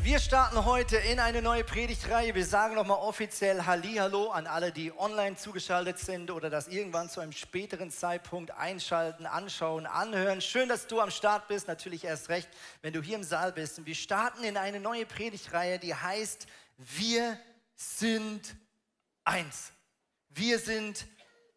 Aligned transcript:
Wir 0.00 0.20
starten 0.20 0.64
heute 0.64 0.96
in 0.96 1.20
eine 1.20 1.42
neue 1.42 1.64
Predigtreihe. 1.64 2.34
Wir 2.34 2.46
sagen 2.46 2.76
nochmal 2.76 2.96
offiziell 2.96 3.66
Hallo 3.66 4.30
an 4.30 4.46
alle, 4.46 4.72
die 4.72 4.90
online 4.90 5.36
zugeschaltet 5.36 5.98
sind 5.98 6.30
oder 6.30 6.48
das 6.48 6.66
irgendwann 6.66 7.10
zu 7.10 7.20
einem 7.20 7.32
späteren 7.32 7.90
Zeitpunkt 7.90 8.52
einschalten, 8.52 9.26
anschauen, 9.26 9.84
anhören. 9.84 10.40
Schön, 10.40 10.70
dass 10.70 10.86
du 10.86 10.98
am 10.98 11.10
Start 11.10 11.46
bist. 11.46 11.68
Natürlich 11.68 12.04
erst 12.04 12.30
recht, 12.30 12.48
wenn 12.80 12.94
du 12.94 13.02
hier 13.02 13.16
im 13.16 13.22
Saal 13.22 13.52
bist. 13.52 13.78
Und 13.78 13.86
wir 13.86 13.94
starten 13.94 14.42
in 14.44 14.56
eine 14.56 14.80
neue 14.80 15.04
Predigtreihe, 15.04 15.78
die 15.78 15.94
heißt 15.94 16.46
Wir 16.78 17.38
sind 17.76 18.56
eins. 19.24 19.72
Wir 20.30 20.58
sind 20.58 21.06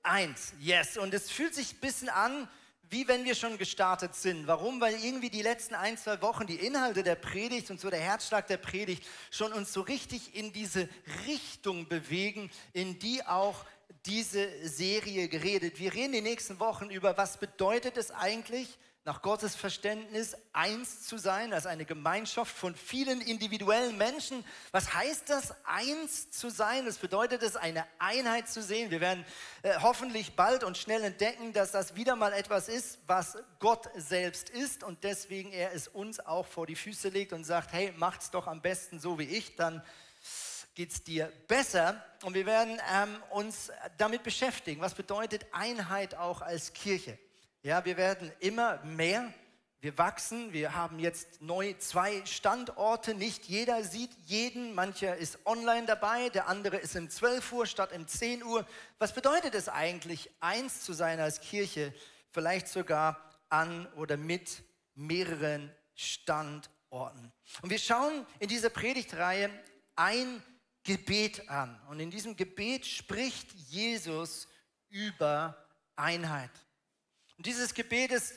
eins. 0.04 0.52
Yes. 0.60 0.98
Und 0.98 1.14
es 1.14 1.32
fühlt 1.32 1.56
sich 1.56 1.74
ein 1.74 1.80
bisschen 1.80 2.10
an, 2.10 2.50
wie 2.96 3.10
wenn 3.10 3.26
wir 3.26 3.36
schon 3.36 3.58
gestartet 3.58 4.16
sind. 4.16 4.48
Warum? 4.48 4.80
Weil 4.80 4.94
irgendwie 5.04 5.30
die 5.30 5.42
letzten 5.42 5.76
ein, 5.76 5.98
zwei 5.98 6.22
Wochen 6.22 6.48
die 6.48 6.56
Inhalte 6.56 7.04
der 7.04 7.16
Predigt 7.16 7.70
und 7.70 7.78
so 7.78 7.90
der 7.90 8.00
Herzschlag 8.00 8.48
der 8.48 8.56
Predigt 8.56 9.04
schon 9.32 9.52
uns 9.52 9.74
so 9.74 9.82
richtig 9.82 10.34
in 10.34 10.54
diese 10.54 10.88
Richtung 11.28 11.90
bewegen, 11.90 12.50
in 12.72 12.98
die 12.98 13.22
auch 13.26 13.66
diese 14.06 14.48
Serie 14.66 15.28
geredet. 15.28 15.78
Wir 15.78 15.94
reden 15.94 16.14
die 16.14 16.22
nächsten 16.22 16.58
Wochen 16.62 16.90
über, 16.90 17.18
was 17.18 17.38
bedeutet 17.38 17.98
es 17.98 18.12
eigentlich, 18.12 18.78
nach 19.06 19.22
Gottes 19.22 19.56
Verständnis 19.56 20.36
eins 20.52 21.04
zu 21.04 21.20
sein, 21.20 21.54
als 21.54 21.68
eine 21.68 21.86
Gemeinschaft 21.86 22.58
von 22.58 22.74
vielen 22.74 23.22
individuellen 23.22 24.00
Menschen. 24.00 24.44
Was 24.72 24.96
heißt 24.96 25.30
das, 25.30 25.54
eins 25.64 26.32
zu 26.32 26.50
sein? 26.50 26.88
Was 26.88 26.98
bedeutet 26.98 27.44
es, 27.44 27.56
eine 27.56 27.86
Einheit 28.00 28.50
zu 28.50 28.64
sehen? 28.64 28.90
Wir 28.90 29.02
werden 29.02 29.24
äh, 29.62 29.76
hoffentlich 29.80 30.36
bald 30.36 30.64
und 30.64 30.76
schnell 30.76 31.04
entdecken, 31.04 31.54
dass 31.54 31.72
das 31.72 31.96
wieder 31.96 32.16
mal 32.16 32.34
etwas 32.34 32.68
ist, 32.68 32.98
was 33.06 33.38
Gott 33.60 33.88
selbst 33.96 34.50
ist 34.50 34.84
und 34.84 35.04
deswegen 35.04 35.52
er 35.52 35.72
es 35.74 35.88
uns 35.88 36.20
auch 36.20 36.48
vor 36.48 36.66
die 36.66 36.76
Füße 36.76 37.10
legt 37.10 37.32
und 37.32 37.44
sagt, 37.44 37.74
hey, 37.74 37.94
macht's 37.98 38.32
doch 38.32 38.48
am 38.48 38.64
besten 38.64 39.00
so 39.00 39.20
wie 39.20 39.26
ich, 39.26 39.56
dann 39.56 39.84
geht's 40.74 41.04
dir 41.04 41.32
besser. 41.48 42.04
Und 42.24 42.34
wir 42.34 42.48
werden 42.48 42.82
ähm, 42.92 43.22
uns 43.30 43.72
damit 44.00 44.24
beschäftigen. 44.24 44.82
Was 44.82 44.96
bedeutet 44.96 45.46
Einheit 45.52 46.16
auch 46.16 46.42
als 46.42 46.74
Kirche? 46.74 47.20
Ja, 47.66 47.84
wir 47.84 47.98
werden 47.98 48.32
immer 48.42 48.78
mehr. 48.84 49.34
Wir 49.80 49.98
wachsen. 49.98 50.54
Wir 50.54 50.76
haben 50.76 51.00
jetzt 51.00 51.42
neu 51.42 51.74
zwei 51.80 52.24
Standorte. 52.24 53.16
Nicht 53.16 53.46
jeder 53.46 53.84
sieht 53.84 54.12
jeden. 54.28 54.76
Mancher 54.76 55.18
ist 55.18 55.40
online 55.48 55.88
dabei. 55.88 56.30
Der 56.30 56.48
andere 56.48 56.78
ist 56.78 56.96
um 56.96 57.10
12 57.10 57.52
Uhr 57.54 57.66
statt 57.66 57.92
um 57.92 58.08
10 58.08 58.44
Uhr. 58.44 58.68
Was 59.00 59.16
bedeutet 59.16 59.56
es 59.56 59.68
eigentlich, 59.68 60.30
eins 60.42 60.82
zu 60.82 60.94
sein 60.94 61.20
als 61.20 61.42
Kirche? 61.42 61.92
Vielleicht 62.30 62.68
sogar 62.68 63.20
an 63.50 63.92
oder 63.94 64.16
mit 64.16 64.62
mehreren 64.94 65.72
Standorten. 65.96 67.32
Und 67.64 67.72
wir 67.72 67.80
schauen 67.80 68.28
in 68.38 68.48
dieser 68.48 68.70
Predigtreihe 68.70 69.50
ein 69.96 70.44
Gebet 70.84 71.50
an. 71.50 71.82
Und 71.90 72.00
in 72.00 72.12
diesem 72.12 72.36
Gebet 72.36 72.86
spricht 72.86 73.52
Jesus 73.54 74.48
über 74.90 75.58
Einheit. 75.96 76.52
Und 77.38 77.46
dieses 77.46 77.74
Gebet 77.74 78.12
ist 78.12 78.34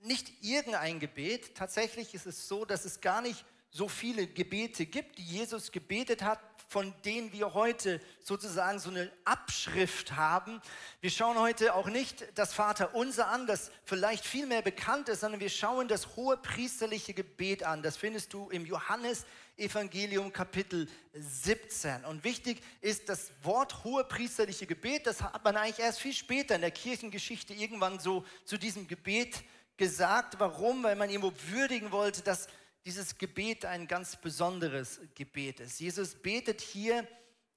nicht 0.00 0.42
irgendein 0.42 1.00
Gebet. 1.00 1.54
Tatsächlich 1.54 2.14
ist 2.14 2.26
es 2.26 2.48
so, 2.48 2.64
dass 2.64 2.84
es 2.84 3.00
gar 3.00 3.20
nicht 3.20 3.44
so 3.70 3.88
viele 3.88 4.26
Gebete 4.26 4.86
gibt, 4.86 5.18
die 5.18 5.24
Jesus 5.24 5.72
gebetet 5.72 6.22
hat, 6.22 6.40
von 6.68 6.94
denen 7.04 7.32
wir 7.32 7.54
heute 7.54 8.00
sozusagen 8.22 8.78
so 8.78 8.90
eine 8.90 9.10
Abschrift 9.24 10.12
haben. 10.12 10.60
Wir 11.00 11.10
schauen 11.10 11.38
heute 11.38 11.74
auch 11.74 11.86
nicht 11.88 12.26
das 12.34 12.52
Vater 12.52 12.94
unser 12.94 13.28
an, 13.28 13.46
das 13.46 13.70
vielleicht 13.84 14.24
viel 14.24 14.46
mehr 14.46 14.62
bekannt 14.62 15.08
ist, 15.08 15.20
sondern 15.20 15.40
wir 15.40 15.48
schauen 15.48 15.88
das 15.88 16.16
hohe 16.16 16.36
priesterliche 16.36 17.14
Gebet 17.14 17.62
an. 17.62 17.82
Das 17.82 17.96
findest 17.96 18.32
du 18.32 18.50
im 18.50 18.66
Johannes 18.66 19.24
Evangelium 19.58 20.32
Kapitel 20.32 20.88
17. 21.12 22.04
Und 22.04 22.22
wichtig 22.22 22.62
ist 22.80 23.08
das 23.08 23.32
Wort 23.42 23.82
hohe 23.82 24.04
priesterliche 24.04 24.66
Gebet, 24.66 25.06
das 25.06 25.20
hat 25.20 25.44
man 25.44 25.56
eigentlich 25.56 25.80
erst 25.80 26.00
viel 26.00 26.12
später 26.12 26.54
in 26.54 26.60
der 26.60 26.70
Kirchengeschichte 26.70 27.52
irgendwann 27.54 27.98
so 27.98 28.24
zu 28.44 28.56
diesem 28.56 28.86
Gebet 28.86 29.42
gesagt. 29.76 30.38
Warum? 30.38 30.84
Weil 30.84 30.96
man 30.96 31.10
irgendwo 31.10 31.32
würdigen 31.50 31.90
wollte, 31.90 32.22
dass 32.22 32.46
dieses 32.84 33.18
Gebet 33.18 33.64
ein 33.64 33.88
ganz 33.88 34.16
besonderes 34.16 35.00
Gebet 35.14 35.60
ist. 35.60 35.80
Jesus 35.80 36.14
betet 36.14 36.60
hier 36.60 37.06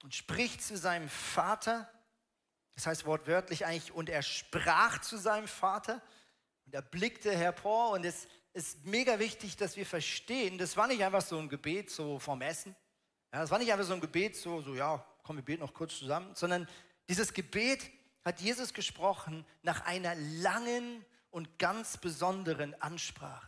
und 0.04 0.16
spricht 0.16 0.64
zu 0.64 0.78
seinem 0.78 1.08
Vater. 1.08 1.88
Das 2.74 2.88
heißt 2.88 3.06
wortwörtlich 3.06 3.66
eigentlich, 3.66 3.92
und 3.92 4.10
er 4.10 4.24
sprach 4.24 5.02
zu 5.02 5.18
seinem 5.18 5.48
Vater 5.48 6.02
und 6.66 6.74
er 6.74 6.82
blickte 6.82 7.36
hervor 7.36 7.92
und 7.92 8.06
es 8.06 8.28
ist 8.54 8.86
mega 8.86 9.20
wichtig, 9.20 9.56
dass 9.58 9.78
wir 9.78 9.86
verstehen, 9.86 10.58
das 10.58 10.76
war 10.76 10.88
nicht 10.88 11.04
einfach 11.04 11.22
so 11.22 11.38
ein 11.38 11.50
Gebet 11.50 11.90
so 11.90 12.20
vom 12.20 12.42
Essen. 12.42 12.76
Ja, 13.34 13.42
das 13.42 13.52
war 13.52 13.60
nicht 13.60 13.72
einfach 13.72 13.86
so 13.86 13.94
ein 13.94 14.02
Gebet 14.02 14.36
so, 14.36 14.62
so 14.62 14.76
ja, 14.76 15.04
komm, 15.24 15.38
wir 15.38 15.44
beten 15.44 15.62
noch 15.62 15.74
kurz 15.74 15.98
zusammen, 15.98 16.32
sondern 16.36 16.68
dieses 17.08 17.34
Gebet 17.34 17.90
hat 18.26 18.42
Jesus 18.42 18.74
gesprochen 18.74 19.46
nach 19.64 19.86
einer 19.86 20.16
langen 20.16 21.06
und 21.30 21.58
ganz 21.60 21.98
besonderen 21.98 22.80
Ansprache. 22.82 23.48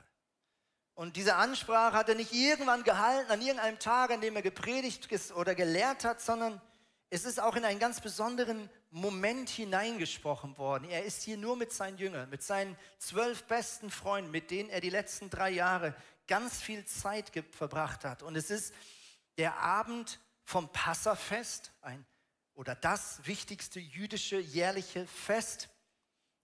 Und 0.96 1.16
diese 1.18 1.36
Ansprache 1.36 1.98
hat 1.98 2.10
er 2.10 2.16
nicht 2.16 2.34
irgendwann 2.34 2.84
gehalten, 2.84 3.32
an 3.32 3.42
irgendeinem 3.42 3.80
Tag, 3.80 4.12
an 4.12 4.22
dem 4.22 4.36
er 4.36 4.42
gepredigt 4.42 5.10
oder 5.36 5.56
gelehrt 5.56 6.06
hat, 6.06 6.22
sondern 6.22 6.62
es 7.14 7.26
ist 7.26 7.40
auch 7.40 7.56
in 7.56 7.64
einen 7.64 7.78
ganz 7.78 8.02
besonderen 8.02 8.72
Moment 8.90 9.48
hineingesprochen 9.48 10.58
worden. 10.58 10.90
Er 10.90 11.06
ist 11.06 11.22
hier 11.22 11.38
nur 11.38 11.56
mit 11.56 11.72
seinen 11.72 12.00
Jüngern, 12.00 12.28
mit 12.32 12.42
seinen 12.42 12.76
zwölf 12.98 13.44
besten 13.44 13.92
Freunden, 13.92 14.32
mit 14.32 14.50
denen 14.50 14.72
er 14.72 14.82
die 14.82 14.90
letzten 14.90 15.30
drei 15.30 15.52
Jahre 15.52 15.94
ganz 16.26 16.60
viel 16.60 16.86
Zeit 16.86 17.32
verbracht 17.52 18.04
hat. 18.04 18.24
Und 18.24 18.36
es 18.36 18.50
ist 18.50 18.74
der 19.38 19.60
Abend 19.60 20.20
vom 20.44 20.70
Passafest, 20.70 21.72
ein, 21.84 22.04
oder 22.56 22.74
das 22.74 23.24
wichtigste 23.28 23.80
jüdische 23.80 24.40
jährliche 24.40 25.06
Fest. 25.06 25.70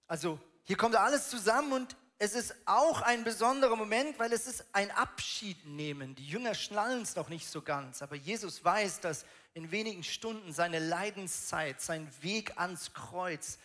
Also 0.06 0.40
hier 0.66 0.78
kommt 0.78 0.96
alles 0.96 1.31
zusammen 1.31 1.74
und 1.74 1.97
es 2.19 2.36
ist 2.36 2.53
auch 2.66 3.01
ein 3.01 3.24
besonderer 3.24 3.75
Moment, 3.75 4.19
weil 4.19 4.31
es 4.34 4.46
ist 4.46 4.66
ein 4.74 4.91
Abschied 4.91 5.66
nehmen. 5.66 6.13
Die 6.13 6.28
Jünger 6.28 6.53
schnallen 6.53 7.01
es 7.01 7.16
noch 7.16 7.30
nicht 7.30 7.50
so 7.50 7.63
ganz, 7.63 8.03
aber 8.03 8.16
Jesus 8.16 8.63
weiß, 8.63 9.00
dass 9.00 9.25
in 9.59 9.71
wenigen 9.71 10.03
Stunden 10.03 10.53
seine 10.53 10.79
Leidenszeit, 10.79 11.81
sein 11.81 12.07
Weg 12.21 12.57
ans 12.57 12.93
Kreuz 12.93 13.59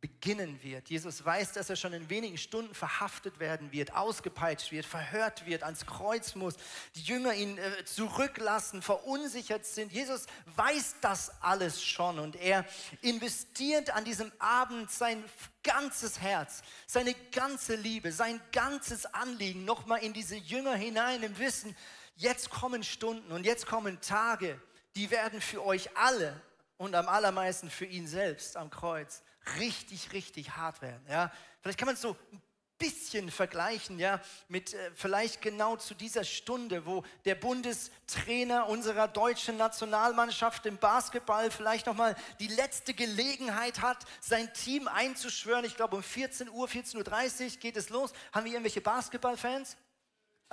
beginnen 0.00 0.62
wird. 0.62 0.90
Jesus 0.90 1.24
weiß, 1.24 1.52
dass 1.52 1.70
er 1.70 1.76
schon 1.76 1.92
in 1.94 2.10
wenigen 2.10 2.36
Stunden 2.36 2.74
verhaftet 2.74 3.40
werden 3.40 3.72
wird, 3.72 3.94
ausgepeitscht 3.96 4.70
wird, 4.70 4.84
verhört 4.84 5.46
wird, 5.46 5.62
ans 5.62 5.86
Kreuz 5.86 6.34
muss, 6.34 6.56
die 6.94 7.02
Jünger 7.02 7.32
ihn 7.32 7.56
äh, 7.56 7.84
zurücklassen, 7.84 8.82
verunsichert 8.82 9.64
sind. 9.64 9.92
Jesus 9.92 10.26
weiß 10.56 10.96
das 11.00 11.42
alles 11.42 11.82
schon 11.82 12.18
und 12.18 12.36
er 12.36 12.64
investiert 13.00 13.96
an 13.96 14.04
diesem 14.04 14.30
Abend 14.38 14.90
sein 14.90 15.24
ganzes 15.62 16.20
Herz, 16.20 16.62
seine 16.86 17.14
ganze 17.32 17.74
Liebe, 17.74 18.12
sein 18.12 18.40
ganzes 18.52 19.06
Anliegen 19.06 19.64
nochmal 19.64 20.04
in 20.04 20.12
diese 20.12 20.36
Jünger 20.36 20.74
hinein 20.74 21.22
im 21.22 21.38
Wissen, 21.38 21.74
jetzt 22.14 22.50
kommen 22.50 22.84
Stunden 22.84 23.32
und 23.32 23.46
jetzt 23.46 23.66
kommen 23.66 24.00
Tage, 24.02 24.60
die 24.96 25.10
werden 25.10 25.40
für 25.40 25.64
euch 25.64 25.96
alle 25.96 26.40
und 26.76 26.94
am 26.94 27.08
allermeisten 27.08 27.70
für 27.70 27.86
ihn 27.86 28.06
selbst 28.06 28.56
am 28.56 28.70
Kreuz 28.70 29.22
richtig, 29.58 30.12
richtig 30.12 30.56
hart 30.56 30.82
werden. 30.82 31.04
Ja? 31.08 31.32
Vielleicht 31.60 31.78
kann 31.78 31.86
man 31.86 31.94
es 31.94 32.02
so 32.02 32.16
ein 32.32 32.42
bisschen 32.78 33.30
vergleichen, 33.30 33.98
ja, 33.98 34.20
mit 34.48 34.74
äh, 34.74 34.90
vielleicht 34.94 35.40
genau 35.40 35.76
zu 35.76 35.94
dieser 35.94 36.24
Stunde, 36.24 36.84
wo 36.86 37.04
der 37.24 37.34
Bundestrainer 37.34 38.68
unserer 38.68 39.06
deutschen 39.08 39.56
Nationalmannschaft 39.56 40.66
im 40.66 40.76
Basketball 40.76 41.50
vielleicht 41.50 41.86
nochmal 41.86 42.16
die 42.40 42.48
letzte 42.48 42.92
Gelegenheit 42.92 43.80
hat, 43.80 44.04
sein 44.20 44.52
Team 44.54 44.88
einzuschwören. 44.88 45.64
Ich 45.64 45.76
glaube, 45.76 45.96
um 45.96 46.02
14 46.02 46.48
Uhr, 46.48 46.66
14.30 46.68 47.44
Uhr 47.44 47.60
geht 47.60 47.76
es 47.76 47.90
los. 47.90 48.12
Haben 48.32 48.46
wir 48.46 48.52
irgendwelche 48.52 48.80
Basketballfans? 48.80 49.76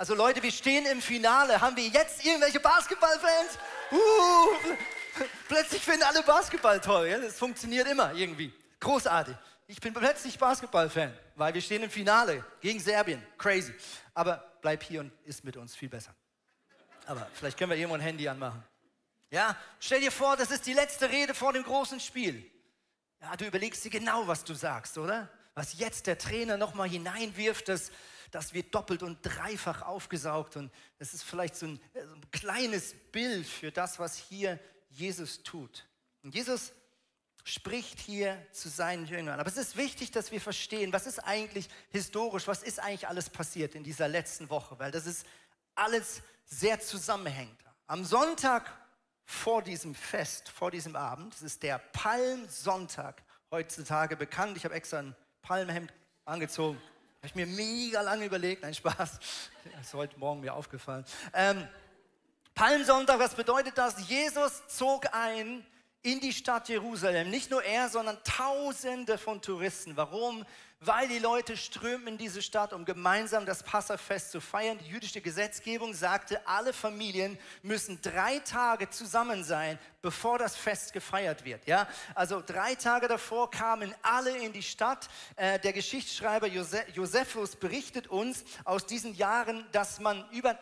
Also 0.02 0.16
Leute, 0.16 0.42
wir 0.42 0.50
stehen 0.50 0.84
im 0.86 1.00
Finale. 1.00 1.60
Haben 1.60 1.76
wir 1.76 1.86
jetzt 1.86 2.26
irgendwelche 2.26 2.58
Basketballfans? 2.58 3.56
Uh, 3.92 3.96
plötzlich 5.48 5.80
finden 5.80 6.02
alle 6.02 6.24
Basketball 6.24 6.80
toll. 6.80 7.06
Ja? 7.06 7.18
Das 7.18 7.38
funktioniert 7.38 7.86
immer 7.86 8.12
irgendwie. 8.12 8.52
Großartig. 8.80 9.36
Ich 9.68 9.80
bin 9.80 9.94
plötzlich 9.94 10.36
Basketballfan, 10.36 11.16
weil 11.36 11.54
wir 11.54 11.60
stehen 11.60 11.84
im 11.84 11.90
Finale 11.90 12.44
gegen 12.60 12.80
Serbien. 12.80 13.24
Crazy. 13.38 13.72
Aber 14.12 14.44
bleib 14.60 14.82
hier 14.82 15.02
und 15.02 15.12
ist 15.24 15.44
mit 15.44 15.56
uns 15.56 15.76
viel 15.76 15.88
besser. 15.88 16.12
Aber 17.06 17.28
vielleicht 17.32 17.56
können 17.56 17.70
wir 17.70 17.76
irgendwo 17.76 17.94
ein 17.94 18.00
Handy 18.00 18.26
anmachen. 18.26 18.60
Ja, 19.30 19.56
stell 19.78 20.00
dir 20.00 20.10
vor, 20.10 20.36
das 20.36 20.50
ist 20.50 20.66
die 20.66 20.74
letzte 20.74 21.10
Rede 21.10 21.32
vor 21.32 21.52
dem 21.52 21.62
großen 21.62 22.00
Spiel. 22.00 22.44
Ja, 23.20 23.36
du 23.36 23.44
überlegst 23.44 23.84
dir 23.84 23.90
genau, 23.90 24.26
was 24.26 24.42
du 24.42 24.54
sagst, 24.54 24.98
oder? 24.98 25.28
Was 25.54 25.78
jetzt 25.78 26.08
der 26.08 26.18
Trainer 26.18 26.56
nochmal 26.56 26.88
hineinwirft, 26.88 27.68
das 27.68 27.92
das 28.32 28.54
wird 28.54 28.74
doppelt 28.74 29.02
und 29.02 29.18
dreifach 29.22 29.82
aufgesaugt. 29.82 30.56
Und 30.56 30.72
das 30.98 31.14
ist 31.14 31.22
vielleicht 31.22 31.54
so 31.54 31.66
ein, 31.66 31.80
äh, 31.94 32.04
so 32.04 32.14
ein 32.14 32.30
kleines 32.32 32.94
Bild 33.12 33.46
für 33.46 33.70
das, 33.70 33.98
was 33.98 34.16
hier 34.16 34.58
Jesus 34.90 35.42
tut. 35.42 35.86
Und 36.22 36.34
Jesus 36.34 36.72
spricht 37.44 38.00
hier 38.00 38.44
zu 38.52 38.68
seinen 38.68 39.06
Jüngern. 39.06 39.38
Aber 39.38 39.48
es 39.48 39.56
ist 39.56 39.76
wichtig, 39.76 40.10
dass 40.10 40.30
wir 40.30 40.40
verstehen, 40.40 40.92
was 40.92 41.06
ist 41.06 41.18
eigentlich 41.20 41.68
historisch, 41.90 42.46
was 42.46 42.62
ist 42.62 42.80
eigentlich 42.80 43.08
alles 43.08 43.30
passiert 43.30 43.74
in 43.74 43.84
dieser 43.84 44.08
letzten 44.08 44.48
Woche, 44.48 44.78
weil 44.78 44.90
das 44.90 45.06
ist 45.06 45.26
alles 45.74 46.22
sehr 46.44 46.80
zusammenhängend. 46.80 47.58
Am 47.86 48.04
Sonntag 48.04 48.72
vor 49.24 49.62
diesem 49.62 49.94
Fest, 49.94 50.48
vor 50.48 50.70
diesem 50.70 50.96
Abend, 50.96 51.34
das 51.34 51.42
ist 51.42 51.62
der 51.62 51.78
Palmsonntag, 51.78 53.22
heutzutage 53.50 54.16
bekannt. 54.16 54.56
Ich 54.56 54.64
habe 54.64 54.74
extra 54.74 55.00
ein 55.00 55.16
Palmhemd 55.42 55.92
angezogen. 56.24 56.80
Habe 57.22 57.28
ich 57.28 57.34
mir 57.36 57.46
mega 57.46 58.00
lange 58.00 58.24
überlegt. 58.24 58.62
Nein, 58.62 58.74
Spaß. 58.74 58.96
Das 58.96 59.80
ist 59.86 59.94
heute 59.94 60.18
Morgen 60.18 60.40
mir 60.40 60.54
aufgefallen. 60.54 61.04
Ähm, 61.32 61.68
Palmsonntag, 62.52 63.20
was 63.20 63.36
bedeutet 63.36 63.78
das? 63.78 64.08
Jesus 64.08 64.66
zog 64.66 65.06
ein 65.14 65.64
in 66.02 66.18
die 66.18 66.32
Stadt 66.32 66.68
Jerusalem. 66.68 67.30
Nicht 67.30 67.48
nur 67.48 67.62
er, 67.62 67.88
sondern 67.88 68.18
Tausende 68.24 69.18
von 69.18 69.40
Touristen. 69.40 69.96
Warum? 69.96 70.44
Weil 70.84 71.08
die 71.08 71.18
Leute 71.18 71.56
strömten 71.56 72.08
in 72.08 72.18
diese 72.18 72.42
Stadt, 72.42 72.72
um 72.72 72.84
gemeinsam 72.84 73.46
das 73.46 73.62
Passafest 73.62 74.32
zu 74.32 74.40
feiern. 74.40 74.78
Die 74.78 74.90
jüdische 74.90 75.20
Gesetzgebung 75.20 75.94
sagte, 75.94 76.46
alle 76.46 76.72
Familien 76.72 77.38
müssen 77.62 78.00
drei 78.02 78.40
Tage 78.40 78.90
zusammen 78.90 79.44
sein, 79.44 79.78
bevor 80.00 80.38
das 80.38 80.56
Fest 80.56 80.92
gefeiert 80.92 81.44
wird. 81.44 81.66
Ja? 81.66 81.88
Also 82.14 82.42
drei 82.44 82.74
Tage 82.74 83.06
davor 83.06 83.50
kamen 83.50 83.94
alle 84.02 84.36
in 84.36 84.52
die 84.52 84.62
Stadt. 84.62 85.08
Äh, 85.36 85.60
der 85.60 85.72
Geschichtsschreiber 85.72 86.48
Josephus 86.48 87.54
berichtet 87.54 88.08
uns 88.08 88.44
aus 88.64 88.84
diesen 88.84 89.14
Jahren, 89.14 89.64
dass 89.70 90.00
man 90.00 90.28
über 90.30 90.60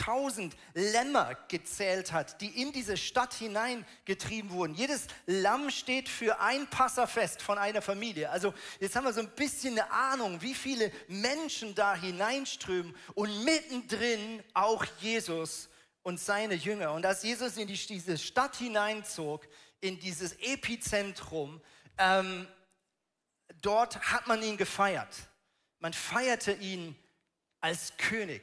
250.000 0.00 0.52
Lämmer 0.74 1.36
gezählt 1.48 2.12
hat, 2.12 2.40
die 2.40 2.60
in 2.60 2.72
diese 2.72 2.96
Stadt 2.96 3.34
hineingetrieben 3.34 4.50
wurden. 4.50 4.74
Jedes 4.74 5.06
Lamm 5.26 5.70
steht 5.70 6.08
für 6.08 6.40
ein 6.40 6.68
Passafest 6.68 7.42
von 7.42 7.58
einer 7.58 7.82
Familie. 7.82 8.30
Also 8.30 8.54
jetzt 8.80 8.96
haben 8.96 9.04
wir 9.04 9.12
so 9.12 9.20
ein 9.20 9.30
bisschen 9.30 9.78
eine 9.78 9.90
Ahnung, 9.90 10.40
wie 10.42 10.54
viele 10.54 10.90
Menschen 11.08 11.74
da 11.74 11.94
hineinströmen 11.94 12.94
und 13.14 13.44
mittendrin 13.44 14.42
auch 14.54 14.84
Jesus 15.00 15.68
und 16.02 16.18
seine 16.18 16.54
Jünger. 16.54 16.92
Und 16.92 17.04
als 17.04 17.22
Jesus 17.22 17.56
in 17.56 17.66
die, 17.66 17.74
diese 17.74 18.18
Stadt 18.18 18.56
hineinzog, 18.56 19.46
in 19.80 19.98
dieses 19.98 20.32
Epizentrum, 20.40 21.60
ähm, 21.98 22.46
dort 23.60 24.00
hat 24.00 24.26
man 24.26 24.42
ihn 24.42 24.56
gefeiert. 24.56 25.14
Man 25.78 25.92
feierte 25.92 26.52
ihn 26.52 26.96
als 27.60 27.96
König. 27.96 28.42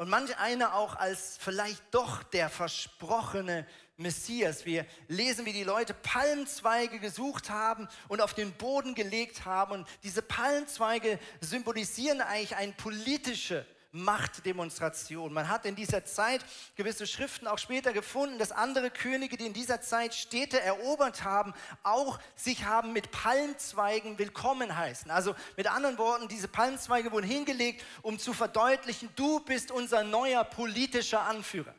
Und 0.00 0.08
manch 0.08 0.38
einer 0.38 0.76
auch 0.76 0.96
als 0.96 1.36
vielleicht 1.38 1.82
doch 1.90 2.22
der 2.22 2.48
versprochene 2.48 3.66
Messias. 3.98 4.64
Wir 4.64 4.86
lesen, 5.08 5.44
wie 5.44 5.52
die 5.52 5.62
Leute 5.62 5.92
Palmzweige 5.92 7.00
gesucht 7.00 7.50
haben 7.50 7.86
und 8.08 8.22
auf 8.22 8.32
den 8.32 8.52
Boden 8.52 8.94
gelegt 8.94 9.44
haben. 9.44 9.72
Und 9.72 9.86
diese 10.02 10.22
Palmzweige 10.22 11.18
symbolisieren 11.42 12.22
eigentlich 12.22 12.56
eine 12.56 12.72
politische 12.72 13.66
Machtdemonstration. 13.92 15.32
Man 15.32 15.48
hat 15.48 15.66
in 15.66 15.74
dieser 15.74 16.04
Zeit 16.04 16.44
gewisse 16.76 17.06
Schriften 17.06 17.46
auch 17.46 17.58
später 17.58 17.92
gefunden, 17.92 18.38
dass 18.38 18.52
andere 18.52 18.90
Könige, 18.90 19.36
die 19.36 19.46
in 19.46 19.52
dieser 19.52 19.80
Zeit 19.80 20.14
Städte 20.14 20.60
erobert 20.60 21.24
haben, 21.24 21.52
auch 21.82 22.18
sich 22.36 22.64
haben 22.64 22.92
mit 22.92 23.10
Palmzweigen 23.10 24.18
willkommen 24.18 24.76
heißen. 24.76 25.10
Also 25.10 25.34
mit 25.56 25.66
anderen 25.66 25.98
Worten, 25.98 26.28
diese 26.28 26.48
Palmzweige 26.48 27.10
wurden 27.10 27.26
hingelegt, 27.26 27.84
um 28.02 28.18
zu 28.18 28.32
verdeutlichen, 28.32 29.08
du 29.16 29.40
bist 29.40 29.70
unser 29.70 30.04
neuer 30.04 30.44
politischer 30.44 31.22
Anführer. 31.22 31.74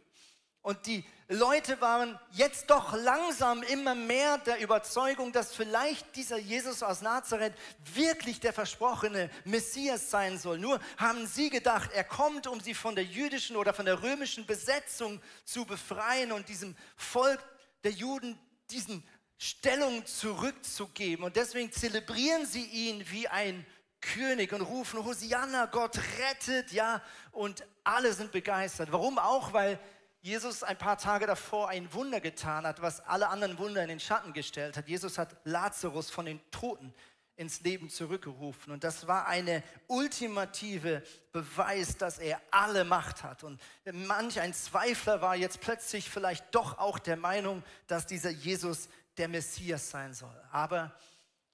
Und 0.62 0.86
die 0.86 1.04
Leute 1.34 1.80
waren 1.80 2.20
jetzt 2.32 2.70
doch 2.70 2.94
langsam 2.94 3.64
immer 3.64 3.96
mehr 3.96 4.38
der 4.40 4.60
Überzeugung, 4.60 5.32
dass 5.32 5.56
vielleicht 5.56 6.18
dieser 6.18 6.38
Jesus 6.38 6.84
aus 6.84 7.02
Nazareth 7.02 7.54
wirklich 7.94 8.42
der 8.42 8.52
versprochene 8.52 9.30
Messias 9.46 10.12
sein 10.12 10.38
soll. 10.38 10.60
Nur 10.60 10.82
haben 10.98 11.26
sie 11.28 11.50
gedacht, 11.50 11.92
er 11.94 12.04
kommt, 12.04 12.48
um 12.48 12.60
sie 12.60 12.74
von 12.74 12.96
der 12.96 13.06
jüdischen 13.06 13.56
oder 13.56 13.74
von 13.74 13.86
der 13.86 14.04
römischen 14.04 14.46
Besetzung 14.46 15.22
zu 15.46 15.64
befreien 15.64 16.34
und 16.34 16.50
diesem 16.50 16.76
Volk 16.98 17.40
der 17.86 17.92
Juden 17.92 18.38
diesen 18.70 19.02
Stellung 19.38 20.06
zurückzugeben. 20.06 21.24
Und 21.24 21.38
deswegen 21.38 21.72
zelebrieren 21.72 22.46
sie 22.46 22.66
ihn 22.66 23.10
wie 23.10 23.30
ein 23.30 23.66
König 24.02 24.52
und 24.52 24.62
rufen 24.64 25.06
Hosianna, 25.06 25.68
Gott 25.68 25.98
rettet, 26.20 26.74
ja, 26.74 27.02
und 27.32 27.64
alle 27.86 28.12
sind 28.12 28.34
begeistert. 28.34 28.92
Warum 28.92 29.18
auch? 29.18 29.54
Weil 29.54 29.80
Jesus 30.22 30.62
ein 30.62 30.78
paar 30.78 30.98
Tage 30.98 31.26
davor 31.26 31.70
ein 31.70 31.92
Wunder 31.94 32.22
getan 32.22 32.66
hat, 32.66 32.82
was 32.82 33.00
alle 33.02 33.30
anderen 33.30 33.58
Wunder 33.58 33.82
in 33.82 33.90
den 33.90 34.00
Schatten 34.00 34.34
gestellt 34.34 34.78
hat. 34.78 34.88
Jesus 34.88 35.18
hat 35.18 35.36
Lazarus 35.46 36.12
von 36.12 36.26
den 36.26 36.40
Toten 36.52 36.94
ins 37.36 37.62
Leben 37.62 37.90
zurückgerufen. 37.90 38.72
Und 38.72 38.84
das 38.84 39.08
war 39.08 39.28
eine 39.28 39.64
ultimative 39.88 41.02
Beweis, 41.32 41.98
dass 41.98 42.20
er 42.20 42.40
alle 42.52 42.84
Macht 42.84 43.24
hat. 43.24 43.44
Und 43.44 43.60
manch 43.92 44.40
ein 44.40 44.54
Zweifler 44.54 45.24
war 45.24 45.36
jetzt 45.36 45.60
plötzlich 45.60 46.08
vielleicht 46.08 46.54
doch 46.54 46.78
auch 46.78 47.00
der 47.00 47.18
Meinung, 47.18 47.64
dass 47.88 48.06
dieser 48.06 48.30
Jesus 48.30 48.90
der 49.18 49.28
Messias 49.28 49.90
sein 49.90 50.14
soll. 50.14 50.40
Aber 50.52 50.96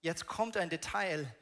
jetzt 0.01 0.27
kommt 0.27 0.57
ein 0.57 0.69
Detail 0.69 1.33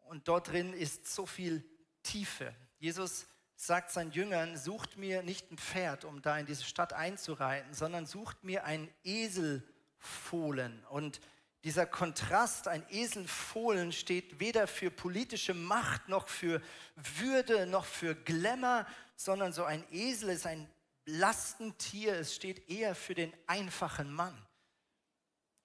und 0.00 0.26
dort 0.26 0.48
drin 0.48 0.72
ist 0.72 1.06
so 1.06 1.26
viel 1.26 1.64
Tiefe. 2.02 2.52
Jesus 2.78 3.26
sagt 3.62 3.92
seinen 3.92 4.10
Jüngern, 4.10 4.56
sucht 4.56 4.96
mir 4.96 5.22
nicht 5.22 5.52
ein 5.52 5.56
Pferd, 5.56 6.04
um 6.04 6.20
da 6.20 6.36
in 6.36 6.46
diese 6.46 6.64
Stadt 6.64 6.92
einzureiten, 6.92 7.72
sondern 7.74 8.06
sucht 8.06 8.42
mir 8.42 8.64
ein 8.64 8.92
Eselfohlen. 9.04 10.84
Und 10.86 11.20
dieser 11.62 11.86
Kontrast, 11.86 12.66
ein 12.66 12.84
Eselfohlen, 12.90 13.92
steht 13.92 14.40
weder 14.40 14.66
für 14.66 14.90
politische 14.90 15.54
Macht 15.54 16.08
noch 16.08 16.26
für 16.26 16.60
Würde 16.96 17.66
noch 17.66 17.84
für 17.84 18.16
Glamour, 18.16 18.84
sondern 19.14 19.52
so 19.52 19.62
ein 19.62 19.84
Esel 19.92 20.30
ist 20.30 20.46
ein 20.46 20.68
Lastentier, 21.04 22.14
es 22.14 22.34
steht 22.34 22.68
eher 22.68 22.96
für 22.96 23.14
den 23.14 23.32
einfachen 23.46 24.12
Mann. 24.12 24.36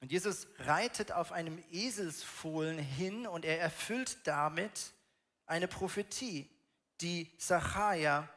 Und 0.01 0.11
Jesus 0.11 0.45
reitet 0.59 1.11
auf 1.11 1.31
einem 1.31 1.63
Eselsfohlen 1.71 2.77
hin 2.77 3.25
und 3.25 3.43
er 3.43 3.59
erfüllt 3.59 4.19
damit 4.25 4.93
eine 5.47 5.67
Prophetie 5.67 6.47
die 7.01 7.35
Zachariah 7.37 8.27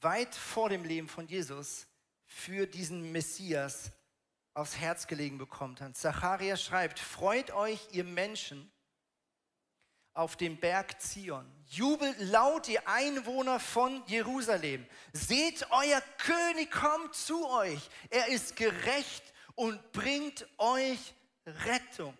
weit 0.00 0.34
vor 0.34 0.68
dem 0.68 0.84
Leben 0.84 1.08
von 1.08 1.26
Jesus 1.26 1.86
für 2.26 2.66
diesen 2.66 3.12
Messias 3.12 3.92
aufs 4.54 4.76
Herz 4.76 5.06
gelegen 5.06 5.38
bekommt. 5.38 5.80
Und 5.80 5.96
Zacharia 5.96 6.56
schreibt, 6.56 6.98
freut 6.98 7.52
euch, 7.52 7.80
ihr 7.92 8.04
Menschen, 8.04 8.70
auf 10.14 10.36
dem 10.36 10.58
Berg 10.58 11.00
Zion. 11.00 11.50
Jubelt 11.68 12.18
laut, 12.18 12.68
ihr 12.68 12.86
Einwohner 12.86 13.58
von 13.58 14.04
Jerusalem. 14.06 14.86
Seht, 15.12 15.66
euer 15.70 16.02
König 16.18 16.70
kommt 16.70 17.14
zu 17.14 17.48
euch. 17.48 17.88
Er 18.10 18.28
ist 18.28 18.56
gerecht 18.56 19.32
und 19.54 19.92
bringt 19.92 20.46
euch 20.58 21.14
Rettung. 21.46 22.16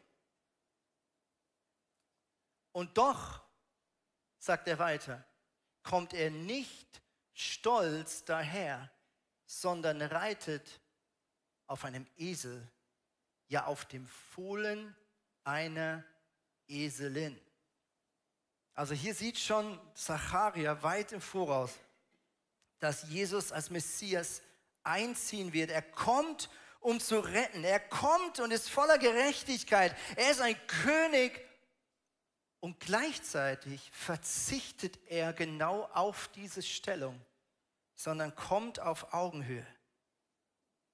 Und 2.73 2.97
doch, 2.97 3.43
sagt 4.39 4.69
er 4.69 4.79
weiter, 4.79 5.23
kommt 5.83 6.15
er 6.15 6.31
nicht 6.31 7.03
stolz 7.35 8.25
daher, 8.25 8.91
sondern 9.47 10.01
reitet 10.03 10.81
auf 11.67 11.85
einem 11.85 12.07
Esel, 12.17 12.67
ja 13.49 13.67
auf 13.67 13.85
dem 13.87 14.07
Fohlen 14.07 14.95
einer 15.45 16.05
Eselin. 16.69 17.39
Also 18.75 18.95
hier 18.95 19.15
sieht 19.15 19.39
schon 19.39 19.79
Zacharia 19.95 20.83
weit 20.83 21.13
im 21.13 21.21
Voraus, 21.21 21.73
dass 22.79 23.09
Jesus 23.09 23.53
als 23.53 23.71
Messias 23.71 24.43
einziehen 24.83 25.53
wird. 25.53 25.71
Er 25.71 25.83
kommt, 25.83 26.49
um 26.81 26.99
zu 26.99 27.21
retten. 27.21 27.65
Er 27.65 27.81
kommt 27.81 28.41
und 28.41 28.51
ist 28.51 28.71
voller 28.71 28.99
Gerechtigkeit. 28.99 29.97
Er 30.17 30.31
ist 30.31 30.41
ein 30.41 30.57
König 30.67 31.47
und 32.63 32.79
gleichzeitig 32.79 33.91
verzichtet 33.93 34.97
er 35.09 35.33
genau 35.33 35.83
auf 35.95 36.31
diese 36.37 36.63
Stellung, 36.63 37.21
sondern 37.97 38.37
kommt 38.37 38.79
auf 38.79 39.13
Augenhöhe, 39.13 39.67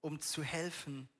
um 0.01 0.19
zu 0.19 0.43
helfen, 0.43 1.11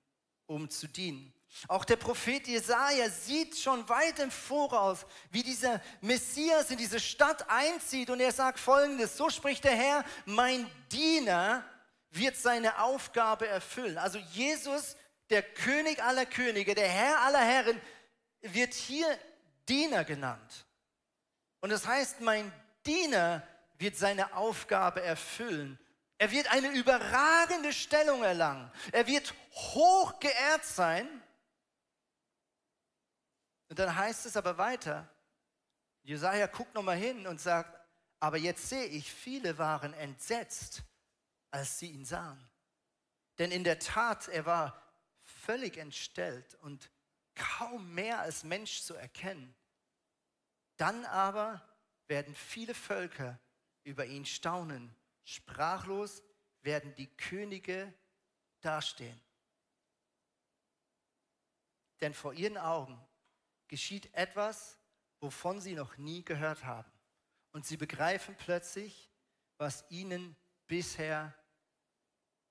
um 0.47 0.71
zu 0.71 0.87
dienen. 0.89 1.35
Auch 1.69 1.85
der 1.85 1.97
Prophet 1.97 2.47
Jesaja 2.47 3.11
sieht 3.11 3.59
schon 3.59 3.87
weit 3.91 4.19
im 4.21 4.31
Voraus, 4.31 5.05
wie 5.31 5.43
dieser 5.43 5.83
Messias 6.01 6.71
in 6.71 6.79
diese 6.79 6.99
Stadt 6.99 7.45
einzieht 7.51 8.09
und 8.09 8.19
er 8.19 8.33
sagt 8.33 8.59
folgendes: 8.59 9.19
So 9.19 9.29
spricht 9.29 9.65
der 9.65 9.77
Herr, 9.77 10.03
mein 10.25 10.67
Diener 10.91 11.63
wird 12.09 12.37
seine 12.39 12.81
Aufgabe 12.81 13.47
erfüllen. 13.47 13.99
Also 13.99 14.17
Jesus, 14.33 14.97
der 15.29 15.43
König 15.43 16.03
aller 16.03 16.25
Könige, 16.25 16.75
der 16.75 16.89
Herr 16.89 17.21
aller 17.21 17.45
Herren, 17.45 17.79
wird 18.41 18.73
hier 18.73 19.07
Diener 19.69 20.05
genannt. 20.05 20.67
Und 21.61 21.71
das 21.71 21.87
heißt, 21.87 22.21
mein 22.21 22.53
Diener 22.87 23.47
wird 23.79 23.97
seine 23.97 24.35
Aufgabe 24.35 25.03
erfüllen. 25.03 25.79
Er 26.19 26.31
wird 26.31 26.51
eine 26.51 26.71
überragende 26.73 27.73
Stellung 27.73 28.23
erlangen. 28.23 28.71
Er 28.93 29.07
wird 29.07 29.35
hoch 29.53 30.19
geehrt 30.19 30.65
sein. 30.65 31.07
Und 33.69 33.79
dann 33.79 33.95
heißt 33.95 34.27
es 34.27 34.37
aber 34.37 34.59
weiter, 34.59 35.09
Jesaja 36.03 36.47
guckt 36.47 36.75
nochmal 36.75 36.97
hin 36.97 37.27
und 37.27 37.41
sagt, 37.41 37.79
aber 38.19 38.39
jetzt 38.39 38.69
sehe 38.69 38.87
ich, 38.87 39.13
viele 39.13 39.59
waren 39.59 39.93
entsetzt, 39.95 40.83
als 41.51 41.79
sie 41.79 41.91
ihn 41.91 42.05
sahen. 42.05 42.49
Denn 43.39 43.53
in 43.53 43.63
der 43.63 43.79
Tat, 43.79 44.29
er 44.29 44.47
war 44.47 44.83
völlig 45.21 45.77
entstellt 45.77 46.57
und 46.63 46.91
kaum 47.39 47.95
mehr 47.95 48.21
als 48.21 48.45
Mensch 48.45 48.83
zu 48.83 48.95
erkennen. 48.95 49.55
Dann 50.77 51.05
aber 51.07 51.67
werden 52.07 52.35
viele 52.35 52.75
Völker 52.75 53.41
über 53.85 54.07
ihn 54.07 54.27
staunen. 54.27 54.95
Sprachlos 55.25 56.23
werden 56.63 56.95
die 56.97 57.09
Könige 57.17 57.93
dastehen. 58.61 59.21
Denn 62.01 62.15
vor 62.15 62.33
ihren 62.33 62.59
Augen 62.59 63.01
geschieht 63.67 64.13
etwas, 64.15 64.79
wovon 65.21 65.61
sie 65.61 65.75
noch 65.75 65.97
nie 65.97 66.25
gehört 66.25 66.65
haben. 66.65 66.91
Und 67.53 67.67
sie 67.67 67.77
begreifen 67.77 68.37
plötzlich, 68.37 69.11
was 69.57 69.85
ihnen 69.91 70.37
bisher 70.67 71.35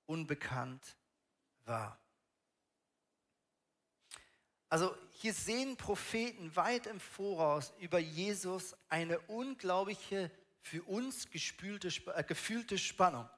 unbekannt 0.06 0.96
war. 1.64 1.98
Also 4.68 4.94
hier 5.12 5.32
sehen 5.32 5.76
Propheten 5.76 6.54
weit 6.54 6.86
im 6.86 7.00
Voraus 7.00 7.72
über 7.78 7.98
Jesus 7.98 8.76
eine 8.88 9.18
unglaubliche, 9.20 10.30
für 10.60 10.82
uns 10.82 11.30
gespülte, 11.30 11.88
äh, 12.14 12.22
gefühlte 12.24 12.76
Spannung. 12.76 13.28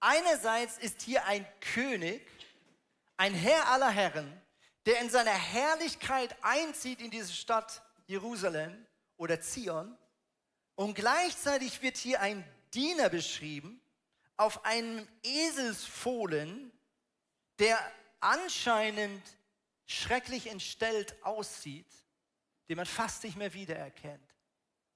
Einerseits 0.00 0.78
ist 0.78 1.02
hier 1.02 1.24
ein 1.26 1.46
König, 1.60 2.26
ein 3.16 3.34
Herr 3.34 3.68
aller 3.68 3.90
Herren, 3.90 4.40
der 4.86 5.00
in 5.00 5.10
seiner 5.10 5.30
Herrlichkeit 5.30 6.34
einzieht 6.42 7.00
in 7.00 7.10
diese 7.10 7.32
Stadt 7.32 7.82
Jerusalem 8.06 8.86
oder 9.16 9.40
Zion. 9.40 9.96
Und 10.74 10.94
gleichzeitig 10.94 11.82
wird 11.82 11.96
hier 11.96 12.20
ein 12.20 12.44
Diener 12.74 13.10
beschrieben 13.10 13.80
auf 14.36 14.64
einem 14.64 15.06
Eselsfohlen, 15.22 16.72
der 17.58 17.78
anscheinend 18.20 19.22
schrecklich 19.92 20.48
entstellt 20.48 21.14
aussieht, 21.22 21.90
den 22.68 22.76
man 22.76 22.86
fast 22.86 23.24
nicht 23.24 23.36
mehr 23.36 23.52
wiedererkennt. 23.54 24.34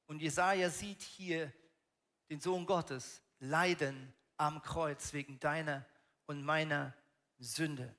Und 0.06 0.20
Jesaja 0.20 0.70
sieht 0.70 1.02
hier 1.02 1.52
den 2.30 2.40
Sohn 2.40 2.66
Gottes 2.66 3.22
leiden 3.38 4.14
am 4.36 4.62
Kreuz 4.62 5.12
wegen 5.12 5.38
deiner 5.40 5.84
und 6.26 6.42
meiner 6.42 6.94
Sünde. 7.38 7.94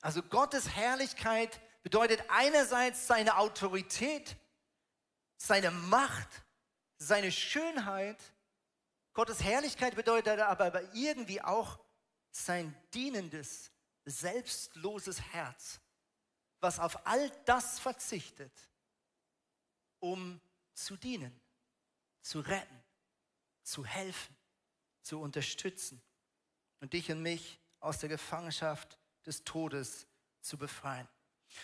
Also 0.00 0.22
Gottes 0.22 0.68
Herrlichkeit 0.68 1.60
bedeutet 1.82 2.22
einerseits 2.28 3.06
seine 3.06 3.36
Autorität, 3.36 4.36
seine 5.36 5.70
Macht, 5.70 6.28
seine 6.96 7.32
Schönheit. 7.32 8.18
Gottes 9.12 9.42
Herrlichkeit 9.42 9.94
bedeutet 9.94 10.40
aber 10.40 10.94
irgendwie 10.94 11.42
auch 11.42 11.78
sein 12.30 12.74
dienendes, 12.92 13.70
selbstloses 14.04 15.20
Herz 15.20 15.80
was 16.60 16.78
auf 16.78 17.06
all 17.06 17.30
das 17.44 17.78
verzichtet, 17.78 18.52
um 19.98 20.40
zu 20.74 20.96
dienen, 20.96 21.38
zu 22.22 22.40
retten, 22.40 22.82
zu 23.62 23.84
helfen, 23.84 24.36
zu 25.02 25.20
unterstützen 25.20 26.02
und 26.80 26.92
dich 26.92 27.10
und 27.10 27.22
mich 27.22 27.58
aus 27.80 27.98
der 27.98 28.08
Gefangenschaft 28.08 28.98
des 29.26 29.44
Todes 29.44 30.06
zu 30.40 30.56
befreien. 30.56 31.08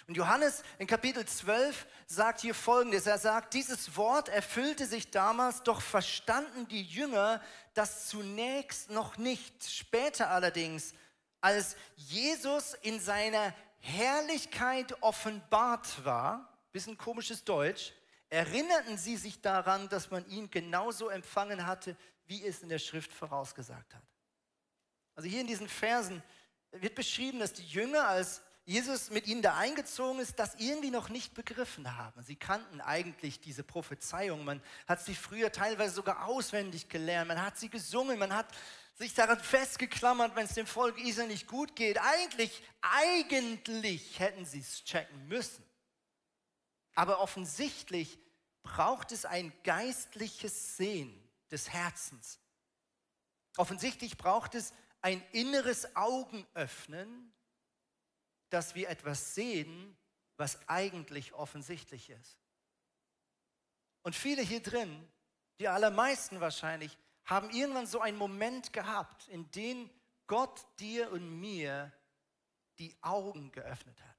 Und 0.08 0.16
Johannes 0.16 0.62
in 0.78 0.86
Kapitel 0.86 1.24
12 1.24 1.86
sagt 2.06 2.40
hier 2.40 2.54
Folgendes. 2.54 3.06
Er 3.06 3.18
sagt, 3.18 3.54
dieses 3.54 3.96
Wort 3.96 4.28
erfüllte 4.28 4.86
sich 4.86 5.10
damals, 5.10 5.62
doch 5.62 5.80
verstanden 5.80 6.66
die 6.68 6.82
Jünger 6.82 7.40
das 7.74 8.08
zunächst 8.08 8.90
noch 8.90 9.16
nicht. 9.16 9.64
Später 9.64 10.30
allerdings, 10.30 10.92
als 11.40 11.76
Jesus 11.94 12.74
in 12.74 12.98
seiner 12.98 13.54
Herrlichkeit 13.86 15.00
offenbart 15.00 16.04
war, 16.04 16.52
bisschen 16.72 16.98
komisches 16.98 17.44
Deutsch, 17.44 17.92
erinnerten 18.28 18.98
sie 18.98 19.16
sich 19.16 19.40
daran, 19.40 19.88
dass 19.88 20.10
man 20.10 20.28
ihn 20.28 20.50
genauso 20.50 21.08
empfangen 21.08 21.66
hatte, 21.66 21.96
wie 22.26 22.44
es 22.44 22.62
in 22.62 22.68
der 22.68 22.80
Schrift 22.80 23.12
vorausgesagt 23.12 23.94
hat. 23.94 24.02
Also 25.14 25.28
hier 25.28 25.40
in 25.40 25.46
diesen 25.46 25.68
Versen 25.68 26.22
wird 26.72 26.96
beschrieben, 26.96 27.38
dass 27.38 27.52
die 27.52 27.64
Jünger, 27.64 28.08
als 28.08 28.42
Jesus 28.64 29.10
mit 29.10 29.28
ihnen 29.28 29.42
da 29.42 29.56
eingezogen 29.56 30.20
ist, 30.20 30.40
das 30.40 30.56
irgendwie 30.56 30.90
noch 30.90 31.08
nicht 31.08 31.34
begriffen 31.34 31.96
haben. 31.96 32.20
Sie 32.24 32.34
kannten 32.34 32.80
eigentlich 32.80 33.40
diese 33.40 33.62
Prophezeiung. 33.62 34.44
Man 34.44 34.60
hat 34.88 35.00
sie 35.00 35.14
früher 35.14 35.52
teilweise 35.52 35.94
sogar 35.94 36.26
auswendig 36.26 36.88
gelernt. 36.88 37.28
Man 37.28 37.40
hat 37.40 37.56
sie 37.56 37.70
gesungen. 37.70 38.18
Man 38.18 38.34
hat 38.34 38.48
sich 38.96 39.14
daran 39.14 39.38
festgeklammert, 39.38 40.34
wenn 40.34 40.46
es 40.46 40.54
dem 40.54 40.66
Volk 40.66 40.98
Israel 40.98 41.28
nicht 41.28 41.46
gut 41.46 41.76
geht. 41.76 41.98
Eigentlich, 41.98 42.62
eigentlich 42.80 44.18
hätten 44.18 44.44
sie 44.44 44.60
es 44.60 44.84
checken 44.84 45.28
müssen. 45.28 45.64
Aber 46.94 47.20
offensichtlich 47.20 48.18
braucht 48.62 49.12
es 49.12 49.26
ein 49.26 49.52
geistliches 49.62 50.76
Sehen 50.76 51.22
des 51.50 51.70
Herzens. 51.70 52.40
Offensichtlich 53.58 54.16
braucht 54.16 54.54
es 54.54 54.72
ein 55.02 55.22
inneres 55.32 55.94
Augenöffnen, 55.94 57.32
dass 58.48 58.74
wir 58.74 58.88
etwas 58.88 59.34
sehen, 59.34 59.96
was 60.36 60.68
eigentlich 60.68 61.34
offensichtlich 61.34 62.10
ist. 62.10 62.38
Und 64.02 64.16
viele 64.16 64.42
hier 64.42 64.62
drin, 64.62 65.06
die 65.58 65.68
allermeisten 65.68 66.40
wahrscheinlich, 66.40 66.96
haben 67.26 67.50
irgendwann 67.50 67.86
so 67.86 68.00
einen 68.00 68.16
Moment 68.16 68.72
gehabt, 68.72 69.28
in 69.28 69.50
dem 69.50 69.90
Gott 70.26 70.64
dir 70.78 71.10
und 71.12 71.40
mir 71.40 71.92
die 72.78 72.96
Augen 73.02 73.52
geöffnet 73.52 74.00
hat. 74.00 74.16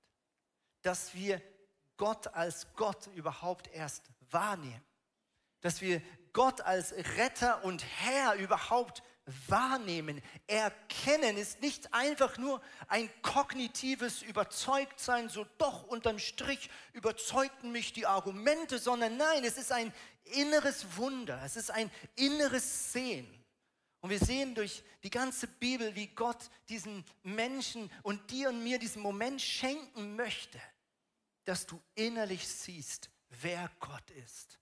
Dass 0.82 1.14
wir 1.14 1.42
Gott 1.98 2.28
als 2.28 2.68
Gott 2.76 3.08
überhaupt 3.08 3.68
erst 3.74 4.10
wahrnehmen. 4.30 4.84
Dass 5.62 5.82
wir 5.82 6.02
Gott 6.34 6.62
als 6.62 6.94
Retter 6.94 7.64
und 7.64 7.84
Herr 7.84 8.36
überhaupt 8.36 9.02
wahrnehmen, 9.48 10.22
erkennen 10.46 11.36
ist 11.36 11.62
nicht 11.62 11.94
einfach 11.94 12.38
nur 12.38 12.62
ein 12.88 13.10
kognitives 13.22 14.22
Überzeugtsein, 14.22 15.30
so 15.30 15.46
doch 15.58 15.84
unterm 15.84 16.20
Strich 16.20 16.70
überzeugten 16.94 17.72
mich 17.72 17.92
die 17.92 18.06
Argumente, 18.06 18.80
sondern 18.80 19.18
nein, 19.18 19.44
es 19.44 19.58
ist 19.58 19.72
ein 19.72 19.94
inneres 20.34 20.98
Wunder, 20.98 21.42
es 21.44 21.56
ist 21.56 21.72
ein 21.72 21.92
inneres 22.16 22.94
Sehen. 22.94 23.28
Und 24.02 24.12
wir 24.12 24.20
sehen 24.20 24.54
durch 24.54 24.84
die 25.04 25.10
ganze 25.10 25.48
Bibel, 25.48 25.96
wie 25.96 26.08
Gott 26.08 26.50
diesen 26.70 27.04
Menschen 27.24 27.92
und 28.04 28.30
dir 28.30 28.50
und 28.50 28.64
mir 28.64 28.80
diesen 28.80 29.02
Moment 29.02 29.42
schenken 29.42 30.16
möchte, 30.16 30.62
dass 31.46 31.66
du 31.66 31.82
innerlich 31.96 32.48
siehst, 32.48 33.10
wer 33.42 33.72
Gott 33.80 34.10
ist 34.12 34.60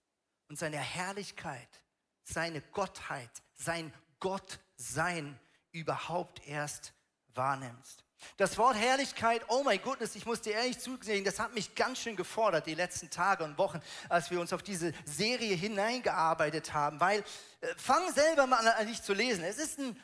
und 0.48 0.58
seine 0.58 0.78
Herrlichkeit, 0.78 1.84
seine 2.24 2.62
Gottheit, 2.62 3.30
sein 3.54 3.94
Gottsein 4.20 5.40
überhaupt 5.72 6.48
erst 6.48 6.94
wahrnimmst. 7.34 8.05
Das 8.38 8.58
Wort 8.58 8.76
Herrlichkeit, 8.76 9.42
oh 9.48 9.64
my 9.64 9.78
goodness, 9.78 10.16
ich 10.16 10.26
muss 10.26 10.42
dir 10.42 10.54
ehrlich 10.54 10.80
zugeben, 10.80 11.26
das 11.26 11.40
hat 11.40 11.54
mich 11.54 11.76
ganz 11.76 12.00
schön 12.00 12.16
gefordert 12.16 12.68
die 12.68 12.76
letzten 12.76 13.10
Tage 13.10 13.44
und 13.44 13.58
Wochen, 13.58 13.82
als 14.10 14.32
wir 14.32 14.40
uns 14.40 14.54
auf 14.54 14.64
diese 14.64 14.94
Serie 15.06 15.56
hineingearbeitet 15.56 16.74
haben, 16.74 17.00
weil 17.00 17.20
äh, 17.62 17.68
fang 17.78 18.14
selber 18.14 18.48
mal 18.48 18.68
an, 18.68 18.88
dich 18.88 19.02
zu 19.02 19.14
lesen. 19.14 19.44
Es 19.44 19.58
ist 19.58 19.80
ein 19.80 20.00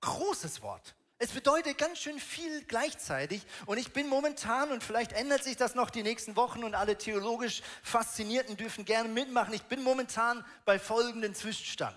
großes 0.00 0.62
Wort. 0.62 0.94
Es 1.18 1.30
bedeutet 1.30 1.78
ganz 1.78 2.00
schön 2.00 2.18
viel 2.18 2.64
gleichzeitig 2.64 3.46
und 3.66 3.78
ich 3.78 3.92
bin 3.92 4.08
momentan, 4.08 4.72
und 4.72 4.82
vielleicht 4.82 5.12
ändert 5.12 5.44
sich 5.44 5.56
das 5.56 5.74
noch 5.74 5.90
die 5.90 6.02
nächsten 6.02 6.36
Wochen 6.36 6.64
und 6.64 6.74
alle 6.74 6.98
theologisch 6.98 7.62
Faszinierten 7.82 8.56
dürfen 8.56 8.84
gerne 8.84 9.08
mitmachen, 9.08 9.54
ich 9.54 9.62
bin 9.62 9.82
momentan 9.82 10.44
bei 10.64 10.78
folgendem 10.78 11.34
Zwischenstand. 11.34 11.96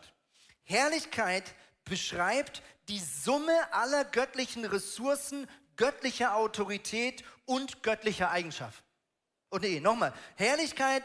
Herrlichkeit 0.64 1.56
beschreibt 1.86 2.62
die 2.90 3.00
Summe 3.00 3.74
aller 3.74 4.06
göttlichen 4.06 4.66
Ressourcen, 4.66 5.48
göttlicher 5.78 6.36
Autorität 6.36 7.24
und 7.46 7.84
göttlicher 7.84 8.32
Eigenschaften. 8.32 8.84
Und 9.50 9.62
nee, 9.62 9.80
nochmal, 9.80 10.14
Herrlichkeit 10.36 11.04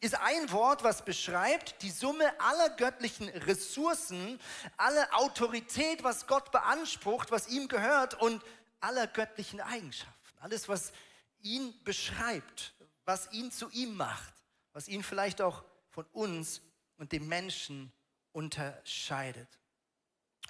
ist 0.00 0.14
ein 0.14 0.52
Wort, 0.52 0.84
was 0.84 1.04
beschreibt 1.04 1.82
die 1.82 1.90
Summe 1.90 2.38
aller 2.38 2.70
göttlichen 2.70 3.28
Ressourcen, 3.28 4.38
alle 4.76 5.12
Autorität, 5.14 6.04
was 6.04 6.26
Gott 6.26 6.52
beansprucht, 6.52 7.30
was 7.30 7.48
ihm 7.48 7.68
gehört 7.68 8.20
und 8.20 8.42
aller 8.80 9.06
göttlichen 9.06 9.60
Eigenschaften. 9.60 10.38
Alles, 10.40 10.68
was 10.68 10.92
ihn 11.40 11.74
beschreibt, 11.84 12.74
was 13.06 13.32
ihn 13.32 13.50
zu 13.50 13.70
ihm 13.70 13.96
macht, 13.96 14.34
was 14.72 14.88
ihn 14.88 15.02
vielleicht 15.02 15.40
auch 15.40 15.64
von 15.88 16.04
uns 16.12 16.60
und 16.98 17.12
dem 17.12 17.26
Menschen 17.26 17.90
unterscheidet. 18.32 19.48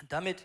Und 0.01 0.13
damit 0.13 0.45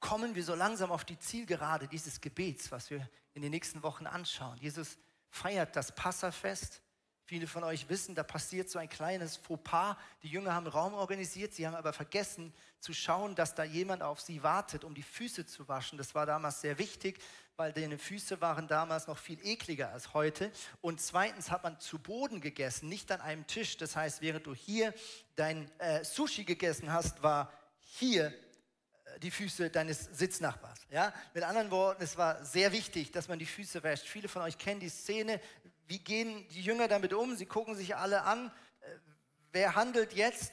kommen 0.00 0.34
wir 0.34 0.42
so 0.42 0.54
langsam 0.54 0.90
auf 0.90 1.04
die 1.04 1.18
Zielgerade 1.18 1.86
dieses 1.86 2.20
Gebets, 2.20 2.72
was 2.72 2.90
wir 2.90 3.08
in 3.34 3.42
den 3.42 3.50
nächsten 3.50 3.82
Wochen 3.82 4.06
anschauen. 4.06 4.58
Jesus 4.58 4.98
feiert 5.28 5.76
das 5.76 5.94
Passafest. 5.94 6.82
Viele 7.24 7.46
von 7.46 7.62
euch 7.62 7.88
wissen, 7.88 8.16
da 8.16 8.24
passiert 8.24 8.68
so 8.68 8.80
ein 8.80 8.88
kleines 8.88 9.36
Fauxpas. 9.36 9.96
Die 10.24 10.28
Jünger 10.28 10.52
haben 10.52 10.66
Raum 10.66 10.94
organisiert, 10.94 11.54
sie 11.54 11.64
haben 11.64 11.76
aber 11.76 11.92
vergessen 11.92 12.52
zu 12.80 12.92
schauen, 12.92 13.36
dass 13.36 13.54
da 13.54 13.62
jemand 13.62 14.02
auf 14.02 14.20
sie 14.20 14.42
wartet, 14.42 14.82
um 14.82 14.94
die 14.96 15.04
Füße 15.04 15.46
zu 15.46 15.68
waschen. 15.68 15.96
Das 15.96 16.12
war 16.16 16.26
damals 16.26 16.60
sehr 16.60 16.76
wichtig, 16.78 17.22
weil 17.54 17.72
deine 17.72 17.98
Füße 17.98 18.40
waren 18.40 18.66
damals 18.66 19.06
noch 19.06 19.18
viel 19.18 19.38
ekliger 19.46 19.92
als 19.92 20.12
heute. 20.12 20.50
Und 20.80 21.00
zweitens 21.00 21.52
hat 21.52 21.62
man 21.62 21.78
zu 21.78 22.00
Boden 22.00 22.40
gegessen, 22.40 22.88
nicht 22.88 23.12
an 23.12 23.20
einem 23.20 23.46
Tisch. 23.46 23.76
Das 23.76 23.94
heißt, 23.94 24.22
während 24.22 24.46
du 24.46 24.54
hier 24.54 24.92
dein 25.36 25.70
äh, 25.78 26.02
Sushi 26.02 26.42
gegessen 26.42 26.92
hast, 26.92 27.22
war 27.22 27.52
hier 27.78 28.34
die 29.18 29.30
Füße 29.30 29.70
deines 29.70 30.04
Sitznachbars. 30.12 30.80
Ja? 30.90 31.12
Mit 31.34 31.44
anderen 31.44 31.70
Worten, 31.70 32.02
es 32.02 32.16
war 32.16 32.44
sehr 32.44 32.72
wichtig, 32.72 33.12
dass 33.12 33.28
man 33.28 33.38
die 33.38 33.46
Füße 33.46 33.82
wäscht. 33.82 34.06
Viele 34.06 34.28
von 34.28 34.42
euch 34.42 34.58
kennen 34.58 34.80
die 34.80 34.88
Szene. 34.88 35.40
Wie 35.86 35.98
gehen 35.98 36.46
die 36.48 36.62
Jünger 36.62 36.88
damit 36.88 37.12
um? 37.12 37.36
Sie 37.36 37.46
gucken 37.46 37.74
sich 37.74 37.96
alle 37.96 38.22
an. 38.22 38.52
Äh, 38.80 38.86
wer 39.52 39.74
handelt 39.74 40.12
jetzt 40.12 40.52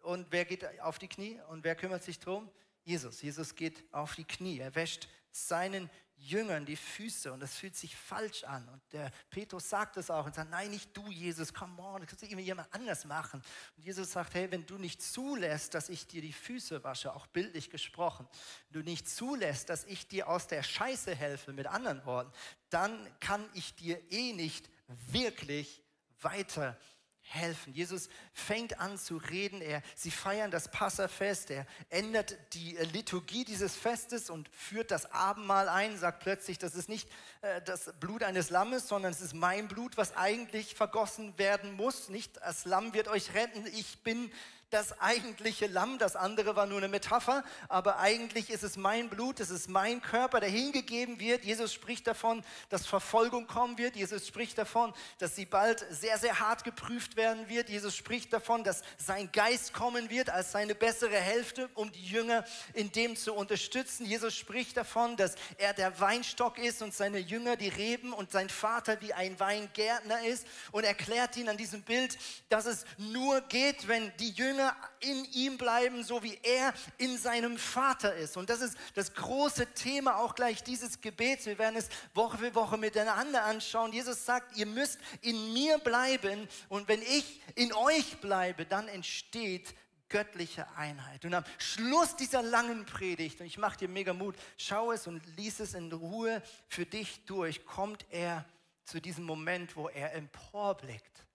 und 0.00 0.26
wer 0.30 0.44
geht 0.44 0.80
auf 0.80 0.98
die 0.98 1.08
Knie 1.08 1.40
und 1.48 1.64
wer 1.64 1.74
kümmert 1.74 2.02
sich 2.02 2.20
drum? 2.20 2.50
Jesus. 2.84 3.22
Jesus 3.22 3.54
geht 3.54 3.82
auf 3.92 4.14
die 4.14 4.24
Knie. 4.24 4.58
Er 4.58 4.74
wäscht 4.74 5.08
seinen 5.30 5.90
Jüngern 6.16 6.64
die 6.64 6.76
Füße 6.76 7.32
und 7.32 7.40
das 7.40 7.56
fühlt 7.56 7.76
sich 7.76 7.96
falsch 7.96 8.44
an. 8.44 8.68
Und 8.68 8.80
der 8.92 9.10
Petrus 9.30 9.68
sagt 9.68 9.96
es 9.96 10.10
auch 10.10 10.26
und 10.26 10.34
sagt, 10.34 10.50
nein, 10.50 10.70
nicht 10.70 10.96
du, 10.96 11.10
Jesus, 11.10 11.52
come 11.52 11.80
on, 11.82 12.00
das 12.00 12.08
kannst 12.08 12.22
du 12.22 12.26
immer 12.26 12.40
jemand 12.40 12.72
anders 12.72 13.04
machen. 13.04 13.42
Und 13.76 13.84
Jesus 13.84 14.12
sagt, 14.12 14.34
hey, 14.34 14.50
wenn 14.50 14.64
du 14.66 14.78
nicht 14.78 15.02
zulässt, 15.02 15.74
dass 15.74 15.88
ich 15.88 16.06
dir 16.06 16.22
die 16.22 16.32
Füße 16.32 16.82
wasche, 16.84 17.14
auch 17.14 17.26
bildlich 17.26 17.70
gesprochen, 17.70 18.28
wenn 18.70 18.82
du 18.82 18.90
nicht 18.90 19.08
zulässt, 19.08 19.68
dass 19.68 19.84
ich 19.84 20.08
dir 20.08 20.28
aus 20.28 20.46
der 20.46 20.62
Scheiße 20.62 21.14
helfe, 21.14 21.52
mit 21.52 21.66
anderen 21.66 22.04
Worten, 22.06 22.32
dann 22.70 23.08
kann 23.20 23.48
ich 23.54 23.74
dir 23.74 24.00
eh 24.10 24.32
nicht 24.32 24.70
wirklich 25.10 25.82
weiterhelfen 26.20 26.93
helfen. 27.24 27.72
Jesus 27.72 28.08
fängt 28.32 28.80
an 28.80 28.98
zu 28.98 29.16
reden. 29.16 29.60
Er, 29.60 29.82
sie 29.94 30.10
feiern 30.10 30.50
das 30.50 30.70
Passafest. 30.70 31.50
Er 31.50 31.66
ändert 31.90 32.36
die 32.52 32.76
äh, 32.76 32.84
Liturgie 32.84 33.44
dieses 33.44 33.74
Festes 33.74 34.30
und 34.30 34.48
führt 34.50 34.90
das 34.90 35.10
Abendmahl 35.10 35.68
ein, 35.68 35.98
sagt 35.98 36.20
plötzlich, 36.20 36.58
das 36.58 36.74
ist 36.74 36.88
nicht 36.88 37.08
äh, 37.40 37.62
das 37.62 37.92
Blut 37.98 38.22
eines 38.22 38.50
Lammes, 38.50 38.88
sondern 38.88 39.12
es 39.12 39.20
ist 39.20 39.34
mein 39.34 39.68
Blut, 39.68 39.96
was 39.96 40.16
eigentlich 40.16 40.74
vergossen 40.74 41.36
werden 41.38 41.72
muss. 41.72 42.08
Nicht 42.08 42.36
das 42.36 42.64
Lamm 42.64 42.94
wird 42.94 43.08
euch 43.08 43.34
retten. 43.34 43.66
Ich 43.66 44.02
bin 44.02 44.30
das 44.74 45.00
eigentliche 45.00 45.68
Lamm, 45.68 45.98
das 45.98 46.16
andere 46.16 46.56
war 46.56 46.66
nur 46.66 46.78
eine 46.78 46.88
Metapher, 46.88 47.44
aber 47.68 48.00
eigentlich 48.00 48.50
ist 48.50 48.64
es 48.64 48.76
mein 48.76 49.08
Blut, 49.08 49.38
es 49.38 49.50
ist 49.50 49.68
mein 49.68 50.02
Körper, 50.02 50.40
der 50.40 50.48
hingegeben 50.48 51.20
wird. 51.20 51.44
Jesus 51.44 51.72
spricht 51.72 52.08
davon, 52.08 52.42
dass 52.70 52.84
Verfolgung 52.84 53.46
kommen 53.46 53.78
wird. 53.78 53.94
Jesus 53.94 54.26
spricht 54.26 54.58
davon, 54.58 54.92
dass 55.18 55.36
sie 55.36 55.46
bald 55.46 55.86
sehr, 55.90 56.18
sehr 56.18 56.40
hart 56.40 56.64
geprüft 56.64 57.14
werden 57.14 57.48
wird. 57.48 57.68
Jesus 57.68 57.94
spricht 57.94 58.32
davon, 58.32 58.64
dass 58.64 58.82
sein 58.98 59.30
Geist 59.30 59.74
kommen 59.74 60.10
wird 60.10 60.28
als 60.28 60.50
seine 60.50 60.74
bessere 60.74 61.20
Hälfte, 61.20 61.70
um 61.74 61.92
die 61.92 62.04
Jünger 62.04 62.44
in 62.72 62.90
dem 62.90 63.14
zu 63.14 63.32
unterstützen. 63.32 64.04
Jesus 64.04 64.34
spricht 64.34 64.76
davon, 64.76 65.16
dass 65.16 65.36
er 65.56 65.72
der 65.72 66.00
Weinstock 66.00 66.58
ist 66.58 66.82
und 66.82 66.92
seine 66.92 67.18
Jünger 67.18 67.54
die 67.54 67.68
Reben 67.68 68.12
und 68.12 68.32
sein 68.32 68.48
Vater 68.48 69.00
wie 69.00 69.14
ein 69.14 69.38
Weingärtner 69.38 70.26
ist 70.26 70.48
und 70.72 70.82
erklärt 70.82 71.36
ihnen 71.36 71.50
an 71.50 71.56
diesem 71.56 71.82
Bild, 71.82 72.18
dass 72.48 72.66
es 72.66 72.84
nur 72.98 73.40
geht, 73.42 73.86
wenn 73.86 74.12
die 74.18 74.30
Jünger 74.30 74.63
Jünger 74.64 74.76
in 75.00 75.24
ihm 75.32 75.58
bleiben, 75.58 76.02
so 76.02 76.22
wie 76.22 76.38
er 76.42 76.72
in 76.98 77.18
seinem 77.18 77.58
Vater 77.58 78.14
ist. 78.14 78.36
Und 78.36 78.48
das 78.48 78.60
ist 78.60 78.76
das 78.94 79.12
große 79.14 79.66
Thema 79.74 80.18
auch 80.18 80.34
gleich 80.34 80.62
dieses 80.62 81.00
Gebets. 81.00 81.46
Wir 81.46 81.58
werden 81.58 81.76
es 81.76 81.88
Woche 82.14 82.38
für 82.38 82.54
Woche 82.54 82.78
miteinander 82.78 83.44
anschauen. 83.44 83.92
Jesus 83.92 84.24
sagt, 84.24 84.56
ihr 84.56 84.66
müsst 84.66 84.98
in 85.20 85.52
mir 85.52 85.78
bleiben 85.78 86.48
und 86.68 86.88
wenn 86.88 87.02
ich 87.02 87.40
in 87.54 87.72
euch 87.74 88.18
bleibe, 88.20 88.64
dann 88.64 88.88
entsteht 88.88 89.74
göttliche 90.08 90.66
Einheit. 90.76 91.24
Und 91.24 91.34
am 91.34 91.44
Schluss 91.58 92.16
dieser 92.16 92.42
langen 92.42 92.86
Predigt, 92.86 93.40
und 93.40 93.46
ich 93.46 93.58
mache 93.58 93.78
dir 93.78 93.88
mega 93.88 94.12
Mut, 94.12 94.36
schau 94.56 94.92
es 94.92 95.06
und 95.06 95.22
lies 95.36 95.60
es 95.60 95.74
in 95.74 95.92
Ruhe 95.92 96.42
für 96.68 96.86
dich 96.86 97.24
durch, 97.26 97.66
kommt 97.66 98.06
er 98.10 98.44
zu 98.84 99.00
diesem 99.00 99.24
Moment, 99.24 99.76
wo 99.76 99.88
er 99.88 100.14
emporblickt 100.14 101.26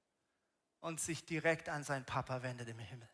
und 0.80 1.02
sich 1.02 1.26
direkt 1.26 1.68
an 1.68 1.84
seinen 1.84 2.06
Papa 2.06 2.42
wendet 2.42 2.70
im 2.70 2.80
Himmel. 2.80 3.10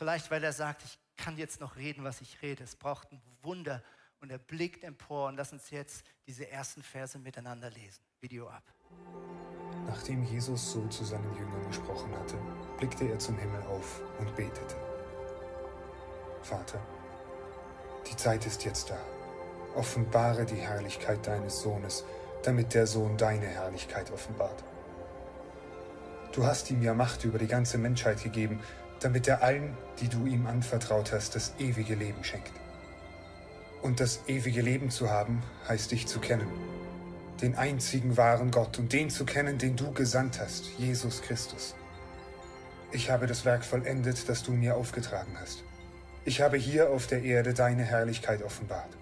Vielleicht, 0.00 0.30
weil 0.30 0.42
er 0.42 0.54
sagt, 0.54 0.82
ich 0.82 0.98
kann 1.18 1.36
jetzt 1.36 1.60
noch 1.60 1.76
reden, 1.76 2.04
was 2.04 2.22
ich 2.22 2.40
rede. 2.40 2.64
Es 2.64 2.74
braucht 2.74 3.12
ein 3.12 3.20
Wunder. 3.42 3.82
Und 4.22 4.30
er 4.30 4.38
blickt 4.38 4.82
empor. 4.82 5.28
Und 5.28 5.36
lass 5.36 5.52
uns 5.52 5.68
jetzt 5.68 6.06
diese 6.26 6.50
ersten 6.50 6.82
Verse 6.82 7.18
miteinander 7.18 7.68
lesen. 7.68 8.00
Video 8.18 8.48
ab. 8.48 8.62
Nachdem 9.86 10.24
Jesus 10.24 10.72
so 10.72 10.86
zu 10.86 11.04
seinen 11.04 11.36
Jüngern 11.36 11.66
gesprochen 11.66 12.10
hatte, 12.16 12.38
blickte 12.78 13.10
er 13.10 13.18
zum 13.18 13.36
Himmel 13.36 13.60
auf 13.64 14.00
und 14.18 14.34
betete. 14.36 14.74
Vater, 16.40 16.80
die 18.10 18.16
Zeit 18.16 18.46
ist 18.46 18.64
jetzt 18.64 18.88
da. 18.88 18.98
Offenbare 19.74 20.46
die 20.46 20.54
Herrlichkeit 20.54 21.26
deines 21.26 21.60
Sohnes, 21.60 22.06
damit 22.42 22.72
der 22.72 22.86
Sohn 22.86 23.18
deine 23.18 23.48
Herrlichkeit 23.48 24.10
offenbart. 24.10 24.64
Du 26.32 26.46
hast 26.46 26.70
ihm 26.70 26.80
ja 26.80 26.94
Macht 26.94 27.24
über 27.24 27.38
die 27.38 27.48
ganze 27.48 27.76
Menschheit 27.76 28.22
gegeben 28.22 28.62
damit 29.00 29.26
er 29.28 29.42
allen, 29.42 29.76
die 30.00 30.08
du 30.08 30.26
ihm 30.26 30.46
anvertraut 30.46 31.12
hast, 31.12 31.34
das 31.34 31.54
ewige 31.58 31.94
Leben 31.94 32.22
schenkt. 32.22 32.52
Und 33.82 34.00
das 34.00 34.20
ewige 34.26 34.60
Leben 34.60 34.90
zu 34.90 35.10
haben, 35.10 35.42
heißt 35.68 35.90
dich 35.90 36.06
zu 36.06 36.20
kennen, 36.20 36.48
den 37.40 37.56
einzigen 37.56 38.16
wahren 38.16 38.50
Gott 38.50 38.78
und 38.78 38.92
den 38.92 39.08
zu 39.08 39.24
kennen, 39.24 39.56
den 39.56 39.76
du 39.76 39.92
gesandt 39.92 40.38
hast, 40.38 40.66
Jesus 40.78 41.22
Christus. 41.22 41.74
Ich 42.92 43.10
habe 43.10 43.26
das 43.26 43.44
Werk 43.44 43.64
vollendet, 43.64 44.28
das 44.28 44.42
du 44.42 44.52
mir 44.52 44.76
aufgetragen 44.76 45.36
hast. 45.40 45.64
Ich 46.24 46.42
habe 46.42 46.58
hier 46.58 46.90
auf 46.90 47.06
der 47.06 47.22
Erde 47.22 47.54
deine 47.54 47.84
Herrlichkeit 47.84 48.42
offenbart. 48.42 48.96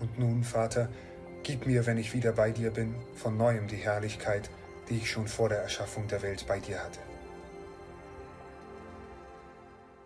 Und 0.00 0.18
nun, 0.18 0.42
Vater, 0.44 0.88
gib 1.42 1.66
mir, 1.66 1.84
wenn 1.86 1.98
ich 1.98 2.14
wieder 2.14 2.32
bei 2.32 2.50
dir 2.50 2.70
bin, 2.70 2.94
von 3.14 3.36
neuem 3.36 3.68
die 3.68 3.76
Herrlichkeit, 3.76 4.48
die 4.88 4.96
ich 4.96 5.10
schon 5.10 5.28
vor 5.28 5.50
der 5.50 5.62
Erschaffung 5.62 6.08
der 6.08 6.22
Welt 6.22 6.46
bei 6.46 6.58
dir 6.58 6.82
hatte. 6.82 7.00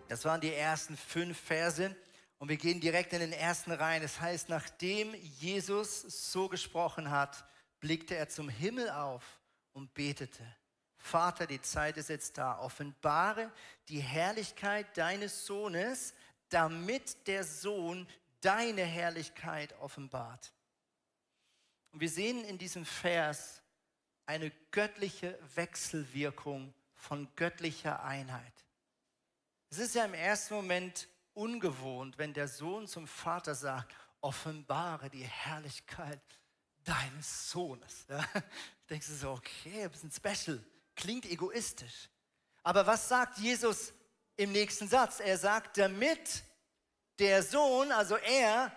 Das 0.09 0.25
waren 0.25 0.41
die 0.41 0.53
ersten 0.53 0.97
fünf 0.97 1.39
Verse. 1.39 1.95
Und 2.39 2.49
wir 2.49 2.57
gehen 2.57 2.81
direkt 2.81 3.13
in 3.13 3.19
den 3.19 3.31
ersten 3.31 3.71
rein. 3.71 4.01
Das 4.01 4.19
heißt, 4.19 4.49
nachdem 4.49 5.13
Jesus 5.13 6.01
so 6.01 6.49
gesprochen 6.49 7.11
hat, 7.11 7.45
blickte 7.79 8.15
er 8.15 8.27
zum 8.27 8.49
Himmel 8.49 8.89
auf 8.89 9.23
und 9.73 9.93
betete. 9.93 10.43
Vater, 10.97 11.47
die 11.47 11.61
Zeit 11.61 11.97
ist 11.97 12.09
jetzt 12.09 12.37
da. 12.37 12.59
Offenbare 12.59 13.51
die 13.87 13.99
Herrlichkeit 13.99 14.97
deines 14.97 15.45
Sohnes, 15.45 16.13
damit 16.49 17.27
der 17.27 17.43
Sohn 17.43 18.07
deine 18.41 18.83
Herrlichkeit 18.83 19.73
offenbart. 19.79 20.51
Und 21.91 22.01
wir 22.01 22.09
sehen 22.09 22.43
in 22.45 22.57
diesem 22.57 22.85
Vers 22.85 23.61
eine 24.25 24.51
göttliche 24.71 25.37
Wechselwirkung 25.55 26.73
von 26.95 27.27
göttlicher 27.35 28.03
Einheit. 28.03 28.58
Es 29.69 29.77
ist 29.77 29.95
ja 29.95 30.05
im 30.05 30.15
ersten 30.15 30.55
Moment 30.55 31.07
ungewohnt, 31.33 32.17
wenn 32.17 32.33
der 32.33 32.47
Sohn 32.47 32.87
zum 32.87 33.07
Vater 33.07 33.53
sagt, 33.53 33.95
offenbare 34.21 35.09
die 35.09 35.23
Herrlichkeit 35.23 36.21
deines 36.83 37.51
Sohnes. 37.51 38.05
Ja? 38.09 38.23
Denkst 38.89 39.07
du 39.07 39.13
so, 39.13 39.31
okay, 39.31 39.83
ein 39.83 39.91
bisschen 39.91 40.11
special, 40.11 40.63
klingt 40.95 41.25
egoistisch. 41.25 42.09
Aber 42.63 42.85
was 42.85 43.07
sagt 43.07 43.37
Jesus 43.37 43.93
im 44.35 44.51
nächsten 44.51 44.87
Satz? 44.87 45.19
Er 45.19 45.37
sagt, 45.37 45.77
damit 45.77 46.43
der 47.19 47.43
Sohn, 47.43 47.91
also 47.91 48.17
er, 48.17 48.71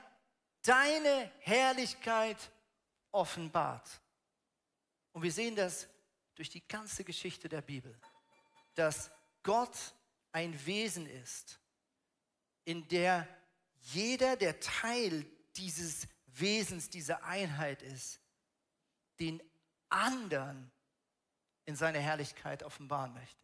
deine 0.62 1.30
Herrlichkeit 1.40 2.50
offenbart. 3.10 3.88
Und 5.12 5.22
wir 5.22 5.32
sehen 5.32 5.56
das 5.56 5.88
durch 6.34 6.50
die 6.50 6.66
ganze 6.66 7.02
Geschichte 7.04 7.48
der 7.48 7.62
Bibel, 7.62 7.98
dass 8.74 9.10
Gott 9.42 9.76
ein 10.32 10.66
Wesen 10.66 11.06
ist, 11.06 11.60
in 12.64 12.88
der 12.88 13.28
jeder, 13.80 14.36
der 14.36 14.60
Teil 14.60 15.26
dieses 15.56 16.06
Wesens, 16.26 16.88
dieser 16.88 17.24
Einheit 17.24 17.82
ist, 17.82 18.20
den 19.20 19.42
anderen 19.88 20.70
in 21.64 21.76
seine 21.76 22.00
Herrlichkeit 22.00 22.62
offenbaren 22.62 23.12
möchte. 23.12 23.42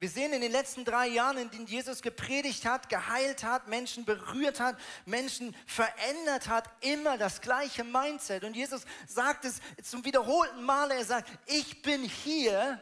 Wir 0.00 0.08
sehen 0.08 0.32
in 0.32 0.40
den 0.40 0.52
letzten 0.52 0.84
drei 0.84 1.08
Jahren, 1.08 1.38
in 1.38 1.50
denen 1.50 1.66
Jesus 1.66 2.02
gepredigt 2.02 2.64
hat, 2.64 2.88
geheilt 2.88 3.42
hat, 3.42 3.66
Menschen 3.66 4.04
berührt 4.04 4.60
hat, 4.60 4.78
Menschen 5.06 5.56
verändert 5.66 6.48
hat, 6.48 6.70
immer 6.84 7.18
das 7.18 7.40
gleiche 7.40 7.82
Mindset. 7.82 8.44
Und 8.44 8.54
Jesus 8.54 8.84
sagt 9.08 9.44
es 9.44 9.60
zum 9.82 10.04
wiederholten 10.04 10.62
Male, 10.62 10.94
er 10.94 11.04
sagt, 11.04 11.28
ich 11.46 11.82
bin 11.82 12.04
hier, 12.04 12.80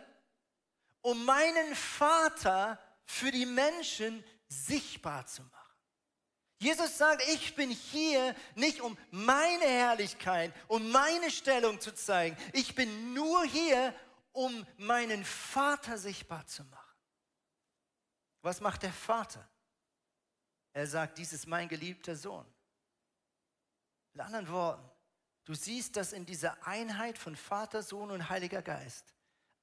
um 1.07 1.25
meinen 1.25 1.77
Vater 1.77 2.81
für 3.05 3.31
die 3.31 3.47
Menschen 3.47 4.25
sichtbar 4.49 5.25
zu 5.25 5.41
machen. 5.43 5.77
Jesus 6.59 6.99
sagt, 6.99 7.23
ich 7.29 7.55
bin 7.55 7.71
hier 7.71 8.35
nicht 8.57 8.81
um 8.81 8.99
meine 9.13 9.67
Herrlichkeit, 9.67 10.53
um 10.67 10.91
meine 10.91 11.31
Stellung 11.31 11.81
zu 11.81 11.95
zeigen. 11.95 12.37
Ich 12.53 12.75
bin 12.75 13.15
nur 13.15 13.45
hier, 13.45 13.95
um 14.33 14.67
meinen 14.79 15.25
Vater 15.25 15.97
sichtbar 15.97 16.45
zu 16.49 16.65
machen. 16.65 16.99
Was 18.43 18.61
macht 18.61 18.83
der 18.83 18.93
Vater? 18.93 19.49
Er 20.73 20.89
sagt, 20.89 21.19
dies 21.19 21.33
ist 21.33 21.47
mein 21.47 21.69
geliebter 21.69 22.17
Sohn. 22.17 22.53
Mit 24.13 24.25
anderen 24.27 24.49
Worten, 24.49 24.91
du 25.45 25.55
siehst 25.55 25.95
das 25.95 26.13
in 26.13 26.27
dieser 26.27 26.67
Einheit 26.67 27.17
von 27.17 27.37
Vater, 27.37 27.85
Sohn 27.85 28.11
und 28.11 28.29
Heiliger 28.29 28.63
Geist. 28.63 29.16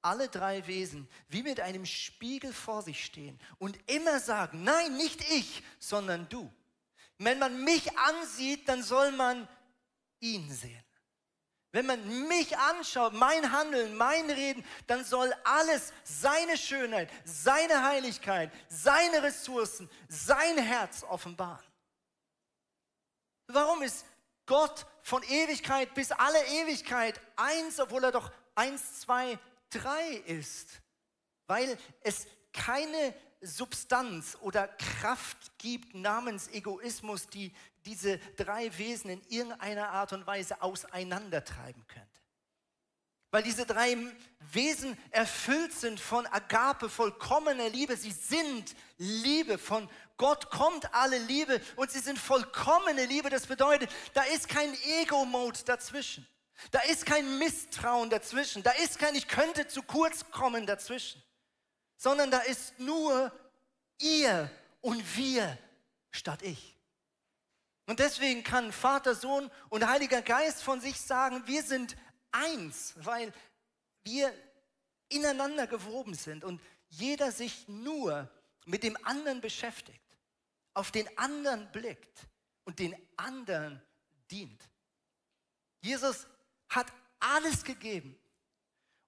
Alle 0.04 0.28
drei 0.28 0.66
Wesen 0.66 1.08
wie 1.28 1.42
mit 1.42 1.60
einem 1.60 1.86
Spiegel 1.86 2.52
vor 2.52 2.82
sich 2.82 3.02
stehen 3.02 3.40
und 3.58 3.78
immer 3.90 4.20
sagen, 4.20 4.62
nein, 4.62 4.98
nicht 4.98 5.22
ich, 5.32 5.62
sondern 5.78 6.28
du. 6.28 6.52
Wenn 7.16 7.38
man 7.38 7.64
mich 7.64 7.96
ansieht, 7.98 8.68
dann 8.68 8.82
soll 8.82 9.12
man 9.12 9.48
ihn 10.20 10.52
sehen. 10.52 10.84
Wenn 11.72 11.86
man 11.86 12.28
mich 12.28 12.56
anschaut, 12.58 13.14
mein 13.14 13.50
Handeln, 13.50 13.96
mein 13.96 14.28
Reden, 14.28 14.62
dann 14.86 15.06
soll 15.06 15.34
alles 15.42 15.94
seine 16.04 16.58
Schönheit, 16.58 17.10
seine 17.24 17.82
Heiligkeit, 17.82 18.52
seine 18.68 19.22
Ressourcen, 19.22 19.88
sein 20.06 20.58
Herz 20.58 21.02
offenbaren. 21.02 21.64
Warum 23.46 23.80
ist 23.80 24.04
Gott 24.44 24.84
von 25.02 25.22
Ewigkeit 25.22 25.94
bis 25.94 26.12
alle 26.12 26.44
Ewigkeit 26.46 27.18
eins, 27.36 27.80
obwohl 27.80 28.04
er 28.04 28.12
doch 28.12 28.30
eins, 28.54 29.00
zwei, 29.00 29.38
drei 29.70 30.22
ist? 30.26 30.82
Weil 31.46 31.78
es 32.02 32.26
keine 32.52 33.14
Substanz 33.40 34.38
oder 34.40 34.68
Kraft 34.68 35.58
gibt 35.58 35.94
namens 35.94 36.48
Egoismus, 36.48 37.28
die 37.28 37.52
diese 37.84 38.18
drei 38.36 38.76
Wesen 38.78 39.10
in 39.10 39.22
irgendeiner 39.28 39.90
Art 39.90 40.12
und 40.12 40.26
Weise 40.26 40.62
auseinandertreiben 40.62 41.86
könnte. 41.86 42.08
Weil 43.30 43.42
diese 43.42 43.66
drei 43.66 43.96
Wesen 44.52 44.96
erfüllt 45.10 45.72
sind 45.72 45.98
von 45.98 46.24
Agape, 46.28 46.88
vollkommener 46.88 47.68
Liebe. 47.68 47.96
Sie 47.96 48.12
sind 48.12 48.76
Liebe. 48.96 49.58
Von 49.58 49.90
Gott 50.16 50.50
kommt 50.50 50.94
alle 50.94 51.18
Liebe 51.18 51.60
und 51.74 51.90
sie 51.90 51.98
sind 51.98 52.16
vollkommene 52.18 53.06
Liebe. 53.06 53.30
Das 53.30 53.46
bedeutet, 53.46 53.90
da 54.14 54.22
ist 54.22 54.48
kein 54.48 54.72
Ego-Mode 54.84 55.58
dazwischen. 55.64 56.24
Da 56.70 56.80
ist 56.80 57.06
kein 57.06 57.38
Misstrauen 57.38 58.10
dazwischen. 58.10 58.62
Da 58.62 58.70
ist 58.72 58.98
kein 58.98 59.14
Ich 59.14 59.28
könnte 59.28 59.66
zu 59.66 59.82
kurz 59.82 60.30
kommen 60.30 60.66
dazwischen. 60.66 61.22
Sondern 61.96 62.30
da 62.30 62.38
ist 62.40 62.78
nur 62.78 63.32
ihr 63.98 64.50
und 64.80 65.16
wir 65.16 65.58
statt 66.10 66.42
ich. 66.42 66.76
Und 67.86 67.98
deswegen 67.98 68.42
kann 68.44 68.72
Vater, 68.72 69.14
Sohn 69.14 69.50
und 69.68 69.86
Heiliger 69.86 70.22
Geist 70.22 70.62
von 70.62 70.80
sich 70.80 71.00
sagen, 71.00 71.46
wir 71.46 71.62
sind 71.62 71.96
eins, 72.30 72.94
weil 72.96 73.32
wir 74.04 74.32
ineinander 75.08 75.66
gewoben 75.66 76.14
sind 76.14 76.44
und 76.44 76.60
jeder 76.88 77.30
sich 77.30 77.68
nur 77.68 78.30
mit 78.64 78.82
dem 78.82 78.96
anderen 79.04 79.40
beschäftigt, 79.40 80.00
auf 80.72 80.90
den 80.90 81.18
anderen 81.18 81.70
blickt 81.72 82.26
und 82.64 82.78
den 82.78 82.96
anderen 83.16 83.82
dient. 84.30 84.62
Jesus 85.80 86.26
hat 86.68 86.92
alles 87.20 87.64
gegeben, 87.64 88.18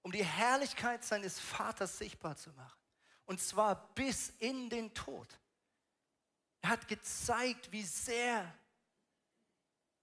um 0.01 0.11
die 0.11 0.23
Herrlichkeit 0.23 1.03
seines 1.03 1.39
Vaters 1.39 1.97
sichtbar 1.97 2.35
zu 2.37 2.51
machen. 2.51 2.79
Und 3.25 3.41
zwar 3.41 3.93
bis 3.93 4.29
in 4.39 4.69
den 4.69 4.93
Tod. 4.93 5.27
Er 6.61 6.69
hat 6.69 6.87
gezeigt, 6.87 7.71
wie 7.71 7.83
sehr 7.83 8.53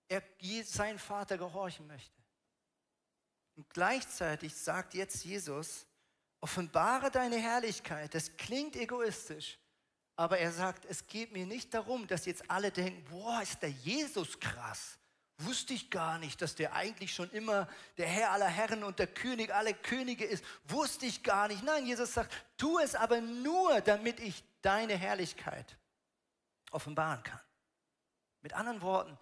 er 0.09 0.23
sein 0.65 0.99
Vater 0.99 1.39
gehorchen 1.39 1.87
möchte. 1.87 2.23
Und 3.57 3.69
gleichzeitig 3.71 4.55
sagt 4.55 4.95
jetzt 4.95 5.25
Jesus, 5.25 5.87
offenbare 6.41 7.11
deine 7.11 7.37
Herrlichkeit. 7.37 8.15
Das 8.15 8.37
klingt 8.37 8.77
egoistisch, 8.77 9.59
aber 10.17 10.39
er 10.39 10.53
sagt, 10.53 10.85
es 10.85 11.07
geht 11.07 11.33
mir 11.33 11.47
nicht 11.47 11.73
darum, 11.73 12.07
dass 12.07 12.27
jetzt 12.27 12.51
alle 12.51 12.71
denken, 12.71 13.05
boah, 13.11 13.41
ist 13.43 13.63
der 13.63 13.71
Jesus 13.71 14.39
krass. 14.39 14.99
Wusste 15.39 15.75
ich 15.75 15.91
gar 15.91 16.19
nicht, 16.19 16.41
dass 16.43 16.55
der 16.55 16.75
eigentlich 16.75 17.13
schon 17.13 17.31
immer 17.31 17.69
der 17.97 18.07
Herr 18.07 18.31
aller 18.31 18.47
Herren 18.47 18.85
und 18.85 19.01
der 19.01 19.09
König 19.09 19.53
aller 19.53 19.73
Könige 19.73 20.25
ist. 20.25 20.45
Wusste 20.65 21.07
ich 21.07 21.25
gar 21.25 21.49
nicht. 21.49 21.65
Nein, 21.65 21.87
Jesus 21.87 22.15
sagt, 22.15 22.33
tu 22.57 22.79
es 22.79 22.95
aber 22.95 23.21
nur, 23.21 23.81
damit 23.81 24.21
ich 24.21 24.45
deine 24.63 24.97
Herrlichkeit 24.97 25.77
offenbaren 26.71 27.23
kann. 27.25 27.41
Mit 28.43 28.53
anderen 28.53 28.81
Worten, 28.83 29.19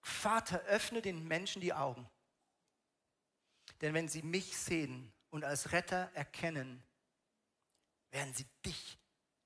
Vater, 0.00 0.60
öffne 0.62 1.00
den 1.00 1.26
Menschen 1.28 1.60
die 1.60 1.72
Augen. 1.72 2.08
Denn 3.80 3.94
wenn 3.94 4.08
sie 4.08 4.22
mich 4.22 4.56
sehen 4.56 5.12
und 5.30 5.44
als 5.44 5.70
Retter 5.70 6.10
erkennen, 6.14 6.82
werden 8.10 8.34
sie 8.34 8.46
dich 8.64 8.98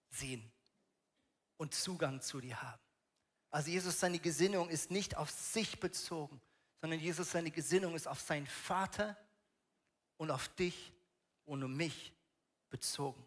sehen 0.09 0.51
und 1.59 1.75
Zugang 1.75 2.23
zu 2.23 2.41
dir 2.41 2.61
haben. 2.63 2.86
Also 3.57 3.71
Jesus, 3.71 3.99
seine 3.99 4.19
Gesinnung 4.19 4.69
ist 4.69 4.91
nicht 4.91 5.17
auf 5.17 5.31
sich 5.31 5.81
bezogen, 5.81 6.43
sondern 6.83 7.01
Jesus, 7.01 7.31
seine 7.31 7.51
Gesinnung 7.51 7.95
ist 7.95 8.07
auf 8.07 8.21
seinen 8.21 8.47
Vater 8.47 9.17
und 10.19 10.31
auf 10.31 10.49
dich 10.49 10.93
und 11.47 11.65
um 11.65 11.75
mich 11.75 12.13
bezogen. 12.69 13.25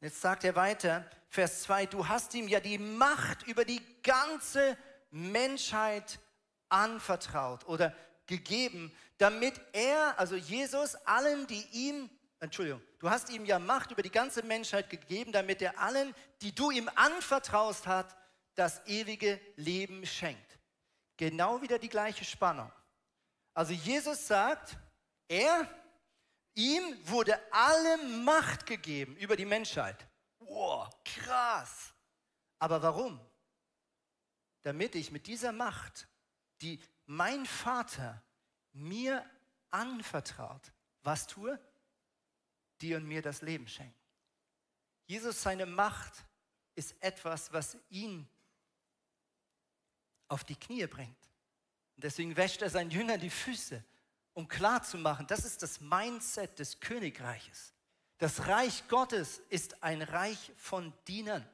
Jetzt 0.00 0.20
sagt 0.20 0.42
er 0.42 0.56
weiter, 0.56 1.08
Vers 1.28 1.62
2, 1.62 1.86
du 1.86 2.08
hast 2.08 2.34
ihm 2.34 2.48
ja 2.48 2.58
die 2.58 2.78
Macht 2.78 3.46
über 3.46 3.64
die 3.64 3.80
ganze 4.02 4.76
Menschheit 5.12 6.18
anvertraut 6.68 7.64
oder 7.68 7.94
gegeben, 8.26 8.92
damit 9.18 9.54
er, 9.72 10.18
also 10.18 10.34
Jesus, 10.34 10.96
allen, 11.06 11.46
die 11.46 11.64
ihm, 11.70 12.10
Entschuldigung, 12.40 12.82
du 12.98 13.08
hast 13.08 13.30
ihm 13.30 13.44
ja 13.44 13.60
Macht 13.60 13.92
über 13.92 14.02
die 14.02 14.10
ganze 14.10 14.42
Menschheit 14.42 14.90
gegeben, 14.90 15.30
damit 15.30 15.62
er 15.62 15.78
allen, 15.78 16.12
die 16.42 16.52
du 16.52 16.72
ihm 16.72 16.90
anvertraust 16.96 17.86
hast, 17.86 18.17
das 18.58 18.84
ewige 18.86 19.40
Leben 19.56 20.04
schenkt. 20.06 20.58
Genau 21.16 21.60
wieder 21.62 21.78
die 21.78 21.88
gleiche 21.88 22.24
Spannung. 22.24 22.70
Also 23.54 23.72
Jesus 23.72 24.26
sagt, 24.26 24.76
er, 25.28 25.68
ihm 26.54 26.82
wurde 27.08 27.38
alle 27.52 27.98
Macht 28.24 28.66
gegeben 28.66 29.16
über 29.16 29.36
die 29.36 29.44
Menschheit. 29.44 30.06
Wow, 30.38 30.88
krass. 31.04 31.92
Aber 32.58 32.82
warum? 32.82 33.20
damit 34.68 34.94
ich 34.94 35.10
mit 35.10 35.26
dieser 35.26 35.52
Macht, 35.52 36.08
die 36.60 36.78
mein 37.06 37.46
Vater 37.46 38.22
mir 38.72 39.24
anvertraut, 39.70 40.72
was 41.02 41.26
tue? 41.26 41.58
Dir 42.82 42.98
und 42.98 43.06
mir 43.06 43.22
das 43.22 43.40
Leben 43.42 43.66
schenken. 43.66 43.98
Jesus, 45.06 45.42
seine 45.42 45.64
Macht 45.64 46.24
ist 46.74 46.94
etwas, 47.02 47.50
was 47.50 47.78
ihn 47.88 48.28
auf 50.28 50.44
die 50.44 50.56
Knie 50.56 50.86
bringt. 50.86 51.16
Und 51.96 52.04
deswegen 52.04 52.36
wäscht 52.36 52.62
er 52.62 52.70
seinen 52.70 52.90
Jüngern 52.90 53.20
die 53.20 53.30
Füße, 53.30 53.82
um 54.34 54.46
klarzumachen, 54.46 55.26
das 55.26 55.44
ist 55.44 55.62
das 55.62 55.80
Mindset 55.80 56.58
des 56.58 56.78
Königreiches. 56.78 57.74
Das 58.18 58.46
Reich 58.46 58.86
Gottes 58.88 59.40
ist 59.48 59.82
ein 59.82 60.02
Reich 60.02 60.52
von 60.56 60.92
Dienern. 61.06 61.48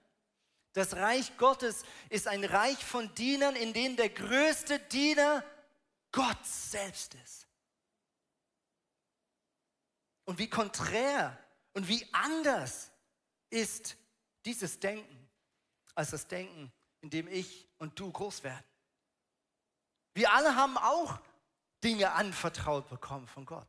Das 0.73 0.95
Reich 0.97 1.37
Gottes 1.39 1.85
ist 2.09 2.27
ein 2.27 2.45
Reich 2.45 2.85
von 2.85 3.15
Dienern, 3.15 3.55
in 3.55 3.73
dem 3.73 3.97
der 3.97 4.11
größte 4.11 4.81
Diener 4.81 5.45
Gott 6.11 6.45
selbst 6.45 7.15
ist. 7.15 7.47
Und 10.25 10.39
wie 10.39 10.49
konträr 10.49 11.39
und 11.75 11.87
wie 11.87 12.07
anders 12.13 12.91
ist 13.51 13.97
dieses 14.45 14.81
Denken 14.81 15.29
als 15.95 16.11
das 16.11 16.27
Denken, 16.27 16.73
in 17.05 17.11
dem 17.11 17.29
ich 17.29 17.69
und 17.77 18.01
du 18.01 18.11
groß 18.11 18.45
werden. 18.45 18.65
Wir 20.15 20.33
alle 20.33 20.57
haben 20.57 20.79
auch 20.79 21.19
Dinge 21.83 22.11
anvertraut 22.13 22.89
bekommen 22.89 23.27
von 23.27 23.45
Gott. 23.45 23.69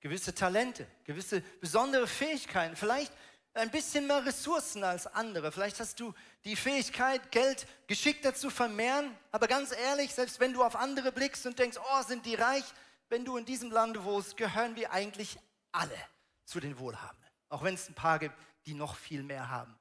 Gewisse 0.00 0.34
Talente, 0.34 0.86
gewisse 1.04 1.40
besondere 1.62 2.06
Fähigkeiten. 2.06 2.76
Vielleicht 2.76 3.10
ein 3.54 3.70
bisschen 3.70 4.06
mehr 4.06 4.26
Ressourcen 4.26 4.84
als 4.84 5.06
andere. 5.06 5.50
Vielleicht 5.50 5.80
hast 5.80 5.98
du 5.98 6.12
die 6.44 6.54
Fähigkeit, 6.54 7.32
Geld 7.32 7.66
geschickter 7.86 8.34
zu 8.34 8.50
vermehren. 8.50 9.16
Aber 9.30 9.48
ganz 9.48 9.72
ehrlich, 9.72 10.12
selbst 10.12 10.38
wenn 10.38 10.52
du 10.52 10.62
auf 10.62 10.76
andere 10.76 11.10
blickst 11.10 11.46
und 11.46 11.58
denkst, 11.58 11.78
oh, 11.78 12.02
sind 12.02 12.26
die 12.26 12.34
reich, 12.34 12.64
wenn 13.08 13.24
du 13.24 13.38
in 13.38 13.46
diesem 13.46 13.70
Lande 13.70 14.04
wohnst, 14.04 14.36
gehören 14.36 14.76
wir 14.76 14.92
eigentlich 14.92 15.38
alle 15.70 15.96
zu 16.44 16.60
den 16.60 16.78
Wohlhabenden. 16.78 17.30
Auch 17.48 17.62
wenn 17.62 17.76
es 17.76 17.88
ein 17.88 17.94
paar 17.94 18.18
gibt, 18.18 18.36
die 18.66 18.74
noch 18.74 18.96
viel 18.96 19.22
mehr 19.22 19.48
haben 19.48 19.74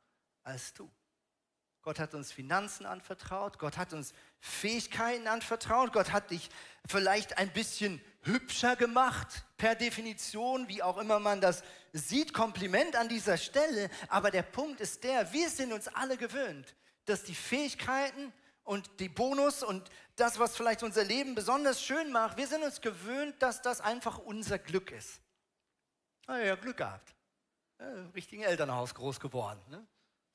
als 0.43 0.73
du. 0.73 0.89
Gott 1.83 1.97
hat 1.97 2.13
uns 2.13 2.31
Finanzen 2.31 2.85
anvertraut, 2.85 3.57
Gott 3.57 3.77
hat 3.77 3.91
uns 3.93 4.13
Fähigkeiten 4.39 5.27
anvertraut, 5.27 5.93
Gott 5.93 6.11
hat 6.11 6.29
dich 6.29 6.49
vielleicht 6.87 7.39
ein 7.39 7.51
bisschen 7.51 8.01
hübscher 8.21 8.75
gemacht, 8.75 9.45
per 9.57 9.73
Definition, 9.73 10.67
wie 10.67 10.83
auch 10.83 10.97
immer 10.97 11.19
man 11.19 11.41
das 11.41 11.63
sieht, 11.91 12.33
Kompliment 12.33 12.95
an 12.95 13.09
dieser 13.09 13.37
Stelle. 13.37 13.89
Aber 14.09 14.29
der 14.29 14.43
Punkt 14.43 14.79
ist 14.79 15.03
der, 15.03 15.33
wir 15.33 15.49
sind 15.49 15.73
uns 15.73 15.87
alle 15.87 16.17
gewöhnt, 16.17 16.75
dass 17.05 17.23
die 17.23 17.35
Fähigkeiten 17.35 18.31
und 18.63 18.99
die 18.99 19.09
Bonus 19.09 19.63
und 19.63 19.89
das, 20.17 20.37
was 20.37 20.55
vielleicht 20.55 20.83
unser 20.83 21.03
Leben 21.03 21.33
besonders 21.33 21.83
schön 21.83 22.11
macht, 22.11 22.37
wir 22.37 22.47
sind 22.47 22.63
uns 22.63 22.81
gewöhnt, 22.81 23.41
dass 23.41 23.63
das 23.63 23.81
einfach 23.81 24.19
unser 24.19 24.59
Glück 24.59 24.91
ist. 24.91 25.19
Ah 26.27 26.37
ja, 26.37 26.55
Glück 26.55 26.77
gehabt. 26.77 27.15
Ja, 27.79 27.91
richtigen 28.13 28.43
Elternhaus 28.43 28.93
groß 28.93 29.19
geworden. 29.19 29.59
Ne? 29.69 29.83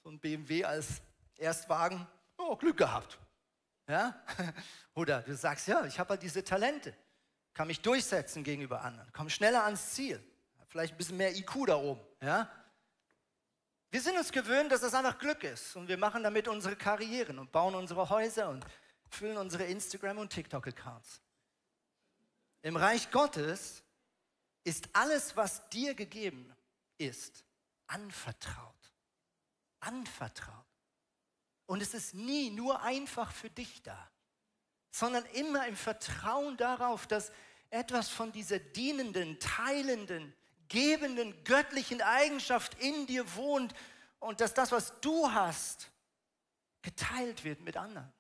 So 0.02 0.10
ein 0.10 0.18
BMW 0.18 0.64
als 0.64 1.00
Erstwagen, 1.36 2.06
oh, 2.38 2.56
Glück 2.56 2.76
gehabt. 2.76 3.18
Ja? 3.88 4.22
Oder 4.94 5.22
du 5.22 5.34
sagst, 5.36 5.68
ja, 5.68 5.84
ich 5.84 5.98
habe 5.98 6.10
halt 6.10 6.22
diese 6.22 6.42
Talente, 6.42 6.94
kann 7.54 7.68
mich 7.68 7.80
durchsetzen 7.80 8.44
gegenüber 8.44 8.82
anderen, 8.82 9.12
komme 9.12 9.30
schneller 9.30 9.64
ans 9.64 9.94
Ziel, 9.94 10.22
vielleicht 10.68 10.94
ein 10.94 10.96
bisschen 10.98 11.16
mehr 11.16 11.34
IQ 11.34 11.66
da 11.66 11.76
oben. 11.76 12.00
Ja? 12.20 12.50
Wir 13.90 14.00
sind 14.00 14.18
uns 14.18 14.32
gewöhnt, 14.32 14.72
dass 14.72 14.80
das 14.80 14.94
einfach 14.94 15.18
Glück 15.18 15.44
ist 15.44 15.76
und 15.76 15.88
wir 15.88 15.96
machen 15.96 16.22
damit 16.22 16.48
unsere 16.48 16.76
Karrieren 16.76 17.38
und 17.38 17.52
bauen 17.52 17.74
unsere 17.74 18.10
Häuser 18.10 18.48
und 18.48 18.64
füllen 19.08 19.36
unsere 19.36 19.64
Instagram- 19.64 20.18
und 20.18 20.30
TikTok-Accounts. 20.30 21.22
Im 22.62 22.76
Reich 22.76 23.10
Gottes 23.10 23.84
ist 24.64 24.88
alles, 24.92 25.36
was 25.36 25.68
dir 25.68 25.94
gegeben 25.94 26.52
ist, 26.98 27.44
anvertraut. 27.86 28.92
Anvertraut. 29.80 30.66
Und 31.66 31.82
es 31.82 31.94
ist 31.94 32.14
nie 32.14 32.50
nur 32.50 32.82
einfach 32.82 33.32
für 33.32 33.50
dich 33.50 33.82
da, 33.82 34.10
sondern 34.90 35.24
immer 35.26 35.66
im 35.66 35.76
Vertrauen 35.76 36.56
darauf, 36.56 37.06
dass 37.06 37.32
etwas 37.70 38.08
von 38.08 38.32
dieser 38.32 38.58
dienenden, 38.58 39.38
teilenden, 39.40 40.34
gebenden, 40.68 41.44
göttlichen 41.44 42.00
Eigenschaft 42.00 42.80
in 42.80 43.06
dir 43.06 43.34
wohnt 43.34 43.74
und 44.20 44.40
dass 44.40 44.54
das, 44.54 44.72
was 44.72 45.00
du 45.00 45.30
hast, 45.32 45.90
geteilt 46.82 47.44
wird 47.44 47.60
mit 47.60 47.76
anderen. 47.76 48.12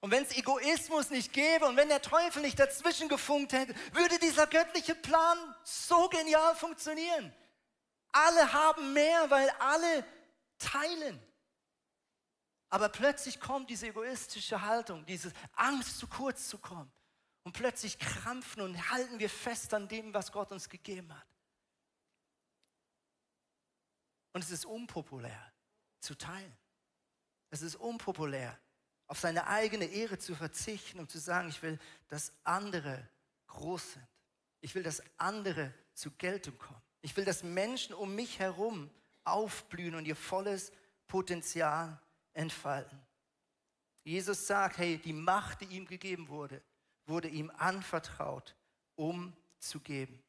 Und 0.00 0.10
wenn 0.10 0.24
es 0.24 0.36
Egoismus 0.36 1.10
nicht 1.10 1.32
gäbe 1.32 1.66
und 1.66 1.76
wenn 1.76 1.88
der 1.88 2.00
Teufel 2.00 2.42
nicht 2.42 2.58
dazwischen 2.58 3.08
gefunkt 3.08 3.52
hätte, 3.52 3.74
würde 3.92 4.18
dieser 4.18 4.46
göttliche 4.46 4.94
Plan 4.94 5.38
so 5.62 6.08
genial 6.08 6.56
funktionieren. 6.56 7.32
Alle 8.12 8.52
haben 8.52 8.92
mehr, 8.92 9.30
weil 9.30 9.48
alle 9.58 10.04
teilen. 10.58 11.20
Aber 12.70 12.88
plötzlich 12.88 13.40
kommt 13.40 13.68
diese 13.68 13.88
egoistische 13.88 14.62
Haltung, 14.62 15.04
diese 15.04 15.32
Angst, 15.54 15.98
zu 15.98 16.06
kurz 16.06 16.48
zu 16.48 16.58
kommen. 16.58 16.90
Und 17.42 17.52
plötzlich 17.52 17.98
krampfen 17.98 18.62
und 18.62 18.90
halten 18.90 19.18
wir 19.18 19.28
fest 19.28 19.74
an 19.74 19.88
dem, 19.88 20.14
was 20.14 20.30
Gott 20.30 20.52
uns 20.52 20.68
gegeben 20.68 21.12
hat. 21.12 21.26
Und 24.32 24.44
es 24.44 24.50
ist 24.50 24.64
unpopulär 24.64 25.52
zu 25.98 26.16
teilen. 26.16 26.56
Es 27.50 27.62
ist 27.62 27.74
unpopulär, 27.74 28.56
auf 29.08 29.18
seine 29.18 29.48
eigene 29.48 29.86
Ehre 29.86 30.18
zu 30.18 30.36
verzichten 30.36 31.00
und 31.00 31.10
zu 31.10 31.18
sagen, 31.18 31.48
ich 31.48 31.60
will, 31.62 31.80
dass 32.08 32.32
andere 32.44 33.08
groß 33.48 33.94
sind. 33.94 34.06
Ich 34.60 34.74
will, 34.76 34.84
dass 34.84 35.02
andere 35.16 35.74
zur 35.94 36.12
Geltung 36.12 36.56
kommen. 36.58 36.80
Ich 37.02 37.16
will, 37.16 37.24
dass 37.24 37.42
Menschen 37.42 37.94
um 37.94 38.14
mich 38.14 38.38
herum 38.38 38.90
aufblühen 39.24 39.96
und 39.96 40.06
ihr 40.06 40.14
volles 40.14 40.70
Potenzial 41.08 42.00
entfalten. 42.40 42.98
Jesus 44.02 44.46
sagt, 44.46 44.78
hey, 44.78 44.98
die 44.98 45.12
Macht, 45.12 45.60
die 45.60 45.66
ihm 45.66 45.86
gegeben 45.86 46.28
wurde, 46.28 46.62
wurde 47.06 47.28
ihm 47.28 47.50
anvertraut, 47.50 48.56
um 48.96 49.36
zu 49.58 49.78
geben. 49.80 50.22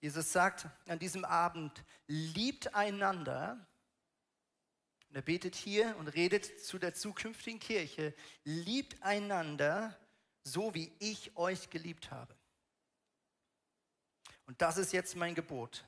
Jesus 0.00 0.30
sagt 0.30 0.66
an 0.86 0.98
diesem 0.98 1.24
Abend, 1.24 1.84
liebt 2.06 2.74
einander. 2.74 3.66
Und 5.08 5.16
er 5.16 5.22
betet 5.22 5.54
hier 5.54 5.96
und 5.96 6.08
redet 6.08 6.62
zu 6.62 6.78
der 6.78 6.92
zukünftigen 6.92 7.60
Kirche, 7.60 8.14
liebt 8.44 9.02
einander, 9.02 9.96
so 10.42 10.74
wie 10.74 10.92
ich 10.98 11.36
euch 11.36 11.70
geliebt 11.70 12.10
habe. 12.10 12.34
Und 14.46 14.60
das 14.60 14.76
ist 14.76 14.92
jetzt 14.92 15.16
mein 15.16 15.34
Gebot. 15.34 15.84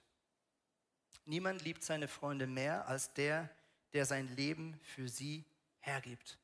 Niemand 1.27 1.63
liebt 1.65 1.83
seine 1.83 2.09
Freunde 2.09 2.47
mehr 2.47 2.87
als 2.87 3.13
der, 3.15 3.43
der 3.45 3.64
sein 4.05 4.27
Leben 4.35 4.79
für 4.83 5.09
sie 5.09 5.45
hergibt. 5.79 6.39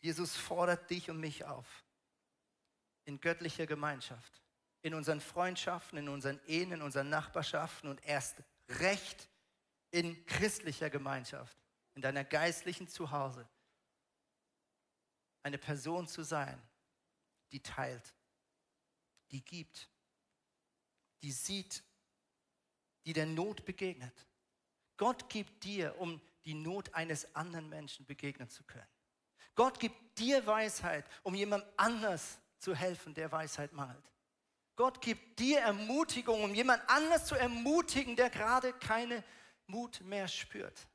Jesus 0.00 0.34
fordert 0.34 0.90
dich 0.90 1.10
und 1.10 1.20
mich 1.20 1.44
auf 1.44 1.84
in 3.04 3.20
göttlicher 3.20 3.66
Gemeinschaft, 3.66 4.40
in 4.80 4.94
unseren 4.94 5.20
Freundschaften, 5.20 5.98
in 5.98 6.08
unseren 6.08 6.40
Ehen, 6.46 6.72
in 6.72 6.82
unseren 6.82 7.08
Nachbarschaften 7.10 7.90
und 7.90 8.04
erst 8.06 8.42
recht 8.68 9.28
in 9.90 10.24
christlicher 10.26 10.88
Gemeinschaft, 10.88 11.56
in 11.94 12.02
deiner 12.02 12.24
geistlichen 12.24 12.88
Zuhause, 12.88 13.46
eine 15.42 15.58
Person 15.58 16.08
zu 16.08 16.22
sein, 16.22 16.60
die 17.52 17.60
teilt, 17.60 18.14
die 19.30 19.44
gibt, 19.44 19.88
die 21.22 21.32
sieht, 21.32 21.82
die 23.04 23.12
der 23.12 23.26
Not 23.26 23.64
begegnet. 23.64 24.14
Gott 25.02 25.28
gibt 25.28 25.64
dir, 25.64 25.98
um 25.98 26.20
die 26.44 26.54
Not 26.54 26.94
eines 26.94 27.34
anderen 27.34 27.68
Menschen 27.68 28.06
begegnen 28.06 28.48
zu 28.48 28.62
können. 28.62 28.86
Gott 29.56 29.80
gibt 29.80 30.16
dir 30.16 30.46
Weisheit, 30.46 31.04
um 31.24 31.34
jemand 31.34 31.64
anders 31.76 32.38
zu 32.60 32.72
helfen, 32.72 33.12
der 33.12 33.32
Weisheit 33.32 33.72
mangelt. 33.72 34.12
Gott 34.76 35.00
gibt 35.00 35.40
dir 35.40 35.58
Ermutigung, 35.58 36.44
um 36.44 36.54
jemand 36.54 36.88
anders 36.88 37.26
zu 37.26 37.34
ermutigen, 37.34 38.14
der 38.14 38.30
gerade 38.30 38.72
keine 38.74 39.24
Mut 39.66 40.00
mehr 40.02 40.28
spürt. 40.28 40.86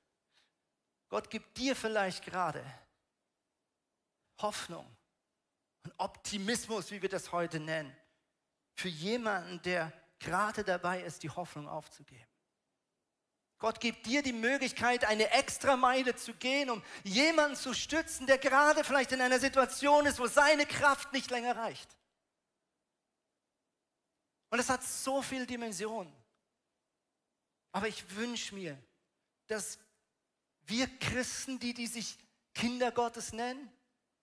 Gott 1.10 1.30
gibt 1.30 1.58
dir 1.58 1.76
vielleicht 1.76 2.24
gerade 2.24 2.64
Hoffnung 4.38 4.90
und 5.84 5.94
Optimismus, 5.98 6.92
wie 6.92 7.02
wir 7.02 7.10
das 7.10 7.34
heute 7.34 7.60
nennen, 7.60 7.94
für 8.74 8.88
jemanden, 8.88 9.62
der 9.64 9.92
gerade 10.18 10.64
dabei 10.64 11.02
ist, 11.02 11.24
die 11.24 11.30
Hoffnung 11.30 11.68
aufzugeben. 11.68 12.37
Gott 13.60 13.80
gibt 13.80 14.06
dir 14.06 14.22
die 14.22 14.34
Möglichkeit, 14.34 15.06
eine 15.06 15.32
extra 15.32 15.76
Meile 15.76 16.16
zu 16.16 16.34
gehen, 16.34 16.70
um 16.70 16.84
jemanden 17.04 17.56
zu 17.56 17.74
stützen, 17.74 18.28
der 18.28 18.38
gerade 18.38 18.84
vielleicht 18.84 19.12
in 19.12 19.22
einer 19.22 19.40
Situation 19.40 20.06
ist, 20.06 20.20
wo 20.20 20.28
seine 20.28 20.66
Kraft 20.66 21.12
nicht 21.12 21.32
länger 21.32 21.56
reicht. 21.56 21.98
Und 24.50 24.60
es 24.60 24.70
hat 24.70 24.84
so 24.84 25.22
viele 25.22 25.46
Dimensionen. 25.46 26.14
Aber 27.72 27.88
ich 27.88 28.16
wünsche 28.16 28.54
mir, 28.56 28.78
dass 29.48 29.80
wir 30.66 30.88
Christen, 31.00 31.60
die, 31.60 31.74
die 31.74 31.88
sich 31.88 32.18
Kinder 32.54 32.92
Gottes 32.92 33.34
nennen, 33.34 33.72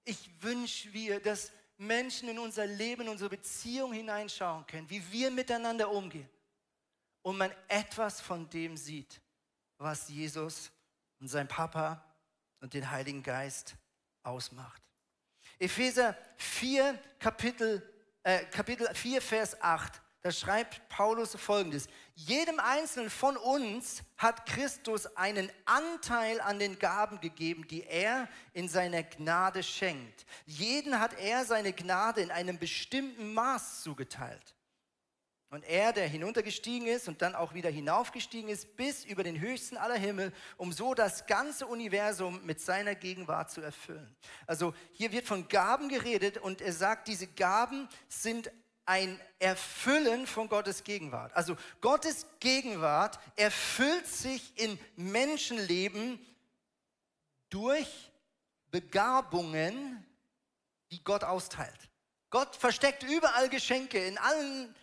ich 0.05 0.31
wünsche 0.43 0.89
mir, 0.91 1.21
dass 1.21 1.51
Menschen 1.77 2.29
in 2.29 2.39
unser 2.39 2.67
Leben, 2.67 3.03
in 3.03 3.09
unsere 3.09 3.31
Beziehung 3.31 3.93
hineinschauen 3.93 4.67
können, 4.67 4.89
wie 4.89 5.11
wir 5.11 5.31
miteinander 5.31 5.91
umgehen 5.91 6.29
und 7.23 7.39
man 7.39 7.51
etwas 7.69 8.21
von 8.21 8.49
dem 8.51 8.77
sieht, 8.77 9.21
was 9.85 10.09
Jesus 10.09 10.73
und 11.21 11.29
sein 11.29 11.47
Papa 11.47 12.03
und 12.61 12.75
den 12.75 12.91
Heiligen 12.91 13.23
Geist 13.23 13.77
ausmacht. 14.25 14.83
Epheser 15.59 16.17
4, 16.37 16.99
Kapitel, 17.21 17.89
äh, 18.25 18.45
Kapitel 18.47 18.93
4, 18.93 19.23
Vers 19.23 19.61
8, 19.63 20.01
da 20.23 20.33
schreibt 20.33 20.89
Paulus 20.89 21.37
folgendes. 21.37 21.87
Jedem 22.15 22.59
Einzelnen 22.59 23.11
von 23.11 23.37
uns 23.37 24.03
hat 24.17 24.47
Christus 24.47 25.05
einen 25.17 25.53
Anteil 25.67 26.41
an 26.41 26.59
den 26.59 26.79
Gaben 26.79 27.21
gegeben, 27.21 27.69
die 27.69 27.85
er 27.85 28.29
in 28.55 28.67
seiner 28.67 29.03
Gnade 29.03 29.63
schenkt. 29.63 30.25
Jeden 30.47 30.99
hat 30.99 31.13
er 31.19 31.45
seine 31.45 31.75
Gnade 31.75 32.23
in 32.23 32.31
einem 32.31 32.59
bestimmten 32.59 33.35
Maß 33.35 33.83
zugeteilt. 33.83 34.55
Und 35.55 35.63
er, 35.63 35.93
der 35.93 36.09
hinuntergestiegen 36.09 36.89
ist 36.89 37.07
und 37.07 37.23
dann 37.23 37.37
auch 37.37 37.55
wieder 37.55 37.71
hinaufgestiegen 37.71 38.51
ist, 38.51 38.75
bis 38.77 39.05
über 39.05 39.23
den 39.23 39.39
höchsten 39.39 39.77
aller 39.77 39.95
Himmel, 39.95 40.33
um 40.57 40.73
so 40.73 40.95
das 40.95 41.27
ganze 41.27 41.69
Universum 41.69 42.45
mit 42.45 42.61
seiner 42.61 42.97
Gegenwart 42.97 43.53
zu 43.53 43.61
erfüllen. 43.61 44.17
Also 44.49 44.75
hier 44.91 45.13
wird 45.13 45.27
von 45.27 45.47
Gaben 45.47 45.89
geredet 45.89 46.39
und 46.39 46.61
er 46.61 46.73
sagt, 46.73 47.07
diese 47.07 47.29
Gaben 47.29 47.89
sind 48.09 48.51
ein 48.85 49.21
Erfüllen 49.39 50.27
von 50.27 50.49
Gottes 50.49 50.83
Gegenwart. 50.83 51.33
Also 51.37 51.57
Gottes 51.81 52.27
Gegenwart 52.41 53.21
erfüllt 53.37 54.09
sich 54.09 54.59
in 54.59 54.77
Menschenleben 54.97 56.19
durch 57.51 58.11
Begabungen, 58.73 60.05
die 60.91 61.05
Gott 61.05 61.23
austeilt. 61.23 61.89
Gott 62.31 62.57
versteckt 62.57 63.05
überall 63.05 63.49
Geschenke 63.49 64.05
in 64.05 64.19
allen 64.19 64.75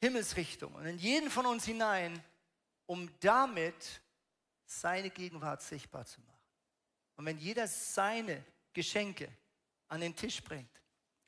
Himmelsrichtung 0.00 0.74
und 0.74 0.86
in 0.86 0.98
jeden 0.98 1.30
von 1.30 1.46
uns 1.46 1.64
hinein, 1.64 2.22
um 2.86 3.10
damit 3.20 4.00
seine 4.64 5.10
Gegenwart 5.10 5.62
sichtbar 5.62 6.04
zu 6.04 6.20
machen. 6.20 6.36
Und 7.16 7.26
wenn 7.26 7.38
jeder 7.38 7.66
seine 7.66 8.44
Geschenke 8.72 9.28
an 9.88 10.00
den 10.00 10.14
Tisch 10.14 10.42
bringt 10.42 10.82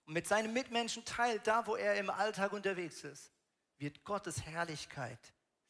und 0.05 0.13
mit 0.13 0.27
seinen 0.27 0.53
Mitmenschen 0.53 1.05
teilt, 1.05 1.47
da 1.47 1.67
wo 1.67 1.77
er 1.77 1.97
im 1.97 2.11
Alltag 2.11 2.53
unterwegs 2.53 3.05
ist, 3.05 3.33
wird 3.79 4.05
Gottes 4.05 4.43
Herrlichkeit 4.43 5.21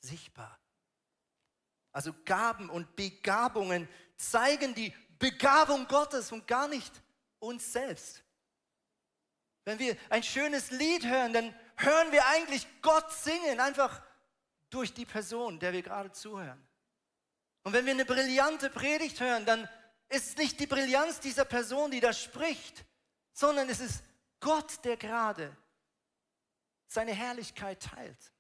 sichtbar. 0.01 0.59
Also 1.93 2.13
Gaben 2.25 2.71
und 2.71 2.97
Begabungen 2.97 3.89
zeigen 4.17 4.75
die 4.75 4.93
Begabung 5.19 5.87
Gottes 5.87 6.33
und 6.33 6.47
gar 6.47 6.69
nicht 6.69 6.93
uns 7.39 7.73
selbst. 7.73 8.23
Wenn 9.65 9.79
wir 9.79 9.97
ein 10.09 10.23
schönes 10.23 10.71
Lied 10.71 11.05
hören, 11.05 11.33
dann 11.33 11.55
hören 11.79 12.13
wir 12.13 12.27
eigentlich 12.27 12.67
Gott 12.83 13.13
singen, 13.13 13.61
einfach 13.61 14.03
durch 14.71 14.93
die 14.93 15.07
Person, 15.07 15.59
der 15.59 15.73
wir 15.73 15.83
gerade 15.83 16.13
zuhören. 16.13 16.63
Und 17.63 17.73
wenn 17.73 17.87
wir 17.87 17.93
eine 17.93 18.05
brillante 18.05 18.71
Predigt 18.71 19.21
hören, 19.21 19.45
dann 19.45 19.69
ist 20.09 20.31
es 20.31 20.37
nicht 20.37 20.61
die 20.61 20.67
Brillanz 20.67 21.21
dieser 21.21 21.45
Person, 21.45 21.91
die 21.91 22.01
da 22.01 22.13
spricht, 22.13 22.85
sondern 23.33 23.69
es 23.69 23.81
ist 23.81 24.03
Gott, 24.41 24.85
der 24.85 24.97
gerade 24.97 25.57
seine 26.87 27.13
Herrlichkeit 27.13 27.83
teilt. 27.83 28.33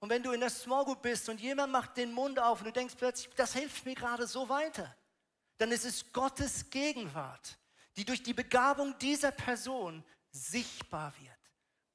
Und 0.00 0.10
wenn 0.10 0.22
du 0.22 0.32
in 0.32 0.40
der 0.40 0.50
Small 0.50 0.84
Group 0.84 1.02
bist 1.02 1.28
und 1.28 1.40
jemand 1.40 1.72
macht 1.72 1.96
den 1.96 2.12
Mund 2.12 2.38
auf 2.38 2.60
und 2.60 2.66
du 2.66 2.72
denkst 2.72 2.94
plötzlich, 2.96 3.34
das 3.34 3.54
hilft 3.54 3.84
mir 3.84 3.94
gerade 3.94 4.26
so 4.26 4.48
weiter, 4.48 4.94
dann 5.56 5.72
ist 5.72 5.84
es 5.84 6.12
Gottes 6.12 6.70
Gegenwart, 6.70 7.58
die 7.96 8.04
durch 8.04 8.22
die 8.22 8.34
Begabung 8.34 8.96
dieser 8.98 9.32
Person 9.32 10.04
sichtbar 10.30 11.12
wird. 11.20 11.37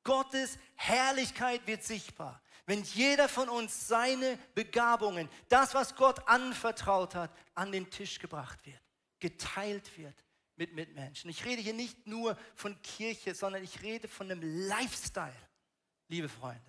Gottes 0.04 0.58
Herrlichkeit 0.76 1.66
wird 1.68 1.84
sichtbar. 1.84 2.42
Wenn 2.66 2.84
jeder 2.84 3.28
von 3.28 3.50
uns 3.50 3.88
seine 3.88 4.38
Begabungen, 4.56 5.30
das, 5.50 5.74
was 5.74 5.96
Gott 5.96 6.28
anvertraut 6.28 7.16
hat, 7.16 7.32
an 7.56 7.72
den 7.72 7.90
Tisch 7.90 8.20
gebracht 8.20 8.66
wird, 8.66 8.82
geteilt 9.20 9.98
wird 9.98 10.16
mit 10.56 10.74
Mitmenschen. 10.74 11.30
Ich 11.30 11.46
rede 11.46 11.62
hier 11.62 11.74
nicht 11.74 12.08
nur 12.08 12.38
von 12.56 12.82
Kirche, 12.82 13.36
sondern 13.36 13.64
ich 13.64 13.82
rede 13.82 14.08
von 14.08 14.30
einem 14.30 14.42
Lifestyle, 14.68 15.34
liebe 16.08 16.30
Freunde. 16.30 16.62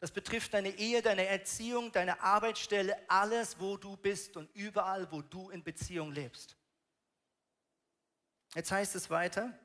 Das 0.00 0.10
betrifft 0.10 0.54
deine 0.54 0.70
Ehe, 0.70 1.02
deine 1.02 1.26
Erziehung, 1.26 1.92
deine 1.92 2.22
Arbeitsstelle, 2.22 2.96
alles, 3.08 3.60
wo 3.60 3.76
du 3.76 3.96
bist 3.98 4.36
und 4.36 4.50
überall, 4.56 5.10
wo 5.12 5.20
du 5.20 5.50
in 5.50 5.62
Beziehung 5.62 6.10
lebst. 6.10 6.56
Jetzt 8.54 8.72
heißt 8.72 8.96
es 8.96 9.10
weiter, 9.10 9.56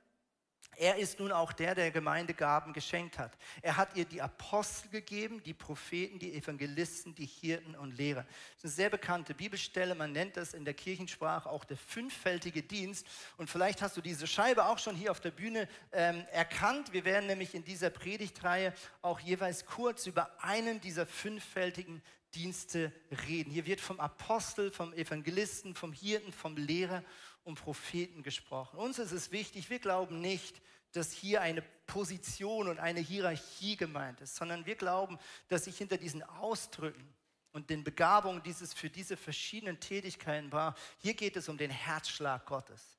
er 0.78 0.98
ist 0.98 1.20
nun 1.20 1.32
auch 1.32 1.54
der, 1.54 1.76
der 1.76 1.92
Gemeinde 1.92 2.34
Gaben 2.34 2.74
geschenkt 2.74 3.18
hat. 3.20 3.38
Er 3.62 3.78
hat 3.78 3.96
ihr 3.96 4.06
die 4.06 4.22
Apostel 4.22 4.90
gegeben, 4.90 5.42
die 5.44 5.54
Propheten, 5.54 6.20
die 6.20 6.34
Evangelisten, 6.34 7.16
die 7.16 7.26
Hirten 7.26 7.76
und 7.76 7.98
Lehrer. 7.98 8.24
Das 8.24 8.58
ist 8.58 8.64
eine 8.64 8.72
sehr 8.72 8.90
bekannte 8.90 9.34
Bibelstelle. 9.34 9.96
Man 9.96 10.12
nennt 10.12 10.38
das 10.38 10.54
in 10.54 10.66
der 10.66 10.74
Kirchensprache 10.74 11.50
auch 11.50 11.66
der 11.66 11.78
fünffältige 11.78 12.64
Dienst. 12.64 13.08
Und 13.38 13.50
vielleicht 13.50 13.82
hast 13.82 13.98
du 13.98 14.02
diese 14.02 14.28
Scheibe 14.28 14.66
auch 14.66 14.80
schon 14.80 14.96
hier 14.96 15.12
auf 15.12 15.20
der 15.20 15.32
Bühne 15.32 15.68
ähm, 15.92 16.26
erkannt. 16.32 16.94
Wir 16.94 17.06
werden 17.06 17.28
nämlich 17.28 17.56
in 17.56 17.64
dieser 17.64 17.90
Predigtreihe 17.90 18.74
auch 19.02 19.20
jeweils 19.20 19.66
kurz 19.66 20.08
über 20.08 20.32
einen 20.44 20.82
dieser 20.82 21.06
fünffältigen 21.06 22.02
Dienste 22.36 22.92
reden. 23.28 23.50
Hier 23.50 23.66
wird 23.66 23.80
vom 23.80 24.00
Apostel, 24.00 24.72
vom 24.72 24.94
Evangelisten, 24.94 25.74
vom 25.74 25.94
Hirten, 25.94 26.34
vom 26.34 26.58
Lehrer 26.58 27.02
und 27.46 27.56
Propheten 27.56 28.24
gesprochen. 28.24 28.78
Uns 28.78 29.00
ist 29.00 29.14
es 29.14 29.32
wichtig, 29.32 29.70
wir 29.70 29.80
glauben 29.80 30.20
nicht, 30.20 30.62
dass 30.92 31.12
hier 31.12 31.42
eine 31.42 31.62
Position 31.86 32.68
und 32.68 32.80
eine 32.80 33.00
Hierarchie 33.00 33.78
gemeint 33.78 34.20
ist, 34.22 34.36
sondern 34.36 34.66
wir 34.66 34.76
glauben, 34.76 35.18
dass 35.48 35.66
sich 35.66 35.78
hinter 35.78 35.98
diesen 35.98 36.24
Ausdrücken 36.24 37.14
und 37.52 37.70
den 37.70 37.84
Begabungen 37.84 38.42
dieses 38.44 38.74
für 38.74 38.90
diese 38.90 39.16
verschiedenen 39.16 39.80
Tätigkeiten 39.80 40.52
war, 40.52 40.76
hier 40.98 41.14
geht 41.14 41.38
es 41.38 41.48
um 41.48 41.58
den 41.58 41.72
Herzschlag 41.72 42.46
Gottes. 42.46 42.98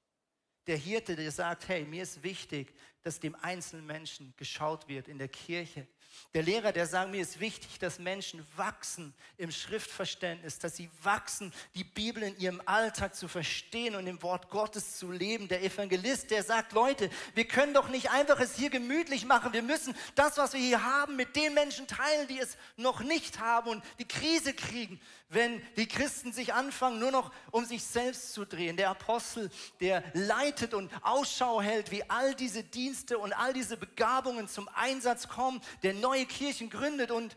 Der 0.67 0.77
Hirte, 0.77 1.17
der 1.17 1.31
sagt, 1.31 1.69
hey, 1.69 1.85
mir 1.85 2.03
ist 2.03 2.23
wichtig, 2.23 2.75
dass 3.03 3.21
dem 3.21 3.35
einzelnen 3.37 3.87
Menschen 3.87 4.33
geschaut 4.37 4.89
wird 4.89 5.09
in 5.09 5.19
der 5.19 5.29
Kirche, 5.29 5.87
der 6.35 6.43
Lehrer, 6.43 6.73
der 6.73 6.87
sagt, 6.87 7.11
mir 7.11 7.23
ist 7.23 7.41
wichtig, 7.41 7.79
dass 7.79 7.99
Menschen 7.99 8.47
wachsen 8.57 9.15
im 9.39 9.51
Schriftverständnis, 9.51 10.59
dass 10.59 10.77
sie 10.77 10.91
wachsen, 11.03 11.53
die 11.75 11.85
Bibel 11.85 12.23
in 12.23 12.39
ihrem 12.39 12.63
Alltag 12.67 13.15
zu 13.15 13.29
verstehen 13.29 13.95
und 13.95 14.07
im 14.07 14.23
Wort 14.23 14.51
Gottes 14.51 14.99
zu 14.99 15.11
leben. 15.11 15.49
Der 15.49 15.63
Evangelist, 15.63 16.31
der 16.31 16.43
sagt, 16.43 16.73
Leute, 16.73 17.11
wir 17.35 17.47
können 17.47 17.75
doch 17.75 17.89
nicht 17.89 18.11
einfach 18.11 18.41
es 18.41 18.57
hier 18.57 18.71
gemütlich 18.71 19.25
machen. 19.25 19.53
Wir 19.53 19.63
müssen 19.63 19.95
das, 20.15 20.37
was 20.37 20.53
wir 20.53 20.61
hier 20.61 20.85
haben, 20.85 21.17
mit 21.17 21.37
den 21.37 21.55
Menschen 21.55 21.87
teilen, 21.87 22.29
die 22.29 22.39
es 22.39 22.57
noch 22.77 23.01
nicht 23.01 23.41
haben 23.41 23.71
und 23.71 23.85
die 23.99 24.09
Krise 24.09 24.53
kriegen, 24.53 25.01
wenn 25.29 25.61
die 25.77 25.89
Christen 25.89 26.33
sich 26.33 26.55
anfangen, 26.55 27.01
nur 27.01 27.11
noch 27.11 27.33
um 27.51 27.65
sich 27.65 27.83
selbst 27.85 28.33
zu 28.33 28.45
drehen. 28.45 28.77
Der 28.77 28.91
Apostel, 28.91 29.51
der 29.81 30.05
leitet 30.15 30.73
und 30.73 30.91
Ausschau 31.03 31.61
hält, 31.61 31.91
wie 31.91 32.09
all 32.09 32.35
diese 32.35 32.63
Dienste 32.63 33.19
und 33.19 33.33
all 33.33 33.53
diese 33.53 33.77
Begabungen 33.77 34.49
zum 34.49 34.69
Einsatz 34.75 35.29
kommen, 35.29 35.61
der 35.83 35.95
neue 36.07 36.27
Kirchen 36.27 36.71
gründet 36.71 37.11
und 37.11 37.37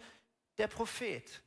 der 0.60 0.68
Prophet. 0.68 1.42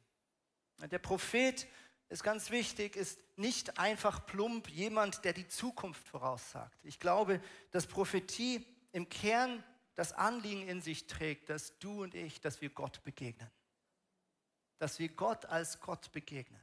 Der 0.90 0.98
Prophet 0.98 1.68
ist 2.08 2.24
ganz 2.24 2.50
wichtig, 2.50 2.96
ist 2.96 3.20
nicht 3.37 3.78
einfach 3.78 4.26
plump 4.26 4.68
jemand, 4.68 5.24
der 5.24 5.32
die 5.32 5.46
Zukunft 5.46 6.06
voraussagt. 6.08 6.85
Ich 6.85 6.98
glaube, 6.98 7.40
dass 7.70 7.87
Prophetie 7.87 8.66
im 8.90 9.08
Kern 9.08 9.62
das 9.94 10.12
Anliegen 10.12 10.66
in 10.66 10.82
sich 10.82 11.06
trägt, 11.06 11.48
dass 11.48 11.78
du 11.78 12.02
und 12.02 12.14
ich, 12.14 12.40
dass 12.40 12.61
wir 12.61 12.70
Gott 12.70 13.04
begegnen. 13.04 13.50
Dass 14.78 14.98
wir 14.98 15.08
Gott 15.08 15.46
als 15.46 15.78
Gott 15.80 16.11
begegnen. 16.11 16.61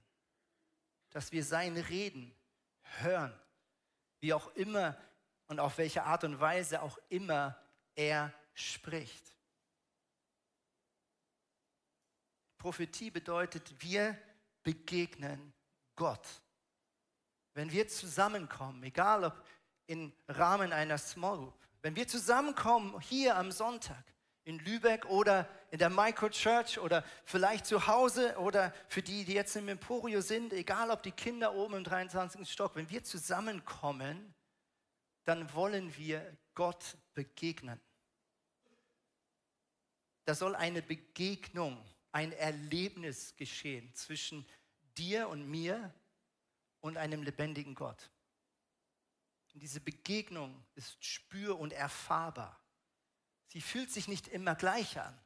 Dass 1.09 1.31
wir 1.31 1.45
seine 1.45 1.87
Reden 1.87 2.35
hören, 2.99 3.33
wie 4.19 4.33
auch 4.33 4.53
immer 4.55 4.97
und 5.47 5.61
auf 5.61 5.77
welche 5.77 6.03
Art 6.03 6.25
und 6.25 6.41
Weise 6.41 6.81
auch 6.81 6.99
immer 7.07 7.57
er 7.95 8.33
spricht. 8.53 9.38
Prophetie 12.59 13.09
bedeutet, 13.09 13.73
wir 13.79 14.15
begegnen 14.63 15.53
Gott. 15.95 16.27
Wenn 17.53 17.71
wir 17.71 17.87
zusammenkommen, 17.87 18.83
egal 18.83 19.23
ob 19.23 19.43
im 19.87 20.13
Rahmen 20.27 20.71
einer 20.71 20.97
Small 20.97 21.37
Group, 21.37 21.67
wenn 21.81 21.95
wir 21.95 22.07
zusammenkommen 22.07 22.99
hier 22.99 23.37
am 23.37 23.51
Sonntag 23.51 24.03
in 24.43 24.59
Lübeck 24.59 25.05
oder 25.05 25.47
in 25.71 25.79
der 25.79 25.89
Microchurch 25.89 26.79
oder 26.79 27.03
vielleicht 27.23 27.65
zu 27.65 27.87
Hause 27.87 28.37
oder 28.37 28.73
für 28.87 29.01
die, 29.01 29.23
die 29.23 29.33
jetzt 29.33 29.55
im 29.55 29.69
Emporio 29.69 30.21
sind, 30.21 30.53
egal 30.53 30.91
ob 30.91 31.01
die 31.01 31.11
Kinder 31.11 31.53
oben 31.53 31.75
im 31.75 31.83
23. 31.83 32.49
Stock, 32.49 32.75
wenn 32.75 32.89
wir 32.89 33.03
zusammenkommen, 33.03 34.33
dann 35.23 35.53
wollen 35.53 35.95
wir 35.95 36.37
Gott 36.55 36.97
begegnen. 37.13 37.79
Da 40.25 40.35
soll 40.35 40.55
eine 40.55 40.81
Begegnung 40.81 41.83
ein 42.11 42.31
Erlebnis 42.31 43.35
geschehen 43.35 43.93
zwischen 43.93 44.45
dir 44.97 45.29
und 45.29 45.47
mir 45.47 45.93
und 46.81 46.97
einem 46.97 47.23
lebendigen 47.23 47.75
Gott. 47.75 48.09
Und 49.53 49.61
diese 49.61 49.81
Begegnung 49.81 50.63
ist 50.75 51.03
spür- 51.03 51.59
und 51.59 51.73
erfahrbar. 51.73 52.59
Sie 53.47 53.61
fühlt 53.61 53.91
sich 53.91 54.07
nicht 54.07 54.27
immer 54.27 54.55
gleich 54.55 54.99
an. 54.99 55.19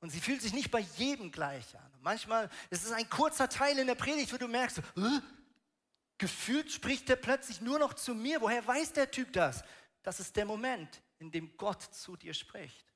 Und 0.00 0.10
sie 0.10 0.20
fühlt 0.20 0.42
sich 0.42 0.52
nicht 0.52 0.70
bei 0.70 0.80
jedem 0.96 1.32
gleich 1.32 1.76
an. 1.76 1.92
manchmal 2.00 2.48
ist 2.70 2.84
es 2.84 2.92
ein 2.92 3.10
kurzer 3.10 3.48
Teil 3.48 3.78
in 3.78 3.88
der 3.88 3.96
Predigt, 3.96 4.32
wo 4.32 4.36
du 4.36 4.46
merkst, 4.46 4.78
äh, 4.78 4.82
gefühlt 6.18 6.70
spricht 6.70 7.10
er 7.10 7.16
plötzlich 7.16 7.60
nur 7.60 7.80
noch 7.80 7.94
zu 7.94 8.14
mir. 8.14 8.40
Woher 8.40 8.64
weiß 8.64 8.92
der 8.92 9.10
Typ 9.10 9.32
das? 9.32 9.64
Das 10.04 10.20
ist 10.20 10.36
der 10.36 10.44
Moment, 10.44 11.02
in 11.18 11.32
dem 11.32 11.56
Gott 11.56 11.82
zu 11.82 12.16
dir 12.16 12.32
spricht. 12.32 12.86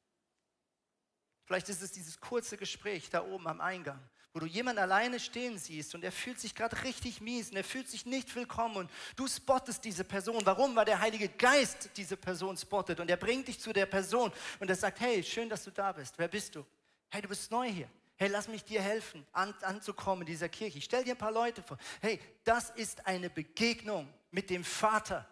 Vielleicht 1.45 1.69
ist 1.69 1.83
es 1.83 1.93
dieses 1.93 2.21
kurze 2.21 2.57
Gespräch 2.57 3.11
da 3.11 3.25
oben 3.25 3.47
am 3.49 3.61
Eingang, 3.61 3.99
wo 4.33 4.41
du 4.41 4.47
jemanden 4.47 4.81
alleine 4.81 5.19
stehen 5.19 5.59
siehst 5.59 5.95
und 5.95 6.05
er 6.05 6.13
fühlt 6.13 6.39
sich 6.39 6.55
gerade 6.55 6.83
richtig 6.85 7.21
mies 7.21 7.51
und 7.51 7.57
er 7.57 7.65
fühlt 7.65 7.89
sich 7.89 8.07
nicht 8.07 8.35
willkommen 8.35 8.77
und 8.77 8.91
du 9.17 9.27
spottest 9.27 9.85
diese 9.85 10.05
Person. 10.05 10.41
Warum? 10.45 10.77
Weil 10.77 10.85
der 10.85 11.01
Heilige 11.01 11.29
Geist 11.29 11.91
diese 11.97 12.17
Person 12.17 12.57
spottet 12.57 13.01
und 13.01 13.11
er 13.11 13.17
bringt 13.17 13.49
dich 13.49 13.59
zu 13.59 13.73
der 13.73 13.87
Person 13.87 14.33
und 14.61 14.71
er 14.71 14.77
sagt, 14.77 15.01
hey, 15.01 15.23
schön, 15.23 15.49
dass 15.49 15.65
du 15.65 15.71
da 15.71 15.93
bist. 15.93 16.15
Wer 16.17 16.29
bist 16.29 16.55
du? 16.55 16.65
Hey, 17.11 17.21
du 17.21 17.29
bist 17.29 17.51
neu 17.51 17.69
hier. 17.69 17.91
Hey, 18.17 18.29
lass 18.29 18.47
mich 18.47 18.63
dir 18.65 18.81
helfen, 18.81 19.27
an, 19.33 19.53
anzukommen 19.63 20.23
in 20.23 20.27
dieser 20.27 20.49
Kirche. 20.49 20.79
Ich 20.79 20.85
stell 20.85 21.03
dir 21.03 21.15
ein 21.15 21.19
paar 21.19 21.33
Leute 21.33 21.63
vor. 21.63 21.77
Hey, 22.01 22.21
das 22.45 22.71
ist 22.71 23.05
eine 23.07 23.29
Begegnung 23.29 24.09
mit 24.31 24.49
dem 24.49 24.63
Vater, 24.63 25.29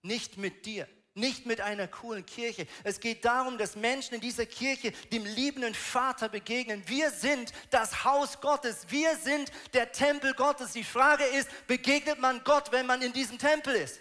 nicht 0.00 0.38
mit 0.38 0.64
dir 0.64 0.88
nicht 1.16 1.46
mit 1.46 1.60
einer 1.60 1.88
coolen 1.88 2.26
Kirche. 2.26 2.66
Es 2.84 3.00
geht 3.00 3.24
darum, 3.24 3.56
dass 3.58 3.74
Menschen 3.74 4.14
in 4.14 4.20
dieser 4.20 4.46
Kirche 4.46 4.92
dem 5.12 5.24
liebenden 5.24 5.74
Vater 5.74 6.28
begegnen. 6.28 6.82
Wir 6.86 7.10
sind 7.10 7.52
das 7.70 8.04
Haus 8.04 8.40
Gottes. 8.40 8.86
Wir 8.90 9.16
sind 9.16 9.50
der 9.72 9.92
Tempel 9.92 10.34
Gottes. 10.34 10.72
Die 10.72 10.84
Frage 10.84 11.24
ist, 11.24 11.48
begegnet 11.66 12.20
man 12.20 12.44
Gott, 12.44 12.70
wenn 12.70 12.86
man 12.86 13.00
in 13.00 13.12
diesem 13.12 13.38
Tempel 13.38 13.74
ist? 13.74 14.00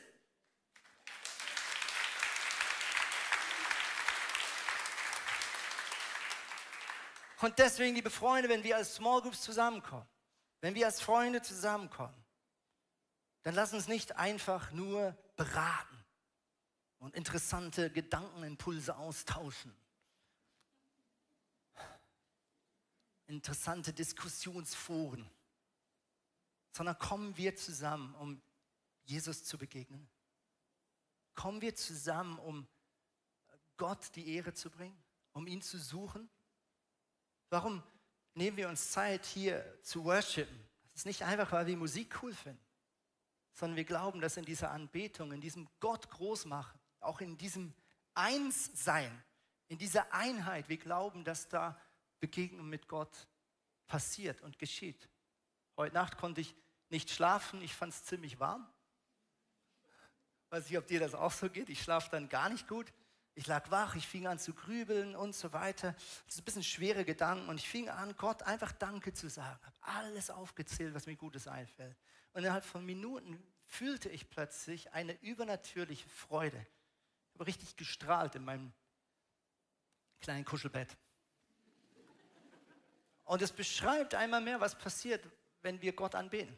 Und 7.41 7.57
deswegen, 7.59 7.95
liebe 7.95 8.09
Freunde, 8.09 8.49
wenn 8.49 8.63
wir 8.63 8.75
als 8.75 8.95
Small 8.95 9.21
Groups 9.21 9.41
zusammenkommen, 9.41 10.07
wenn 10.61 10.75
wir 10.75 10.85
als 10.85 10.99
Freunde 11.01 11.41
zusammenkommen, 11.41 12.15
dann 13.43 13.55
lass 13.55 13.73
uns 13.73 13.87
nicht 13.87 14.17
einfach 14.17 14.71
nur 14.71 15.15
beraten 15.35 16.04
und 16.99 17.15
interessante 17.15 17.91
Gedankenimpulse 17.91 18.95
austauschen. 18.95 19.75
Interessante 23.27 23.91
Diskussionsforen, 23.91 25.29
sondern 26.71 26.97
kommen 26.99 27.35
wir 27.37 27.55
zusammen, 27.55 28.13
um 28.15 28.41
Jesus 29.03 29.43
zu 29.43 29.57
begegnen. 29.57 30.07
Kommen 31.33 31.61
wir 31.61 31.75
zusammen, 31.75 32.37
um 32.39 32.67
Gott 33.77 34.15
die 34.15 34.35
Ehre 34.35 34.53
zu 34.53 34.69
bringen, 34.69 34.97
um 35.33 35.47
ihn 35.47 35.61
zu 35.61 35.77
suchen. 35.77 36.29
Warum 37.49 37.83
nehmen 38.35 38.57
wir 38.57 38.69
uns 38.69 38.91
Zeit, 38.91 39.25
hier 39.25 39.79
zu 39.81 40.03
worshipen? 40.05 40.57
Das 40.91 41.01
ist 41.01 41.05
nicht 41.05 41.23
einfach, 41.23 41.51
weil 41.51 41.67
wir 41.67 41.77
Musik 41.77 42.23
cool 42.23 42.33
finden, 42.33 42.63
sondern 43.53 43.75
wir 43.75 43.85
glauben, 43.85 44.21
dass 44.21 44.37
in 44.37 44.45
dieser 44.45 44.71
Anbetung, 44.71 45.31
in 45.31 45.41
diesem 45.41 45.67
Gott 45.79 46.09
groß 46.09 46.45
machen, 46.45 46.79
auch 47.05 47.21
in 47.21 47.37
diesem 47.37 47.73
Einssein, 48.13 49.23
in 49.67 49.77
dieser 49.77 50.13
Einheit, 50.13 50.69
wir 50.69 50.77
glauben, 50.77 51.23
dass 51.23 51.47
da 51.47 51.79
Begegnung 52.19 52.69
mit 52.69 52.87
Gott 52.87 53.27
passiert 53.87 54.41
und 54.41 54.59
geschieht. 54.59 55.09
Heute 55.77 55.93
Nacht 55.93 56.17
konnte 56.17 56.41
ich 56.41 56.55
nicht 56.89 57.09
schlafen, 57.09 57.61
ich 57.61 57.73
fand 57.73 57.93
es 57.93 58.05
ziemlich 58.05 58.39
warm. 58.39 58.67
Weiß 60.49 60.69
nicht, 60.69 60.77
ob 60.77 60.87
dir 60.87 60.99
das 60.99 61.15
auch 61.15 61.31
so 61.31 61.49
geht. 61.49 61.69
Ich 61.69 61.81
schlafe 61.81 62.09
dann 62.11 62.29
gar 62.29 62.49
nicht 62.49 62.67
gut. 62.67 62.91
Ich 63.33 63.47
lag 63.47 63.69
wach, 63.69 63.95
ich 63.95 64.07
fing 64.07 64.27
an 64.27 64.39
zu 64.39 64.53
grübeln 64.53 65.15
und 65.15 65.35
so 65.35 65.51
weiter. 65.51 65.91
Das 66.25 66.35
ist 66.35 66.41
ein 66.41 66.45
bisschen 66.45 66.63
schwere 66.63 67.03
Gedanken 67.03 67.49
und 67.49 67.57
ich 67.57 67.67
fing 67.67 67.89
an, 67.89 68.15
Gott 68.15 68.43
einfach 68.43 68.71
Danke 68.71 69.11
zu 69.11 69.29
sagen. 69.29 69.59
Habe 69.65 69.77
alles 69.81 70.29
aufgezählt, 70.29 70.93
was 70.93 71.05
mir 71.05 71.17
Gutes 71.17 71.47
einfällt. 71.47 71.97
Und 72.31 72.43
innerhalb 72.43 72.63
von 72.63 72.85
Minuten 72.85 73.37
fühlte 73.65 74.07
ich 74.09 74.29
plötzlich 74.29 74.93
eine 74.93 75.19
übernatürliche 75.21 76.07
Freude. 76.07 76.65
Habe 77.35 77.47
richtig 77.47 77.75
gestrahlt 77.75 78.35
in 78.35 78.43
meinem 78.43 78.73
kleinen 80.19 80.43
Kuschelbett. 80.43 80.97
Und 83.23 83.41
es 83.41 83.51
beschreibt 83.51 84.15
einmal 84.15 84.41
mehr, 84.41 84.59
was 84.59 84.77
passiert, 84.77 85.23
wenn 85.61 85.81
wir 85.81 85.93
Gott 85.93 86.15
anbeten. 86.15 86.57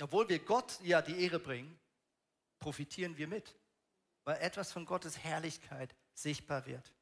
Obwohl 0.00 0.28
wir 0.28 0.38
Gott 0.38 0.78
ja 0.82 1.02
die 1.02 1.22
Ehre 1.24 1.38
bringen, 1.38 1.78
profitieren 2.58 3.16
wir 3.16 3.26
mit 3.26 3.54
weil 4.28 4.42
etwas 4.42 4.72
von 4.72 4.84
Gottes 4.84 5.16
Herrlichkeit 5.24 5.96
sichtbar 6.12 6.66
wird. 6.66 6.92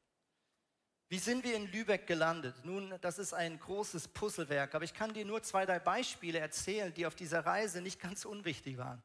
Wie 1.09 1.19
sind 1.19 1.43
wir 1.43 1.57
in 1.57 1.69
Lübeck 1.69 2.07
gelandet? 2.07 2.55
Nun, 2.63 2.93
das 3.01 3.19
ist 3.19 3.33
ein 3.33 3.59
großes 3.59 4.07
Puzzlewerk, 4.07 4.73
aber 4.73 4.85
ich 4.85 4.93
kann 4.93 5.13
dir 5.13 5.25
nur 5.25 5.43
zwei, 5.43 5.65
drei 5.65 5.77
Beispiele 5.77 6.39
erzählen, 6.39 6.93
die 6.93 7.05
auf 7.05 7.15
dieser 7.15 7.45
Reise 7.45 7.81
nicht 7.81 7.99
ganz 7.99 8.23
unwichtig 8.23 8.77
waren. 8.77 9.03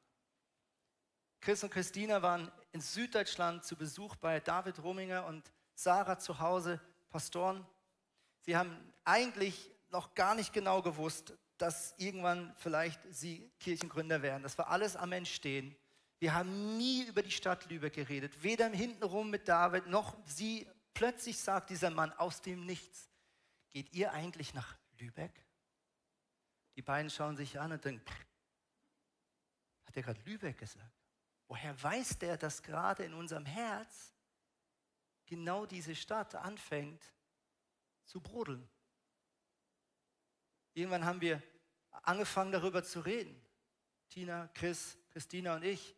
Chris 1.43 1.65
und 1.65 1.71
Christina 1.71 2.23
waren 2.23 2.53
in 2.71 2.81
Süddeutschland 2.81 3.65
zu 3.65 3.75
Besuch 3.75 4.15
bei 4.15 4.39
David 4.39 4.81
Rominger 4.81 5.27
und 5.27 5.53
Sarah 5.75 6.17
zu 6.17 6.39
Hause, 6.39 6.81
Pastoren. 7.11 7.67
Sie 8.43 8.57
haben 8.57 8.95
eigentlich 9.05 9.69
noch 9.91 10.15
gar 10.15 10.37
nicht 10.37 10.53
genau 10.53 10.83
gewusst, 10.83 11.35
dass 11.59 11.95
irgendwann 11.99 12.55
vielleicht 12.59 13.01
sie 13.11 13.51
Kirchengründer 13.59 14.23
werden. 14.23 14.45
Das 14.45 14.57
war 14.57 14.69
alles 14.69 14.95
am 14.95 15.11
Entstehen. 15.11 15.75
Wir 16.21 16.33
haben 16.33 16.77
nie 16.77 17.07
über 17.07 17.25
die 17.25 17.33
Stadt 17.33 17.69
Lübeck 17.69 17.95
geredet, 17.95 18.45
weder 18.45 18.69
hintenrum 18.69 19.29
mit 19.29 19.49
David 19.49 19.89
noch 19.89 20.17
sie. 20.25 20.69
Plötzlich 20.95 21.39
sagt 21.39 21.71
dieser 21.71 21.91
Mann 21.91 22.13
aus 22.13 22.41
dem 22.41 22.65
Nichts, 22.67 23.11
geht 23.71 23.93
ihr 23.93 24.13
eigentlich 24.13 24.55
nach 24.55 24.77
Lübeck? 25.01 25.45
Die 26.77 26.83
beiden 26.83 27.11
schauen 27.11 27.37
sich 27.37 27.59
an 27.59 27.73
und 27.73 27.85
denken, 27.85 28.05
hat 29.87 29.97
er 29.97 30.03
gerade 30.05 30.21
Lübeck 30.25 30.59
gesagt? 30.59 31.03
Woher 31.53 31.83
weiß 31.83 32.19
der, 32.19 32.39
dass 32.39 32.63
gerade 32.63 33.05
in 33.05 33.13
unserem 33.13 33.45
Herz 33.45 34.15
genau 35.27 35.67
diese 35.67 35.95
Stadt 35.95 36.35
anfängt 36.35 37.13
zu 38.07 38.23
brodeln? 38.23 38.67
Irgendwann 40.73 41.05
haben 41.05 41.21
wir 41.21 41.43
angefangen 41.91 42.53
darüber 42.53 42.83
zu 42.83 43.01
reden. 43.01 43.39
Tina, 44.09 44.49
Chris, 44.55 44.97
Christina 45.11 45.57
und 45.57 45.63
ich. 45.63 45.95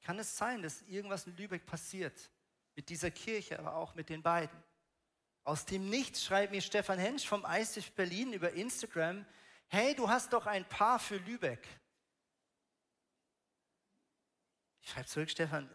Kann 0.00 0.18
es 0.18 0.36
sein, 0.36 0.60
dass 0.60 0.82
irgendwas 0.82 1.24
in 1.24 1.36
Lübeck 1.36 1.66
passiert? 1.66 2.28
Mit 2.74 2.88
dieser 2.88 3.12
Kirche, 3.12 3.60
aber 3.60 3.76
auch 3.76 3.94
mit 3.94 4.08
den 4.08 4.24
beiden. 4.24 4.60
Aus 5.44 5.66
dem 5.66 5.88
Nichts 5.88 6.24
schreibt 6.24 6.50
mir 6.50 6.62
Stefan 6.62 6.98
Hensch 6.98 7.24
vom 7.24 7.46
ICF 7.48 7.92
Berlin 7.92 8.32
über 8.32 8.50
Instagram, 8.54 9.24
hey, 9.68 9.94
du 9.94 10.08
hast 10.08 10.32
doch 10.32 10.46
ein 10.46 10.68
Paar 10.68 10.98
für 10.98 11.18
Lübeck. 11.18 11.64
Ich 14.82 14.90
schreibe 14.90 15.06
zurück, 15.06 15.30
Stefan, 15.30 15.68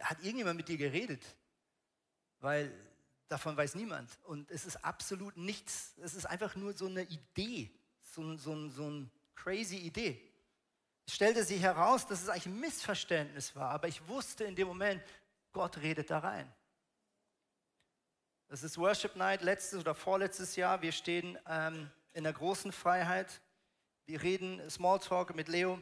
hat 0.00 0.18
irgendjemand 0.22 0.56
mit 0.56 0.68
dir 0.68 0.76
geredet? 0.76 1.22
Weil 2.40 2.72
davon 3.28 3.56
weiß 3.56 3.74
niemand. 3.74 4.18
Und 4.24 4.50
es 4.50 4.64
ist 4.64 4.84
absolut 4.84 5.36
nichts, 5.36 5.94
es 5.98 6.14
ist 6.14 6.26
einfach 6.26 6.56
nur 6.56 6.72
so 6.72 6.86
eine 6.86 7.02
Idee, 7.02 7.70
so, 8.02 8.36
so, 8.36 8.68
so 8.70 8.86
eine 8.86 9.10
crazy 9.34 9.76
Idee. 9.76 10.20
Es 11.06 11.14
stellte 11.14 11.42
sich 11.44 11.60
heraus, 11.62 12.06
dass 12.06 12.22
es 12.22 12.28
eigentlich 12.28 12.46
ein 12.46 12.60
Missverständnis 12.60 13.56
war, 13.56 13.70
aber 13.70 13.88
ich 13.88 14.06
wusste 14.08 14.44
in 14.44 14.54
dem 14.54 14.68
Moment, 14.68 15.02
Gott 15.52 15.78
redet 15.78 16.10
da 16.10 16.18
rein. 16.18 16.52
Das 18.48 18.62
ist 18.62 18.78
Worship 18.78 19.16
Night 19.16 19.42
letztes 19.42 19.80
oder 19.80 19.94
vorletztes 19.94 20.56
Jahr. 20.56 20.80
Wir 20.80 20.92
stehen 20.92 21.38
ähm, 21.46 21.90
in 22.12 22.24
der 22.24 22.32
großen 22.32 22.72
Freiheit. 22.72 23.40
Wir 24.06 24.22
reden 24.22 24.68
Smalltalk 24.70 25.34
mit 25.34 25.48
Leo 25.48 25.78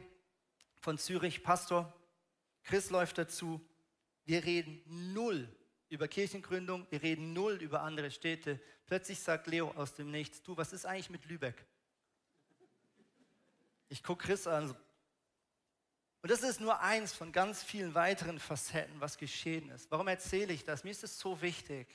von 0.79 0.97
Zürich, 0.97 1.43
Pastor. 1.43 1.93
Chris 2.63 2.89
läuft 2.89 3.17
dazu. 3.17 3.61
Wir 4.25 4.43
reden 4.43 4.81
null 5.13 5.47
über 5.89 6.07
Kirchengründung, 6.07 6.85
wir 6.89 7.01
reden 7.01 7.33
null 7.33 7.53
über 7.61 7.81
andere 7.81 8.11
Städte. 8.11 8.59
Plötzlich 8.85 9.19
sagt 9.19 9.47
Leo 9.47 9.71
aus 9.71 9.93
dem 9.95 10.11
Nichts, 10.11 10.43
du, 10.43 10.57
was 10.57 10.73
ist 10.73 10.85
eigentlich 10.85 11.09
mit 11.09 11.25
Lübeck? 11.25 11.65
Ich 13.89 14.03
gucke 14.03 14.25
Chris 14.25 14.47
an, 14.47 14.75
und 16.27 16.31
das 16.31 16.43
ist 16.43 16.59
nur 16.59 16.81
eins 16.81 17.13
von 17.13 17.31
ganz 17.31 17.63
vielen 17.63 17.93
weiteren 17.93 18.37
Facetten, 18.37 18.99
was 18.99 19.17
geschehen 19.17 19.69
ist. 19.69 19.89
Warum 19.91 20.09
erzähle 20.09 20.51
ich 20.51 20.65
das? 20.65 20.83
Mir 20.83 20.91
ist 20.91 21.05
es 21.05 21.17
so 21.17 21.41
wichtig. 21.41 21.87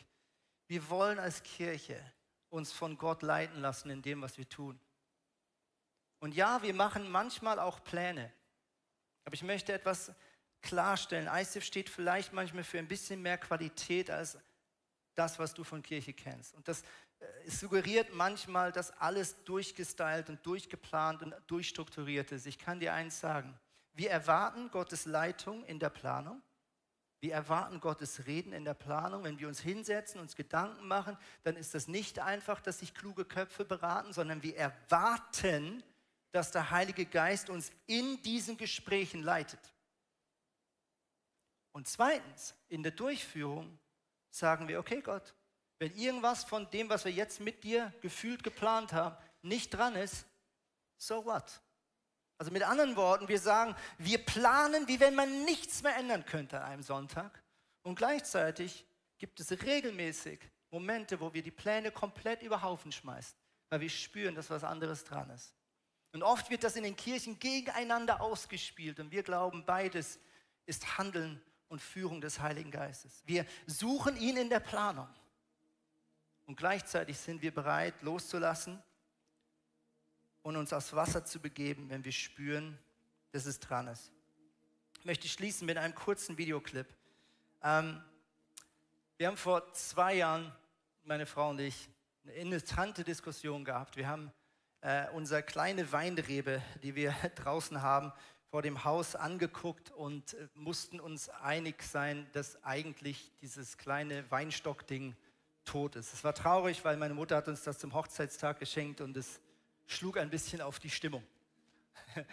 Wir 0.68 0.88
wollen 0.88 1.18
als 1.18 1.42
Kirche 1.42 2.00
uns 2.48 2.72
von 2.72 2.96
Gott 2.96 3.22
leiten 3.22 3.60
lassen 3.60 3.90
in 3.90 4.00
dem, 4.00 4.22
was 4.22 4.38
wir 4.38 4.48
tun. 4.48 4.80
Und 6.20 6.34
ja, 6.34 6.62
wir 6.62 6.72
machen 6.72 7.10
manchmal 7.10 7.58
auch 7.58 7.84
Pläne. 7.84 8.32
Aber 9.24 9.34
ich 9.34 9.42
möchte 9.42 9.72
etwas 9.72 10.12
klarstellen. 10.62 11.28
ICF 11.32 11.64
steht 11.64 11.90
vielleicht 11.90 12.32
manchmal 12.32 12.64
für 12.64 12.78
ein 12.78 12.88
bisschen 12.88 13.20
mehr 13.20 13.38
Qualität 13.38 14.10
als 14.10 14.38
das, 15.14 15.38
was 15.38 15.54
du 15.54 15.64
von 15.64 15.82
Kirche 15.82 16.12
kennst. 16.12 16.54
Und 16.54 16.66
das 16.68 16.82
äh, 17.18 17.50
suggeriert 17.50 18.14
manchmal, 18.14 18.72
dass 18.72 18.90
alles 18.98 19.42
durchgestylt 19.44 20.30
und 20.30 20.44
durchgeplant 20.46 21.22
und 21.22 21.34
durchstrukturiert 21.46 22.32
ist. 22.32 22.46
Ich 22.46 22.58
kann 22.58 22.80
dir 22.80 22.94
eins 22.94 23.20
sagen. 23.20 23.58
Wir 23.94 24.10
erwarten 24.10 24.70
Gottes 24.70 25.04
Leitung 25.04 25.64
in 25.64 25.78
der 25.78 25.90
Planung. 25.90 26.40
Wir 27.20 27.34
erwarten 27.34 27.78
Gottes 27.80 28.26
Reden 28.26 28.52
in 28.52 28.64
der 28.64 28.74
Planung. 28.74 29.22
Wenn 29.22 29.38
wir 29.38 29.46
uns 29.46 29.60
hinsetzen, 29.60 30.20
uns 30.20 30.34
Gedanken 30.34 30.88
machen, 30.88 31.16
dann 31.44 31.56
ist 31.56 31.74
das 31.74 31.86
nicht 31.86 32.18
einfach, 32.18 32.60
dass 32.60 32.80
sich 32.80 32.94
kluge 32.94 33.24
Köpfe 33.24 33.64
beraten, 33.64 34.12
sondern 34.12 34.42
wir 34.42 34.56
erwarten, 34.56 35.84
dass 36.32 36.50
der 36.50 36.70
Heilige 36.70 37.06
Geist 37.06 37.50
uns 37.50 37.70
in 37.86 38.20
diesen 38.22 38.56
Gesprächen 38.56 39.22
leitet. 39.22 39.60
Und 41.72 41.86
zweitens, 41.86 42.54
in 42.68 42.82
der 42.82 42.92
Durchführung 42.92 43.78
sagen 44.30 44.68
wir, 44.68 44.78
okay 44.78 45.00
Gott, 45.00 45.34
wenn 45.78 45.94
irgendwas 45.96 46.44
von 46.44 46.70
dem, 46.70 46.88
was 46.88 47.04
wir 47.04 47.12
jetzt 47.12 47.40
mit 47.40 47.64
dir 47.64 47.92
gefühlt 48.00 48.42
geplant 48.42 48.92
haben, 48.92 49.16
nicht 49.42 49.70
dran 49.70 49.94
ist, 49.96 50.26
so 50.96 51.24
what? 51.24 51.60
Also 52.38 52.52
mit 52.52 52.62
anderen 52.62 52.96
Worten, 52.96 53.28
wir 53.28 53.38
sagen, 53.38 53.74
wir 53.98 54.18
planen, 54.18 54.88
wie 54.88 55.00
wenn 55.00 55.14
man 55.14 55.44
nichts 55.44 55.82
mehr 55.82 55.96
ändern 55.96 56.24
könnte 56.24 56.60
an 56.60 56.72
einem 56.72 56.82
Sonntag. 56.82 57.42
Und 57.82 57.96
gleichzeitig 57.96 58.84
gibt 59.18 59.38
es 59.40 59.50
regelmäßig 59.50 60.40
Momente, 60.70 61.20
wo 61.20 61.32
wir 61.34 61.42
die 61.42 61.50
Pläne 61.50 61.90
komplett 61.90 62.42
über 62.42 62.62
Haufen 62.62 62.92
schmeißen, 62.92 63.36
weil 63.68 63.80
wir 63.80 63.90
spüren, 63.90 64.34
dass 64.34 64.50
was 64.50 64.64
anderes 64.64 65.04
dran 65.04 65.30
ist. 65.30 65.54
Und 66.12 66.22
oft 66.22 66.50
wird 66.50 66.62
das 66.62 66.76
in 66.76 66.84
den 66.84 66.96
Kirchen 66.96 67.38
gegeneinander 67.38 68.20
ausgespielt 68.20 69.00
und 69.00 69.10
wir 69.10 69.22
glauben, 69.22 69.64
beides 69.64 70.18
ist 70.66 70.98
Handeln 70.98 71.40
und 71.68 71.80
Führung 71.80 72.20
des 72.20 72.38
Heiligen 72.40 72.70
Geistes. 72.70 73.22
Wir 73.24 73.46
suchen 73.66 74.16
ihn 74.16 74.36
in 74.36 74.50
der 74.50 74.60
Planung 74.60 75.08
und 76.46 76.56
gleichzeitig 76.56 77.18
sind 77.18 77.40
wir 77.40 77.52
bereit 77.52 77.94
loszulassen 78.02 78.82
und 80.42 80.56
uns 80.56 80.72
aufs 80.72 80.92
Wasser 80.92 81.24
zu 81.24 81.40
begeben, 81.40 81.88
wenn 81.88 82.04
wir 82.04 82.12
spüren, 82.12 82.78
dass 83.30 83.46
es 83.46 83.58
dran 83.58 83.88
ist. 83.88 84.12
Ich 84.98 85.06
möchte 85.06 85.26
schließen 85.28 85.64
mit 85.64 85.78
einem 85.78 85.94
kurzen 85.94 86.36
Videoclip. 86.36 86.86
Ähm, 87.62 88.02
wir 89.16 89.28
haben 89.28 89.36
vor 89.36 89.72
zwei 89.72 90.14
Jahren 90.14 90.52
meine 91.04 91.24
Frau 91.26 91.50
und 91.50 91.60
ich, 91.60 91.88
eine 92.24 92.34
interessante 92.34 93.02
Diskussion 93.02 93.64
gehabt. 93.64 93.96
Wir 93.96 94.06
haben 94.06 94.30
äh, 94.82 95.08
unsere 95.10 95.42
kleine 95.42 95.90
Weinrebe, 95.92 96.60
die 96.82 96.94
wir 96.94 97.14
draußen 97.36 97.82
haben, 97.82 98.12
vor 98.50 98.60
dem 98.60 98.84
Haus 98.84 99.16
angeguckt 99.16 99.90
und 99.92 100.34
äh, 100.34 100.48
mussten 100.54 101.00
uns 101.00 101.30
einig 101.30 101.82
sein, 101.82 102.26
dass 102.32 102.62
eigentlich 102.64 103.32
dieses 103.40 103.78
kleine 103.78 104.30
Weinstockding 104.30 105.16
tot 105.64 105.96
ist. 105.96 106.12
Es 106.12 106.24
war 106.24 106.34
traurig, 106.34 106.84
weil 106.84 106.96
meine 106.96 107.14
Mutter 107.14 107.36
hat 107.36 107.48
uns 107.48 107.62
das 107.62 107.78
zum 107.78 107.94
Hochzeitstag 107.94 108.58
geschenkt 108.58 109.00
und 109.00 109.16
es 109.16 109.40
schlug 109.86 110.18
ein 110.18 110.28
bisschen 110.28 110.60
auf 110.60 110.78
die 110.78 110.90
Stimmung. 110.90 111.22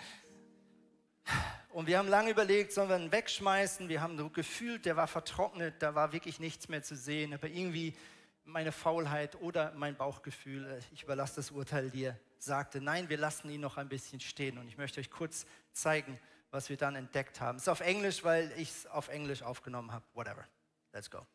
Und 1.72 1.86
wir 1.86 2.00
haben 2.00 2.08
lange 2.08 2.32
überlegt, 2.32 2.74
sollen 2.74 2.90
wir 2.90 2.98
ihn 2.98 3.12
wegschmeißen? 3.12 3.90
Wir 3.90 4.02
haben 4.02 4.34
gefühlt, 4.34 4.88
der 4.88 4.96
war 4.96 5.06
vertrocknet, 5.06 5.76
da 5.80 5.94
war 5.94 6.12
wirklich 6.12 6.40
nichts 6.40 6.68
mehr 6.68 6.82
zu 6.82 6.96
sehen. 6.96 7.32
Aber 7.32 7.48
irgendwie 7.48 7.96
meine 8.44 8.72
Faulheit 8.72 9.40
oder 9.40 9.72
mein 9.76 9.96
Bauchgefühl, 9.96 10.66
äh, 10.66 10.80
ich 10.92 11.04
überlasse 11.04 11.36
das 11.36 11.52
Urteil 11.52 11.92
dir, 11.92 12.20
sagte, 12.40 12.82
nein, 12.82 13.10
wir 13.10 13.18
lassen 13.18 13.50
ihn 13.50 13.62
noch 13.62 13.78
ein 13.78 13.90
bisschen 13.90 14.20
stehen. 14.20 14.58
Und 14.58 14.68
ich 14.68 14.78
möchte 14.78 15.00
euch 15.00 15.12
kurz 15.12 15.46
zeigen, 15.72 16.20
was 16.52 16.70
wir 16.70 16.78
dann 16.78 16.96
entdeckt 16.96 17.42
haben. 17.42 17.58
Es 17.58 17.64
ist 17.64 17.70
auf 17.70 17.82
Englisch, 17.82 18.24
weil 18.24 18.52
ich 18.58 18.70
es 18.70 18.88
auf 18.88 19.10
Englisch 19.10 19.44
aufgenommen 19.44 19.92
habe. 19.92 20.06
Whatever. 20.14 20.46
Let's 20.94 21.10
go. 21.10 21.26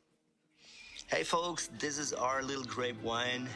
Hey 1.09 1.23
folks, 1.23 1.69
this 1.79 1.99
is 1.99 2.15
our 2.15 2.43
little 2.43 2.65
grape 2.65 2.97
wine. 3.05 3.47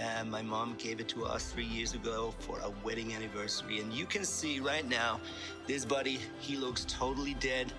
Uh, 0.00 0.24
my 0.24 0.40
mom 0.40 0.76
gave 0.78 1.00
it 1.00 1.08
to 1.08 1.24
us 1.24 1.52
three 1.52 1.64
years 1.64 1.94
ago 1.94 2.32
for 2.38 2.60
our 2.62 2.72
wedding 2.84 3.12
anniversary. 3.12 3.80
And 3.80 3.92
you 3.92 4.06
can 4.06 4.24
see 4.24 4.60
right 4.60 4.88
now, 4.88 5.20
this 5.66 5.84
buddy, 5.84 6.20
he 6.38 6.56
looks 6.56 6.86
totally 6.86 7.34
dead, 7.34 7.72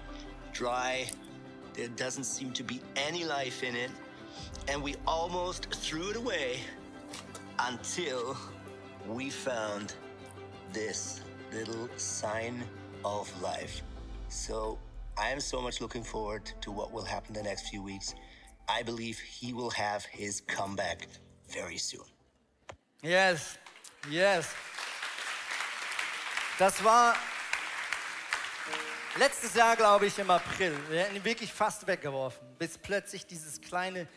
dry. 0.52 1.10
There 1.74 1.88
doesn't 1.88 2.26
seem 2.26 2.52
to 2.54 2.64
be 2.64 2.82
any 2.96 3.24
life 3.24 3.64
in 3.64 3.76
it. 3.76 3.92
And 4.68 4.84
we 4.84 4.96
almost 5.08 5.74
threw 5.74 6.10
it 6.10 6.18
away 6.18 6.60
until 7.60 8.38
we 9.08 9.30
found 9.30 9.93
this 10.72 11.22
little 11.54 11.89
sign 11.97 12.64
of 13.04 13.30
life. 13.41 13.82
So 14.30 14.78
I 15.18 15.30
am 15.30 15.39
so 15.39 15.62
much 15.62 15.82
looking 15.82 16.04
forward 16.04 16.51
to 16.62 16.72
what 16.72 16.91
will 16.91 17.04
happen 17.04 17.34
the 17.34 17.43
next 17.43 17.70
few 17.70 17.82
weeks. 17.84 18.16
I 18.68 18.84
believe 18.84 19.20
he 19.20 19.54
will 19.54 19.70
have 19.72 20.06
his 20.06 20.41
comeback 20.41 21.08
very 21.49 21.78
soon. 21.78 22.06
Yes, 23.01 23.58
yes. 24.10 24.54
Das 26.58 26.84
war 26.84 27.16
letztes 29.20 29.54
Jahr, 29.54 29.76
glaube 29.76 30.06
ich, 30.06 30.18
im 30.18 30.30
April. 30.30 30.74
Wir 30.89 31.01
hätten 31.01 31.16
ihn 31.16 31.26
wirklich 31.26 31.51
fast 31.51 31.86
weggeworfen, 31.86 32.47
bis 32.58 32.78
plötzlich 32.78 33.26
dieses 33.26 33.60
kleine 33.60 34.08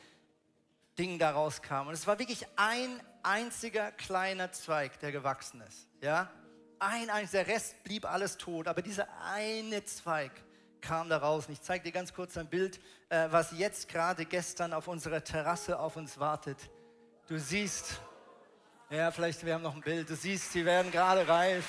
Ding 0.99 1.19
da 1.19 1.31
rauskam. 1.31 1.89
Und 1.89 1.95
es 1.95 2.07
war 2.07 2.19
wirklich 2.19 2.47
ein 2.57 3.03
einziger 3.23 3.93
kleiner 3.93 4.53
Zweig, 4.53 4.99
der 5.01 5.13
gewachsen 5.13 5.61
ist. 5.63 5.89
Ja? 6.01 6.31
Ein 6.79 7.11
einziger, 7.11 7.45
der 7.45 7.55
Rest 7.55 7.83
blieb 7.85 8.05
alles 8.05 8.37
tot, 8.37 8.69
aber 8.69 8.83
dieser 8.83 9.09
eine 9.23 9.85
Zweig 9.85 10.33
kam 10.81 11.09
da 11.09 11.19
raus. 11.19 11.47
Und 11.47 11.55
ich 11.55 11.61
zeige 11.63 11.85
dir 11.85 11.93
ganz 11.93 12.13
kurz 12.15 12.37
ein 12.37 12.49
Bild, 12.49 12.81
äh, 13.09 13.29
was 13.31 13.53
jetzt 13.53 13.89
gerade 13.89 14.25
gestern 14.25 14.73
auf 14.73 14.89
unserer 14.89 15.23
Terrasse 15.23 15.79
auf 15.79 15.97
uns 15.97 16.19
wartet. 16.19 16.71
Du 17.27 17.39
siehst, 17.39 18.01
ja, 18.91 19.11
vielleicht 19.11 19.45
wir 19.45 19.55
haben 19.55 19.63
noch 19.63 19.75
ein 19.75 19.81
Bild. 19.81 20.09
Du 20.09 20.15
siehst, 20.15 20.53
sie 20.53 20.65
werden 20.65 20.93
gerade 20.93 21.27
reif. 21.27 21.65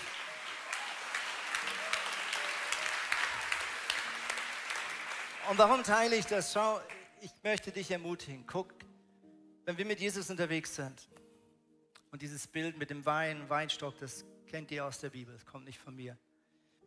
Und 5.49 5.57
warum 5.57 5.81
teile 5.81 6.15
ich 6.15 6.25
das? 6.25 6.53
Schau, 6.53 6.79
ich 7.21 7.31
möchte 7.41 7.71
dich 7.71 7.89
ermutigen. 7.89 8.45
Guck, 8.45 8.73
wenn 9.67 9.77
wir 9.77 9.85
mit 9.85 9.99
Jesus 9.99 10.31
unterwegs 10.31 10.73
sind 10.75 11.07
und 12.11 12.23
dieses 12.23 12.47
Bild 12.47 12.75
mit 12.79 12.89
dem 12.89 13.05
Wein, 13.05 13.47
Weinstock, 13.47 13.99
das 13.99 14.25
kennt 14.47 14.71
ihr 14.71 14.83
aus 14.83 14.99
der 14.99 15.11
Bibel, 15.11 15.35
das 15.35 15.45
kommt 15.45 15.65
nicht 15.65 15.77
von 15.77 15.95
mir 15.95 16.17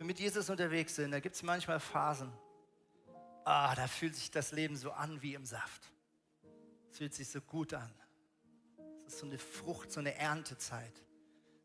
wir 0.00 0.06
mit 0.06 0.18
Jesus 0.18 0.48
unterwegs 0.48 0.94
sind, 0.94 1.10
da 1.10 1.20
gibt 1.20 1.34
es 1.34 1.42
manchmal 1.42 1.78
Phasen, 1.78 2.32
ah, 3.44 3.74
da 3.74 3.86
fühlt 3.86 4.16
sich 4.16 4.30
das 4.30 4.50
Leben 4.50 4.74
so 4.74 4.92
an 4.92 5.20
wie 5.20 5.34
im 5.34 5.44
Saft. 5.44 5.92
Es 6.90 6.96
fühlt 6.96 7.12
sich 7.12 7.28
so 7.28 7.42
gut 7.42 7.74
an. 7.74 7.92
Es 9.06 9.12
ist 9.12 9.20
so 9.20 9.26
eine 9.26 9.38
Frucht, 9.38 9.92
so 9.92 10.00
eine 10.00 10.14
Erntezeit. 10.14 11.04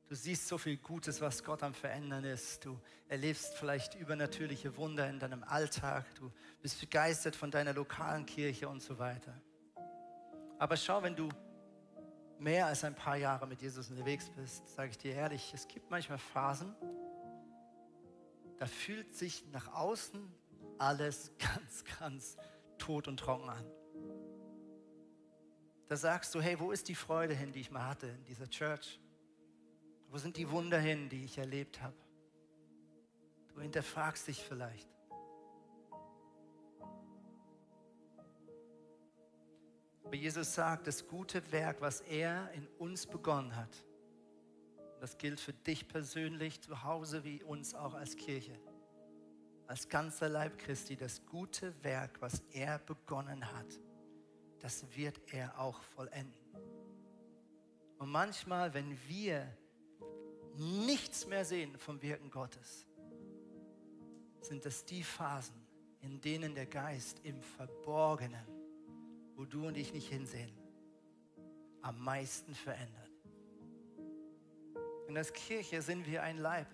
Du 0.09 0.15
siehst 0.15 0.49
so 0.49 0.57
viel 0.57 0.75
Gutes, 0.75 1.21
was 1.21 1.45
Gott 1.45 1.63
am 1.63 1.73
Verändern 1.73 2.25
ist. 2.25 2.65
Du 2.65 2.77
erlebst 3.07 3.57
vielleicht 3.57 3.95
übernatürliche 3.95 4.75
Wunder 4.75 5.09
in 5.09 5.17
deinem 5.17 5.45
Alltag. 5.45 6.03
Du 6.15 6.29
bist 6.61 6.77
begeistert 6.81 7.37
von 7.37 7.51
deiner 7.51 7.73
lokalen 7.73 8.25
Kirche 8.25 8.67
und 8.67 8.81
so 8.81 8.99
weiter. 8.99 9.33
Aber 10.57 10.77
schau, 10.77 11.03
wenn 11.03 11.15
du 11.15 11.29
mehr 12.39 12.67
als 12.67 12.83
ein 12.83 12.95
paar 12.95 13.17
Jahre 13.17 13.47
mit 13.47 13.61
Jesus 13.61 13.89
unterwegs 13.89 14.29
bist, 14.29 14.67
sage 14.69 14.91
ich 14.91 14.97
dir 14.97 15.13
ehrlich, 15.13 15.53
es 15.53 15.67
gibt 15.67 15.89
manchmal 15.89 16.17
Phasen, 16.17 16.73
da 18.57 18.65
fühlt 18.65 19.13
sich 19.13 19.45
nach 19.51 19.73
außen 19.73 20.33
alles 20.77 21.31
ganz, 21.39 21.83
ganz 21.99 22.37
tot 22.77 23.07
und 23.07 23.17
trocken 23.17 23.49
an. 23.49 23.65
Da 25.87 25.95
sagst 25.97 26.33
du, 26.33 26.41
hey, 26.41 26.59
wo 26.59 26.71
ist 26.71 26.87
die 26.87 26.95
Freude 26.95 27.33
hin, 27.33 27.51
die 27.51 27.59
ich 27.59 27.69
mal 27.69 27.85
hatte 27.85 28.07
in 28.07 28.23
dieser 28.25 28.49
Church? 28.49 28.99
Wo 30.09 30.17
sind 30.17 30.37
die 30.37 30.49
Wunder 30.49 30.79
hin, 30.79 31.09
die 31.09 31.25
ich 31.25 31.37
erlebt 31.37 31.81
habe? 31.81 31.95
Du 33.49 33.61
hinterfragst 33.61 34.27
dich 34.27 34.43
vielleicht. 34.43 34.94
Aber 40.05 40.15
Jesus 40.15 40.53
sagt, 40.53 40.87
das 40.87 41.07
gute 41.07 41.51
Werk, 41.51 41.81
was 41.81 42.01
er 42.01 42.51
in 42.53 42.67
uns 42.77 43.07
begonnen 43.07 43.55
hat, 43.55 43.83
das 44.99 45.17
gilt 45.17 45.39
für 45.39 45.53
dich 45.53 45.87
persönlich 45.87 46.61
zu 46.61 46.83
Hause 46.83 47.23
wie 47.23 47.43
uns 47.43 47.73
auch 47.75 47.95
als 47.95 48.15
Kirche. 48.15 48.57
Als 49.67 49.89
ganzer 49.89 50.29
Leib 50.29 50.57
Christi, 50.59 50.95
das 50.95 51.25
gute 51.25 51.73
Werk, 51.83 52.21
was 52.21 52.43
er 52.51 52.79
begonnen 52.79 53.51
hat, 53.51 53.79
das 54.59 54.85
wird 54.95 55.19
er 55.33 55.59
auch 55.59 55.81
vollenden. 55.81 56.33
Und 57.97 58.09
manchmal, 58.09 58.73
wenn 58.73 58.97
wir 59.07 59.47
nichts 60.55 61.25
mehr 61.25 61.45
sehen 61.45 61.77
vom 61.77 62.01
Wirken 62.01 62.29
Gottes, 62.29 62.85
sind 64.41 64.65
es 64.65 64.85
die 64.85 65.03
Phasen, 65.03 65.55
in 66.01 66.21
denen 66.21 66.53
der 66.53 66.67
Geist 66.67 67.19
im 67.23 67.41
Verborgenen, 67.41 68.54
wo 69.35 69.45
du 69.45 69.67
und 69.67 69.77
ich 69.77 69.93
nicht 69.93 70.09
hinsehen, 70.09 70.51
am 71.81 71.99
meisten 72.03 72.53
verändert. 72.55 73.11
Und 75.07 75.17
als 75.17 75.33
Kirche 75.33 75.81
sind 75.81 76.07
wir 76.07 76.23
ein 76.23 76.37
Leib, 76.37 76.67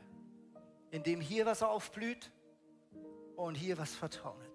in 0.91 1.03
dem 1.03 1.19
hier 1.19 1.45
was 1.45 1.63
aufblüht 1.63 2.31
und 3.35 3.55
hier 3.55 3.77
was 3.77 3.93
vertrocknet. 3.93 4.51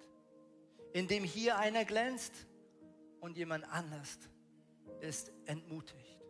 In 0.93 1.09
dem 1.09 1.25
hier 1.25 1.59
einer 1.59 1.85
glänzt 1.85 2.47
und 3.21 3.37
jemand 3.37 3.71
anders 3.71 4.19
ist 5.01 5.31
entmutigt. 5.45 6.25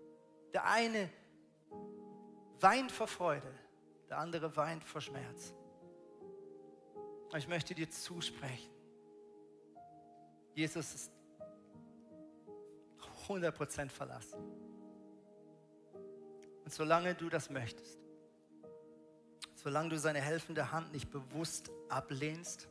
Der 0.52 0.64
eine 0.64 1.10
weint 2.60 2.90
vor 2.90 3.06
Freude, 3.06 3.52
der 4.08 4.18
andere 4.18 4.56
weint 4.56 4.82
vor 4.82 5.00
Schmerz. 5.00 5.54
Ich 7.36 7.48
möchte 7.48 7.74
dir 7.74 7.90
zusprechen. 7.90 8.70
Jesus 10.54 10.94
ist 10.94 11.12
100% 13.28 13.88
verlassen. 13.88 14.38
Und 16.64 16.72
solange 16.72 17.14
du 17.14 17.28
das 17.28 17.50
möchtest, 17.50 17.98
solange 19.54 19.90
du 19.90 19.98
seine 19.98 20.20
helfende 20.20 20.72
Hand 20.72 20.92
nicht 20.92 21.10
bewusst 21.10 21.70
ablehnst 21.88 22.68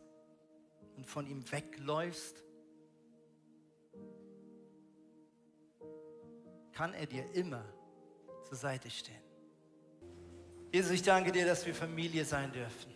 und 0.98 1.06
von 1.06 1.28
ihm 1.28 1.50
wegläufst, 1.52 2.44
kann 6.74 6.94
er 6.94 7.06
dir 7.06 7.34
immer 7.34 7.64
zur 8.44 8.58
Seite 8.58 8.90
stehen. 8.90 9.24
Jesus, 10.72 10.92
ich 10.92 11.04
danke 11.04 11.32
dir, 11.32 11.46
dass 11.46 11.66
wir 11.66 11.74
Familie 11.74 12.26
sein 12.26 12.52
dürfen. 12.52 12.94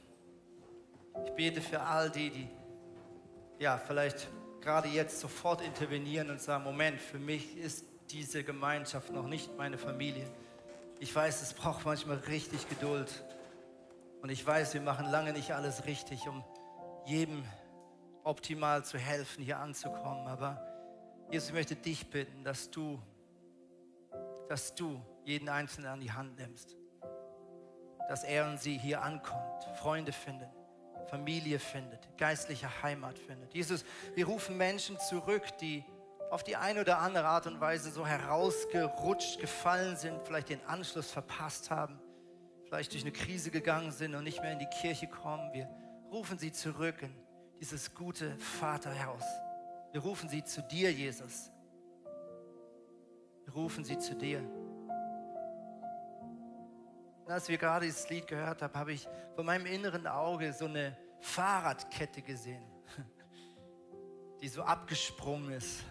Ich 1.25 1.31
bete 1.31 1.61
für 1.61 1.79
all 1.79 2.09
die, 2.09 2.29
die 2.29 2.49
ja 3.57 3.77
vielleicht 3.77 4.27
gerade 4.61 4.89
jetzt 4.89 5.19
sofort 5.19 5.61
intervenieren 5.61 6.29
und 6.29 6.41
sagen, 6.41 6.63
Moment, 6.63 6.99
für 6.99 7.19
mich 7.19 7.57
ist 7.57 7.85
diese 8.11 8.43
Gemeinschaft 8.43 9.11
noch 9.11 9.27
nicht 9.27 9.55
meine 9.57 9.77
Familie. 9.77 10.29
Ich 10.99 11.15
weiß, 11.15 11.41
es 11.41 11.53
braucht 11.53 11.85
manchmal 11.85 12.17
richtig 12.17 12.67
Geduld. 12.69 13.23
Und 14.21 14.29
ich 14.29 14.45
weiß, 14.45 14.73
wir 14.73 14.81
machen 14.81 15.09
lange 15.09 15.33
nicht 15.33 15.53
alles 15.53 15.85
richtig, 15.85 16.27
um 16.27 16.43
jedem 17.05 17.43
optimal 18.23 18.83
zu 18.83 18.97
helfen, 18.97 19.43
hier 19.43 19.59
anzukommen. 19.59 20.27
Aber 20.27 20.61
Jesus, 21.31 21.49
ich 21.49 21.55
möchte 21.55 21.75
dich 21.75 22.09
bitten, 22.09 22.43
dass 22.43 22.69
du, 22.69 23.01
dass 24.49 24.75
du 24.75 25.01
jeden 25.23 25.47
Einzelnen 25.47 25.89
an 25.89 25.99
die 25.99 26.11
Hand 26.11 26.37
nimmst. 26.37 26.75
Dass 28.09 28.23
er 28.23 28.49
und 28.49 28.59
sie 28.59 28.77
hier 28.77 29.03
ankommt, 29.03 29.63
Freunde 29.75 30.11
findet, 30.11 30.49
Familie 31.09 31.59
findet, 31.59 31.99
geistliche 32.17 32.83
Heimat 32.83 33.17
findet. 33.19 33.53
Jesus, 33.53 33.83
wir 34.15 34.25
rufen 34.25 34.57
Menschen 34.57 34.99
zurück, 34.99 35.43
die 35.59 35.83
auf 36.29 36.43
die 36.43 36.55
eine 36.55 36.81
oder 36.81 36.99
andere 36.99 37.25
Art 37.25 37.47
und 37.47 37.59
Weise 37.59 37.91
so 37.91 38.05
herausgerutscht, 38.05 39.39
gefallen 39.39 39.97
sind, 39.97 40.21
vielleicht 40.23 40.49
den 40.49 40.63
Anschluss 40.65 41.11
verpasst 41.11 41.71
haben, 41.71 41.99
vielleicht 42.65 42.93
durch 42.93 43.03
eine 43.03 43.11
Krise 43.11 43.49
gegangen 43.49 43.91
sind 43.91 44.13
und 44.13 44.23
nicht 44.23 44.41
mehr 44.41 44.53
in 44.53 44.59
die 44.59 44.69
Kirche 44.81 45.07
kommen. 45.07 45.51
Wir 45.53 45.67
rufen 46.11 46.37
sie 46.37 46.51
zurück 46.51 47.01
in 47.01 47.13
dieses 47.59 47.93
gute 47.93 48.37
Vaterhaus. 48.37 49.23
Wir 49.91 50.01
rufen 50.01 50.29
sie 50.29 50.43
zu 50.43 50.61
dir, 50.61 50.91
Jesus. 50.91 51.51
Wir 53.45 53.53
rufen 53.53 53.83
sie 53.83 53.97
zu 53.97 54.15
dir. 54.15 54.43
Als 57.29 57.47
wir 57.47 57.59
gerade 57.59 57.85
dieses 57.85 58.09
Lied 58.09 58.25
gehört 58.25 58.63
haben, 58.63 58.73
habe 58.73 58.91
ich 58.91 59.07
vor 59.35 59.43
meinem 59.43 59.67
inneren 59.67 60.07
Auge 60.07 60.51
so 60.51 60.65
eine 60.65 60.97
Fahrradkette 61.19 62.23
gesehen, 62.23 62.63
die 64.41 64.47
so 64.47 64.63
abgesprungen 64.63 65.51
ist. 65.51 65.83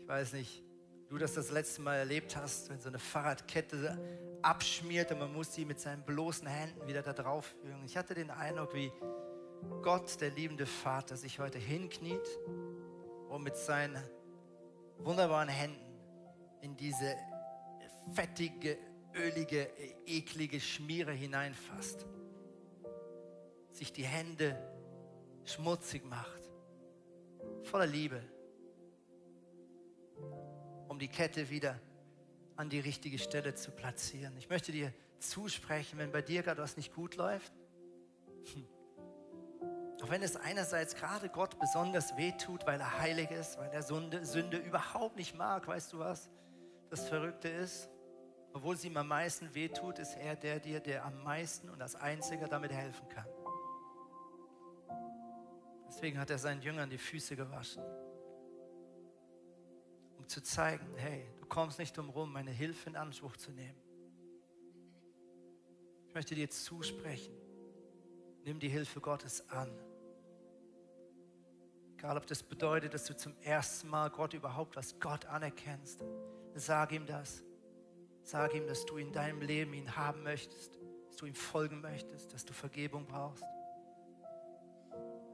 Ich 0.00 0.08
weiß 0.08 0.32
nicht, 0.32 0.64
du 1.10 1.18
das 1.18 1.34
das 1.34 1.50
letzte 1.50 1.82
Mal 1.82 1.96
erlebt 1.96 2.34
hast, 2.34 2.70
wenn 2.70 2.80
so 2.80 2.88
eine 2.88 2.98
Fahrradkette 2.98 3.98
abschmiert 4.40 5.12
und 5.12 5.18
man 5.18 5.34
muss 5.34 5.52
sie 5.52 5.66
mit 5.66 5.80
seinen 5.80 6.02
bloßen 6.02 6.46
Händen 6.46 6.86
wieder 6.86 7.02
da 7.02 7.12
drauf 7.12 7.54
führen. 7.60 7.84
Ich 7.84 7.98
hatte 7.98 8.14
den 8.14 8.30
Eindruck, 8.30 8.72
wie 8.72 8.90
Gott, 9.82 10.18
der 10.22 10.30
liebende 10.30 10.64
Vater, 10.64 11.18
sich 11.18 11.40
heute 11.40 11.58
hinkniet 11.58 12.26
und 13.28 13.42
mit 13.42 13.56
seinen 13.56 14.02
wunderbaren 14.96 15.50
Händen 15.50 15.78
in 16.62 16.74
diese 16.74 17.14
fettige, 18.14 18.78
ölige, 19.18 19.68
eklige 20.06 20.60
Schmiere 20.60 21.12
hineinfasst, 21.12 22.06
sich 23.72 23.92
die 23.92 24.04
Hände 24.04 24.56
schmutzig 25.44 26.04
macht, 26.04 26.50
voller 27.64 27.86
Liebe, 27.86 28.22
um 30.88 30.98
die 30.98 31.08
Kette 31.08 31.50
wieder 31.50 31.78
an 32.56 32.68
die 32.68 32.80
richtige 32.80 33.18
Stelle 33.18 33.54
zu 33.54 33.70
platzieren. 33.70 34.36
Ich 34.36 34.48
möchte 34.48 34.72
dir 34.72 34.92
zusprechen, 35.20 35.98
wenn 35.98 36.12
bei 36.12 36.22
dir 36.22 36.42
gerade 36.42 36.62
was 36.62 36.76
nicht 36.76 36.94
gut 36.94 37.16
läuft, 37.16 37.52
auch 40.02 40.10
wenn 40.10 40.22
es 40.22 40.36
einerseits 40.36 40.94
gerade 40.94 41.28
Gott 41.28 41.58
besonders 41.58 42.16
wehtut, 42.16 42.66
weil 42.66 42.80
er 42.80 42.98
heilig 42.98 43.30
ist, 43.30 43.58
weil 43.58 43.70
er 43.70 43.82
Sünde, 43.82 44.24
Sünde 44.24 44.58
überhaupt 44.58 45.16
nicht 45.16 45.36
mag, 45.36 45.66
weißt 45.66 45.92
du 45.92 45.98
was? 45.98 46.30
Das 46.90 47.08
Verrückte 47.08 47.48
ist, 47.48 47.88
obwohl 48.52 48.74
es 48.74 48.84
ihm 48.84 48.96
am 48.96 49.08
meisten 49.08 49.54
wehtut, 49.54 49.98
ist 49.98 50.16
er 50.16 50.36
der 50.36 50.60
dir, 50.60 50.80
der 50.80 51.04
am 51.04 51.22
meisten 51.22 51.68
und 51.68 51.80
als 51.80 51.94
einziger 51.94 52.48
damit 52.48 52.72
helfen 52.72 53.08
kann. 53.08 53.26
Deswegen 55.88 56.18
hat 56.18 56.30
er 56.30 56.38
seinen 56.38 56.62
Jüngern 56.62 56.90
die 56.90 56.98
Füße 56.98 57.34
gewaschen, 57.34 57.82
um 60.16 60.28
zu 60.28 60.42
zeigen, 60.42 60.86
hey, 60.96 61.26
du 61.40 61.46
kommst 61.46 61.78
nicht 61.78 61.96
drum 61.96 62.10
rum, 62.10 62.32
meine 62.32 62.50
Hilfe 62.50 62.90
in 62.90 62.96
Anspruch 62.96 63.36
zu 63.36 63.50
nehmen. 63.50 63.78
Ich 66.06 66.14
möchte 66.14 66.34
dir 66.34 66.48
zusprechen, 66.50 67.34
nimm 68.44 68.58
die 68.58 68.68
Hilfe 68.68 69.00
Gottes 69.00 69.48
an. 69.50 69.70
Egal, 71.96 72.16
ob 72.16 72.26
das 72.26 72.42
bedeutet, 72.42 72.94
dass 72.94 73.06
du 73.06 73.16
zum 73.16 73.36
ersten 73.40 73.88
Mal 73.88 74.08
Gott 74.10 74.32
überhaupt 74.32 74.76
als 74.76 74.98
Gott 75.00 75.26
anerkennst. 75.26 76.04
Sag 76.54 76.92
ihm 76.92 77.06
das. 77.06 77.42
Sag 78.28 78.54
ihm, 78.54 78.66
dass 78.66 78.84
du 78.84 78.98
in 78.98 79.10
deinem 79.10 79.40
Leben 79.40 79.72
ihn 79.72 79.96
haben 79.96 80.22
möchtest, 80.22 80.78
dass 81.06 81.16
du 81.16 81.24
ihm 81.24 81.34
folgen 81.34 81.80
möchtest, 81.80 82.30
dass 82.34 82.44
du 82.44 82.52
Vergebung 82.52 83.06
brauchst. 83.06 83.42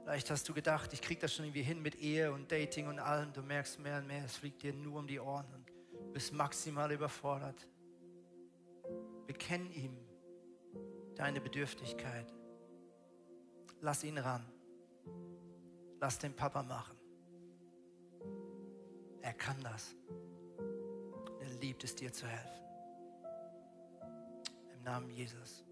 Vielleicht 0.04 0.30
hast 0.30 0.48
du 0.48 0.54
gedacht, 0.54 0.92
ich 0.92 1.02
kriege 1.02 1.20
das 1.20 1.34
schon 1.34 1.44
irgendwie 1.44 1.64
hin 1.64 1.82
mit 1.82 1.96
Ehe 1.96 2.30
und 2.30 2.52
Dating 2.52 2.86
und 2.86 3.00
allem. 3.00 3.32
Du 3.32 3.42
merkst 3.42 3.80
mehr 3.80 3.98
und 3.98 4.06
mehr, 4.06 4.24
es 4.24 4.36
fliegt 4.36 4.62
dir 4.62 4.72
nur 4.72 5.00
um 5.00 5.08
die 5.08 5.18
Ohren 5.18 5.44
und 5.52 6.12
bist 6.12 6.32
maximal 6.32 6.92
überfordert. 6.92 7.66
Bekenn 9.26 9.72
ihm 9.72 9.98
deine 11.16 11.40
Bedürftigkeit. 11.40 12.32
Lass 13.80 14.04
ihn 14.04 14.18
ran. 14.18 14.46
Lass 15.98 16.20
den 16.20 16.36
Papa 16.36 16.62
machen. 16.62 16.96
Er 19.20 19.34
kann 19.34 19.60
das. 19.64 19.96
Er 21.40 21.48
liebt 21.60 21.82
es 21.82 21.96
dir 21.96 22.12
zu 22.12 22.28
helfen. 22.28 22.63
Namen 24.84 25.10
Jesus. 25.16 25.64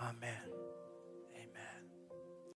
Amen. 0.00 0.59